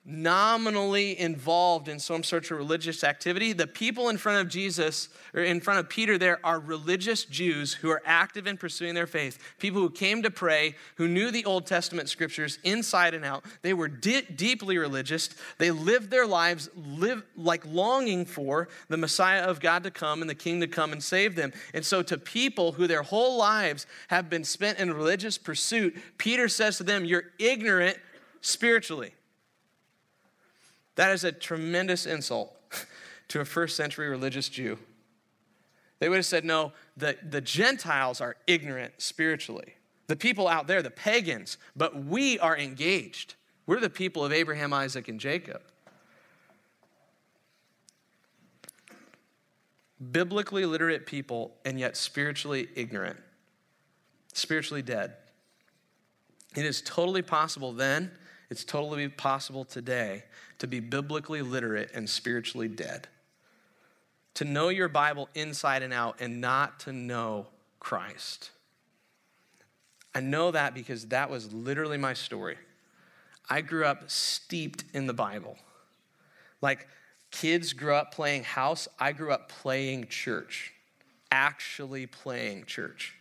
nominally 0.10 1.20
involved 1.20 1.90
in 1.90 2.00
some 2.00 2.24
sort 2.24 2.50
of 2.50 2.58
religious 2.58 3.04
activity. 3.04 3.52
The 3.52 3.68
people 3.68 4.08
in 4.08 4.18
front 4.18 4.40
of 4.40 4.48
Jesus, 4.48 5.10
or 5.34 5.42
in 5.42 5.60
front 5.60 5.82
of 5.82 5.90
Peter, 5.90 6.18
there 6.18 6.40
are 6.46 6.62
religious 6.62 7.26
Jews 7.26 7.74
who 7.74 7.90
are 7.90 8.02
active 8.06 8.48
in 8.48 8.56
pursuing 8.56 8.96
their 8.96 9.06
faith. 9.06 9.38
People 9.60 9.82
who 9.82 9.90
came 9.90 10.24
to 10.24 10.32
pray, 10.32 10.76
who 10.96 11.10
knew 11.10 11.30
the 11.30 11.44
Old 11.44 11.66
Testament 11.66 12.08
scriptures 12.08 12.58
inside 12.64 13.14
and 13.14 13.26
out. 13.26 13.44
They 13.64 13.74
were 13.74 13.90
di- 13.90 14.22
deeply 14.22 14.78
religious. 14.78 15.30
They 15.58 15.72
lived 15.72 16.10
their 16.10 16.26
lives 16.26 16.70
live 16.76 17.24
like 17.36 17.66
longing 17.66 18.26
for 18.26 18.70
the 18.88 18.98
Messiah 18.98 19.44
of 19.44 19.60
God 19.60 19.84
to 19.84 19.92
come 19.92 20.22
and 20.22 20.30
the 20.30 20.36
King 20.36 20.62
to 20.62 20.68
come 20.68 20.94
and 20.94 21.04
save 21.04 21.36
them. 21.36 21.52
And 21.74 21.86
so, 21.86 22.02
to 22.04 22.18
people 22.18 22.72
who 22.72 22.88
their 22.88 23.04
whole 23.04 23.38
lives 23.38 23.86
have 24.08 24.30
been 24.30 24.46
spent 24.46 24.80
in 24.80 24.94
religious 24.94 25.38
pursuit, 25.38 25.98
Peter 26.18 26.48
says 26.48 26.78
to 26.78 26.84
them, 26.84 27.04
You're 27.04 27.26
ignorant 27.40 27.98
spiritually. 28.40 29.14
That 30.98 31.12
is 31.12 31.24
a 31.24 31.32
tremendous 31.32 32.06
insult 32.08 32.56
to 33.30 33.40
a 33.40 33.46
first 33.46 33.78
century 33.78 34.10
religious 34.10 34.50
Jew. 34.50 34.80
They 36.00 36.10
would 36.10 36.18
have 36.18 36.26
said, 36.26 36.44
no, 36.44 36.74
the, 36.98 37.18
the 37.28 37.40
Gentiles 37.40 38.20
are 38.20 38.36
ignorant 38.46 38.94
spiritually. 38.98 39.76
The 40.08 40.16
people 40.16 40.48
out 40.48 40.68
there, 40.68 40.82
the 40.82 40.92
pagans, 40.92 41.58
but 41.76 42.06
we 42.06 42.40
are 42.40 42.58
engaged. 42.58 43.36
We're 43.68 43.80
the 43.80 43.90
people 43.90 44.26
of 44.26 44.32
Abraham, 44.32 44.74
Isaac, 44.74 45.08
and 45.08 45.20
Jacob. 45.20 45.62
Biblically 50.12 50.66
literate 50.66 51.06
people, 51.06 51.56
and 51.64 51.80
yet 51.80 51.96
spiritually 51.96 52.70
ignorant, 52.76 53.20
spiritually 54.34 54.82
dead. 54.82 55.14
It 56.56 56.66
is 56.66 56.82
totally 56.82 57.22
possible 57.22 57.72
then 57.72 58.12
it's 58.50 58.64
totally 58.64 59.10
possible 59.10 59.66
today 59.66 60.24
to 60.60 60.68
be 60.68 60.80
biblically 60.80 61.42
literate 61.42 61.92
and 61.94 62.10
spiritually 62.10 62.68
dead. 62.68 63.08
To 64.36 64.46
know 64.46 64.70
your 64.70 64.88
Bible 64.88 65.30
inside 65.34 65.84
and 65.84 65.94
out 65.94 66.18
and 66.20 66.42
not 66.42 66.80
to 66.82 66.94
know 66.94 67.48
Christ. 67.80 68.52
I 70.14 70.20
know 70.20 70.52
that 70.52 70.74
because 70.74 71.08
that 71.08 71.30
was 71.30 71.54
literally 71.54 71.98
my 71.98 72.14
story. 72.14 72.58
I 73.50 73.62
grew 73.62 73.86
up 73.86 74.10
steeped 74.10 74.84
in 74.94 75.08
the 75.08 75.14
Bible. 75.14 75.58
Like 76.62 76.88
kids 77.32 77.74
grew 77.74 77.94
up 77.94 78.14
playing 78.14 78.44
house, 78.44 78.88
I 79.00 79.12
grew 79.12 79.32
up 79.32 79.50
playing 79.50 80.08
church, 80.08 80.74
actually 81.32 82.08
playing 82.08 82.66
church. 82.66 83.17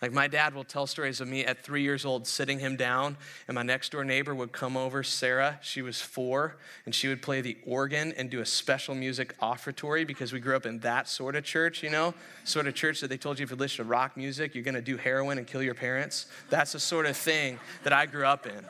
Like 0.00 0.12
my 0.12 0.28
dad 0.28 0.54
will 0.54 0.64
tell 0.64 0.86
stories 0.86 1.20
of 1.20 1.26
me 1.26 1.44
at 1.44 1.64
three 1.64 1.82
years 1.82 2.04
old 2.04 2.26
sitting 2.26 2.60
him 2.60 2.76
down, 2.76 3.16
and 3.48 3.54
my 3.56 3.62
next 3.62 3.90
door 3.90 4.04
neighbor 4.04 4.34
would 4.34 4.52
come 4.52 4.76
over, 4.76 5.02
Sarah. 5.02 5.58
She 5.60 5.82
was 5.82 6.00
four, 6.00 6.56
and 6.84 6.94
she 6.94 7.08
would 7.08 7.20
play 7.20 7.40
the 7.40 7.56
organ 7.66 8.12
and 8.16 8.30
do 8.30 8.40
a 8.40 8.46
special 8.46 8.94
music 8.94 9.34
offertory 9.40 10.04
because 10.04 10.32
we 10.32 10.38
grew 10.38 10.54
up 10.54 10.66
in 10.66 10.78
that 10.80 11.08
sort 11.08 11.34
of 11.34 11.44
church, 11.44 11.82
you 11.82 11.90
know, 11.90 12.14
sort 12.44 12.68
of 12.68 12.74
church 12.74 13.00
that 13.00 13.08
they 13.08 13.16
told 13.16 13.40
you 13.40 13.44
if 13.44 13.50
you 13.50 13.56
listen 13.56 13.84
to 13.84 13.90
rock 13.90 14.16
music, 14.16 14.54
you're 14.54 14.64
gonna 14.64 14.80
do 14.80 14.96
heroin 14.96 15.38
and 15.38 15.46
kill 15.46 15.62
your 15.62 15.74
parents. 15.74 16.26
That's 16.48 16.72
the 16.72 16.80
sort 16.80 17.06
of 17.06 17.16
thing 17.16 17.58
that 17.82 17.92
I 17.92 18.06
grew 18.06 18.24
up 18.24 18.46
in. 18.46 18.64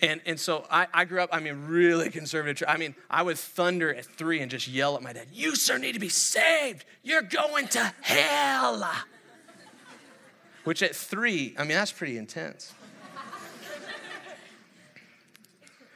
And, 0.00 0.20
and 0.26 0.38
so 0.38 0.66
I, 0.70 0.86
I 0.92 1.04
grew 1.04 1.20
up, 1.20 1.30
I 1.32 1.40
mean, 1.40 1.66
really 1.66 2.10
conservative. 2.10 2.66
I 2.68 2.76
mean, 2.76 2.94
I 3.10 3.22
would 3.22 3.38
thunder 3.38 3.94
at 3.94 4.04
three 4.04 4.40
and 4.40 4.50
just 4.50 4.68
yell 4.68 4.96
at 4.96 5.02
my 5.02 5.12
dad, 5.12 5.28
You, 5.32 5.56
sir, 5.56 5.78
need 5.78 5.92
to 5.92 6.00
be 6.00 6.08
saved. 6.08 6.84
You're 7.02 7.22
going 7.22 7.68
to 7.68 7.92
hell 8.02 8.82
which 10.64 10.82
at 10.82 10.96
three, 10.96 11.54
I 11.56 11.62
mean, 11.62 11.76
that's 11.76 11.92
pretty 11.92 12.18
intense. 12.18 12.72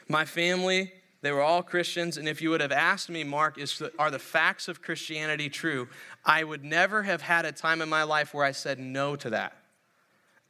My 0.08 0.24
family, 0.24 0.92
they 1.20 1.32
were 1.32 1.42
all 1.42 1.62
Christians, 1.62 2.16
and 2.16 2.28
if 2.28 2.40
you 2.40 2.50
would 2.50 2.62
have 2.62 2.72
asked 2.72 3.10
me, 3.10 3.24
Mark, 3.24 3.58
is, 3.58 3.82
are 3.98 4.10
the 4.10 4.18
facts 4.18 4.68
of 4.68 4.80
Christianity 4.80 5.50
true? 5.50 5.88
I 6.24 6.44
would 6.44 6.64
never 6.64 7.02
have 7.02 7.20
had 7.20 7.44
a 7.44 7.52
time 7.52 7.82
in 7.82 7.88
my 7.88 8.04
life 8.04 8.32
where 8.32 8.44
I 8.44 8.52
said 8.52 8.78
no 8.78 9.16
to 9.16 9.30
that. 9.30 9.54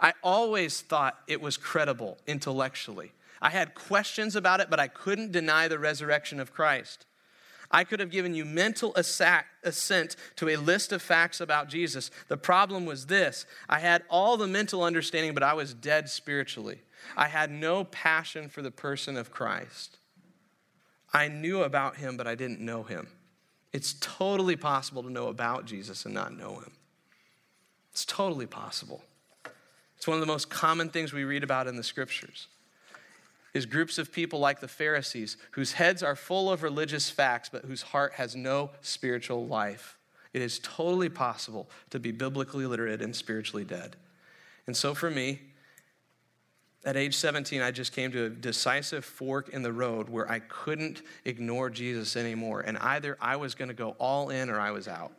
I 0.00 0.12
always 0.22 0.80
thought 0.80 1.18
it 1.26 1.40
was 1.40 1.56
credible 1.56 2.18
intellectually. 2.26 3.12
I 3.42 3.50
had 3.50 3.74
questions 3.74 4.36
about 4.36 4.60
it, 4.60 4.70
but 4.70 4.78
I 4.78 4.86
couldn't 4.86 5.32
deny 5.32 5.66
the 5.66 5.78
resurrection 5.78 6.38
of 6.38 6.52
Christ. 6.52 7.06
I 7.70 7.84
could 7.84 8.00
have 8.00 8.10
given 8.10 8.34
you 8.34 8.44
mental 8.44 8.94
assent 8.96 10.16
to 10.36 10.48
a 10.48 10.56
list 10.56 10.92
of 10.92 11.02
facts 11.02 11.40
about 11.40 11.68
Jesus. 11.68 12.10
The 12.28 12.36
problem 12.36 12.86
was 12.86 13.06
this 13.06 13.46
I 13.68 13.80
had 13.80 14.04
all 14.08 14.36
the 14.36 14.46
mental 14.46 14.82
understanding, 14.82 15.34
but 15.34 15.42
I 15.42 15.54
was 15.54 15.74
dead 15.74 16.08
spiritually. 16.08 16.80
I 17.16 17.28
had 17.28 17.50
no 17.50 17.84
passion 17.84 18.48
for 18.48 18.62
the 18.62 18.70
person 18.70 19.16
of 19.16 19.30
Christ. 19.30 19.98
I 21.12 21.28
knew 21.28 21.62
about 21.62 21.96
him, 21.96 22.16
but 22.16 22.26
I 22.26 22.34
didn't 22.34 22.60
know 22.60 22.82
him. 22.82 23.08
It's 23.72 23.94
totally 24.00 24.56
possible 24.56 25.02
to 25.02 25.10
know 25.10 25.28
about 25.28 25.64
Jesus 25.64 26.04
and 26.04 26.14
not 26.14 26.36
know 26.36 26.56
him. 26.56 26.72
It's 27.92 28.04
totally 28.04 28.46
possible. 28.46 29.02
It's 29.96 30.06
one 30.06 30.16
of 30.16 30.20
the 30.20 30.26
most 30.26 30.48
common 30.48 30.90
things 30.90 31.12
we 31.12 31.24
read 31.24 31.42
about 31.42 31.66
in 31.66 31.76
the 31.76 31.82
scriptures 31.82 32.48
is 33.54 33.66
groups 33.66 33.98
of 33.98 34.12
people 34.12 34.38
like 34.38 34.60
the 34.60 34.68
Pharisees, 34.68 35.36
whose 35.52 35.72
heads 35.72 36.02
are 36.02 36.14
full 36.14 36.50
of 36.50 36.62
religious 36.62 37.10
facts, 37.10 37.48
but 37.48 37.64
whose 37.64 37.82
heart 37.82 38.14
has 38.14 38.36
no 38.36 38.70
spiritual 38.80 39.46
life. 39.46 39.96
It 40.32 40.42
is 40.42 40.58
totally 40.62 41.08
possible 41.08 41.70
to 41.90 41.98
be 41.98 42.12
biblically 42.12 42.66
literate 42.66 43.00
and 43.00 43.16
spiritually 43.16 43.64
dead. 43.64 43.96
And 44.66 44.76
so 44.76 44.94
for 44.94 45.10
me, 45.10 45.40
at 46.84 46.96
age 46.96 47.16
17, 47.16 47.60
I 47.60 47.70
just 47.70 47.92
came 47.92 48.12
to 48.12 48.26
a 48.26 48.30
decisive 48.30 49.04
fork 49.04 49.48
in 49.48 49.62
the 49.62 49.72
road 49.72 50.08
where 50.08 50.30
I 50.30 50.38
couldn't 50.40 51.02
ignore 51.24 51.70
Jesus 51.70 52.16
anymore. 52.16 52.60
And 52.60 52.78
either 52.78 53.16
I 53.20 53.36
was 53.36 53.54
going 53.54 53.68
to 53.68 53.74
go 53.74 53.96
all 53.98 54.30
in 54.30 54.48
or 54.50 54.60
I 54.60 54.70
was 54.70 54.86
out. 54.86 55.12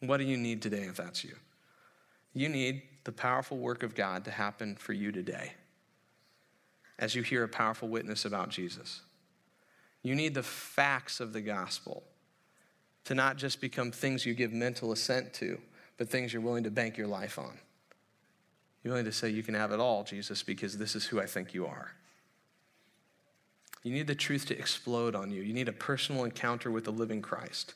What 0.00 0.16
do 0.16 0.24
you 0.24 0.36
need 0.36 0.62
today 0.62 0.84
if 0.84 0.96
that's 0.96 1.22
you? 1.24 1.34
You 2.32 2.48
need 2.48 2.82
the 3.04 3.12
powerful 3.12 3.58
work 3.58 3.82
of 3.82 3.94
God 3.94 4.24
to 4.24 4.30
happen 4.30 4.76
for 4.76 4.92
you 4.92 5.12
today 5.12 5.52
as 6.98 7.14
you 7.14 7.22
hear 7.22 7.44
a 7.44 7.48
powerful 7.48 7.88
witness 7.88 8.24
about 8.24 8.50
Jesus. 8.50 9.00
You 10.02 10.14
need 10.14 10.34
the 10.34 10.42
facts 10.42 11.20
of 11.20 11.32
the 11.32 11.40
gospel 11.40 12.02
to 13.04 13.14
not 13.14 13.36
just 13.36 13.60
become 13.60 13.90
things 13.90 14.26
you 14.26 14.34
give 14.34 14.52
mental 14.52 14.92
assent 14.92 15.32
to, 15.34 15.60
but 15.96 16.08
things 16.08 16.32
you're 16.32 16.42
willing 16.42 16.64
to 16.64 16.70
bank 16.70 16.96
your 16.96 17.06
life 17.06 17.38
on. 17.38 17.58
You're 18.82 18.92
willing 18.92 19.06
to 19.06 19.12
say, 19.12 19.30
You 19.30 19.42
can 19.42 19.54
have 19.54 19.72
it 19.72 19.80
all, 19.80 20.04
Jesus, 20.04 20.42
because 20.42 20.78
this 20.78 20.96
is 20.96 21.06
who 21.06 21.20
I 21.20 21.26
think 21.26 21.54
you 21.54 21.66
are. 21.66 21.92
You 23.82 23.92
need 23.92 24.06
the 24.06 24.14
truth 24.14 24.46
to 24.46 24.58
explode 24.58 25.14
on 25.14 25.30
you. 25.30 25.42
You 25.42 25.52
need 25.52 25.68
a 25.68 25.72
personal 25.72 26.24
encounter 26.24 26.70
with 26.70 26.84
the 26.84 26.92
living 26.92 27.22
Christ. 27.22 27.74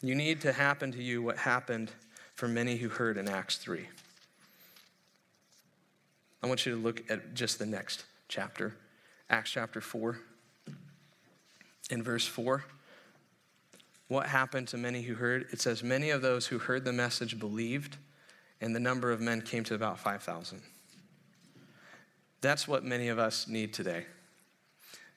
You 0.00 0.14
need 0.14 0.40
to 0.42 0.52
happen 0.52 0.92
to 0.92 1.02
you 1.02 1.22
what 1.22 1.38
happened 1.38 1.90
for 2.34 2.46
many 2.46 2.76
who 2.76 2.88
heard 2.88 3.16
in 3.16 3.28
Acts 3.28 3.56
3. 3.58 3.86
I 6.42 6.46
want 6.46 6.66
you 6.66 6.72
to 6.74 6.80
look 6.80 7.10
at 7.10 7.34
just 7.34 7.58
the 7.58 7.66
next 7.66 8.04
chapter, 8.28 8.74
Acts 9.30 9.50
chapter 9.50 9.80
4. 9.80 10.18
In 11.90 12.02
verse 12.02 12.26
4, 12.26 12.64
what 14.08 14.26
happened 14.26 14.68
to 14.68 14.76
many 14.76 15.02
who 15.02 15.14
heard? 15.14 15.46
It 15.52 15.60
says, 15.60 15.82
Many 15.82 16.10
of 16.10 16.22
those 16.22 16.46
who 16.46 16.58
heard 16.58 16.84
the 16.84 16.92
message 16.92 17.38
believed, 17.38 17.96
and 18.60 18.74
the 18.74 18.80
number 18.80 19.10
of 19.10 19.20
men 19.20 19.42
came 19.42 19.64
to 19.64 19.74
about 19.74 19.98
5,000. 19.98 20.62
That's 22.40 22.68
what 22.68 22.84
many 22.84 23.08
of 23.08 23.18
us 23.18 23.48
need 23.48 23.72
today. 23.72 24.06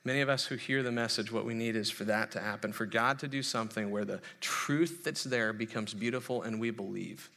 Many 0.03 0.22
of 0.22 0.30
us 0.30 0.45
who 0.45 0.55
hear 0.55 0.82
the 0.82 0.91
message, 0.91 1.32
what 1.32 1.45
we 1.45 1.53
need 1.53 1.76
is 1.76 1.91
for 1.91 2.05
that 2.05 2.32
to 2.32 2.39
happen, 2.39 2.72
for 2.72 2.86
God 2.86 3.20
to 3.20 3.28
do 3.28 3.43
something 3.43 3.91
where 3.91 4.05
the 4.05 4.22
truth 4.39 5.03
that's 5.03 5.24
there 5.24 5.53
becomes 5.53 5.93
beautiful 5.93 6.41
and 6.41 6.60
we 6.60 6.72
believe. 6.72 7.30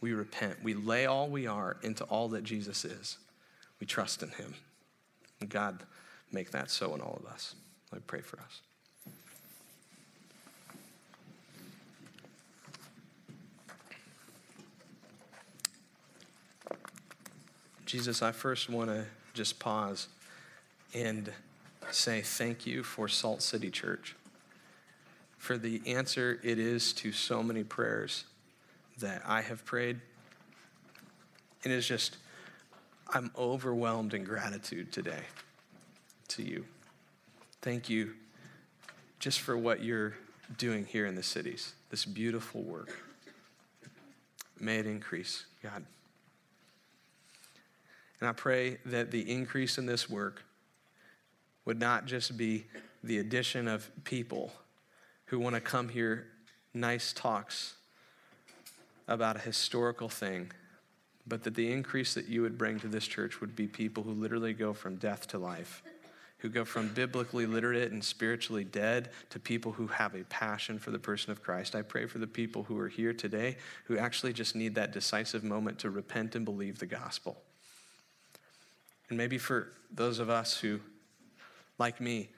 We 0.00 0.12
repent. 0.12 0.62
We 0.62 0.74
lay 0.74 1.06
all 1.06 1.28
we 1.28 1.46
are 1.46 1.76
into 1.82 2.04
all 2.04 2.28
that 2.30 2.44
Jesus 2.44 2.84
is. 2.84 3.18
We 3.80 3.86
trust 3.86 4.22
in 4.22 4.30
Him. 4.30 4.54
God, 5.48 5.84
make 6.32 6.50
that 6.52 6.70
so 6.70 6.94
in 6.94 7.00
all 7.00 7.20
of 7.22 7.30
us. 7.30 7.54
I 7.92 7.98
pray 8.06 8.20
for 8.20 8.38
us. 8.40 8.60
Jesus, 17.84 18.20
I 18.20 18.32
first 18.32 18.68
want 18.68 18.90
to 18.90 19.04
just 19.32 19.60
pause 19.60 20.08
and 20.92 21.30
say 21.92 22.20
thank 22.20 22.66
you 22.66 22.82
for 22.82 23.06
Salt 23.06 23.42
City 23.42 23.70
Church, 23.70 24.16
for 25.38 25.56
the 25.56 25.80
answer 25.86 26.40
it 26.42 26.58
is 26.58 26.92
to 26.94 27.12
so 27.12 27.44
many 27.44 27.62
prayers 27.62 28.24
that 28.98 29.22
I 29.24 29.42
have 29.42 29.64
prayed. 29.64 30.00
It 31.62 31.70
is 31.70 31.86
just, 31.86 32.16
I'm 33.12 33.30
overwhelmed 33.38 34.14
in 34.14 34.24
gratitude 34.24 34.92
today 34.92 35.22
to 36.28 36.42
you. 36.42 36.64
Thank 37.62 37.88
you 37.88 38.14
just 39.20 39.40
for 39.40 39.56
what 39.56 39.82
you're 39.82 40.14
doing 40.58 40.84
here 40.84 41.06
in 41.06 41.14
the 41.14 41.22
cities, 41.22 41.74
this 41.90 42.04
beautiful 42.04 42.62
work. 42.62 43.00
May 44.58 44.78
it 44.78 44.86
increase, 44.86 45.44
God. 45.62 45.84
And 48.20 48.28
I 48.28 48.32
pray 48.32 48.78
that 48.86 49.10
the 49.10 49.30
increase 49.30 49.78
in 49.78 49.86
this 49.86 50.08
work 50.10 50.42
would 51.64 51.78
not 51.78 52.06
just 52.06 52.36
be 52.36 52.66
the 53.04 53.18
addition 53.18 53.68
of 53.68 53.88
people 54.04 54.52
who 55.26 55.38
want 55.38 55.54
to 55.54 55.60
come 55.60 55.88
here, 55.88 56.26
nice 56.74 57.12
talks 57.12 57.74
about 59.06 59.36
a 59.36 59.40
historical 59.40 60.08
thing, 60.08 60.50
but 61.26 61.42
that 61.44 61.54
the 61.54 61.72
increase 61.72 62.14
that 62.14 62.28
you 62.28 62.42
would 62.42 62.56
bring 62.56 62.78
to 62.80 62.88
this 62.88 63.06
church 63.06 63.40
would 63.40 63.56
be 63.56 63.66
people 63.66 64.02
who 64.02 64.12
literally 64.12 64.52
go 64.52 64.72
from 64.72 64.96
death 64.96 65.26
to 65.28 65.38
life, 65.38 65.82
who 66.38 66.48
go 66.48 66.64
from 66.64 66.88
biblically 66.88 67.46
literate 67.46 67.90
and 67.90 68.04
spiritually 68.04 68.62
dead 68.62 69.10
to 69.30 69.40
people 69.40 69.72
who 69.72 69.88
have 69.88 70.14
a 70.14 70.22
passion 70.24 70.78
for 70.78 70.90
the 70.90 70.98
person 70.98 71.32
of 71.32 71.42
Christ. 71.42 71.74
I 71.74 71.82
pray 71.82 72.06
for 72.06 72.18
the 72.18 72.26
people 72.26 72.62
who 72.62 72.78
are 72.78 72.88
here 72.88 73.12
today 73.12 73.56
who 73.84 73.98
actually 73.98 74.32
just 74.32 74.54
need 74.54 74.74
that 74.76 74.92
decisive 74.92 75.42
moment 75.42 75.80
to 75.80 75.90
repent 75.90 76.36
and 76.36 76.44
believe 76.44 76.78
the 76.78 76.86
gospel. 76.86 77.36
And 79.08 79.18
maybe 79.18 79.38
for 79.38 79.72
those 79.90 80.18
of 80.18 80.30
us 80.30 80.58
who, 80.58 80.80
like 81.78 82.00
me, 82.00 82.28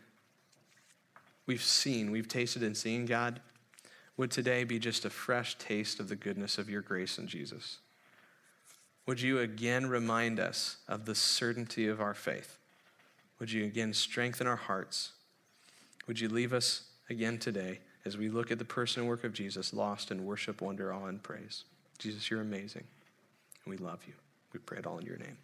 we've 1.47 1.63
seen, 1.63 2.11
we've 2.11 2.29
tasted 2.29 2.63
and 2.63 2.77
seen 2.77 3.05
God, 3.05 3.41
would 4.17 4.31
today 4.31 4.65
be 4.65 4.79
just 4.79 5.05
a 5.05 5.11
fresh 5.11 5.57
taste 5.59 6.01
of 6.01 6.09
the 6.09 6.17
goodness 6.17 6.59
of 6.59 6.69
your 6.69 6.83
grace 6.83 7.19
in 7.19 7.27
Jesus? 7.27 7.79
Would 9.09 9.23
you 9.23 9.39
again 9.39 9.87
remind 9.87 10.39
us 10.39 10.77
of 10.87 11.07
the 11.07 11.15
certainty 11.15 11.89
of 11.89 11.99
our 11.99 12.13
faith? 12.13 12.59
Would 13.39 13.51
you 13.51 13.65
again 13.65 13.95
strengthen 13.95 14.47
our 14.47 14.57
hearts? 14.57 15.13
Would 16.07 16.21
you 16.21 16.29
leave 16.29 16.53
us 16.53 16.83
again 17.09 17.39
today 17.39 17.79
as 18.05 18.19
we 18.19 18.29
look 18.29 18.51
at 18.51 18.59
the 18.59 18.67
person 18.67 19.01
and 19.01 19.09
work 19.09 19.25
of 19.25 19.33
Jesus, 19.33 19.73
lost 19.73 20.11
in 20.11 20.27
worship, 20.27 20.61
wonder, 20.61 20.93
awe, 20.93 21.07
and 21.07 21.23
praise? 21.23 21.65
Jesus, 21.99 22.31
you're 22.31 22.43
amazing, 22.43 22.85
and 23.65 23.71
we 23.71 23.79
love 23.79 24.01
you. 24.07 24.13
We 24.53 24.61
pray 24.61 24.77
it 24.77 24.87
all 24.87 24.99
in 24.99 25.07
your 25.07 25.17
name. 25.17 25.39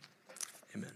Amen. 0.76 0.92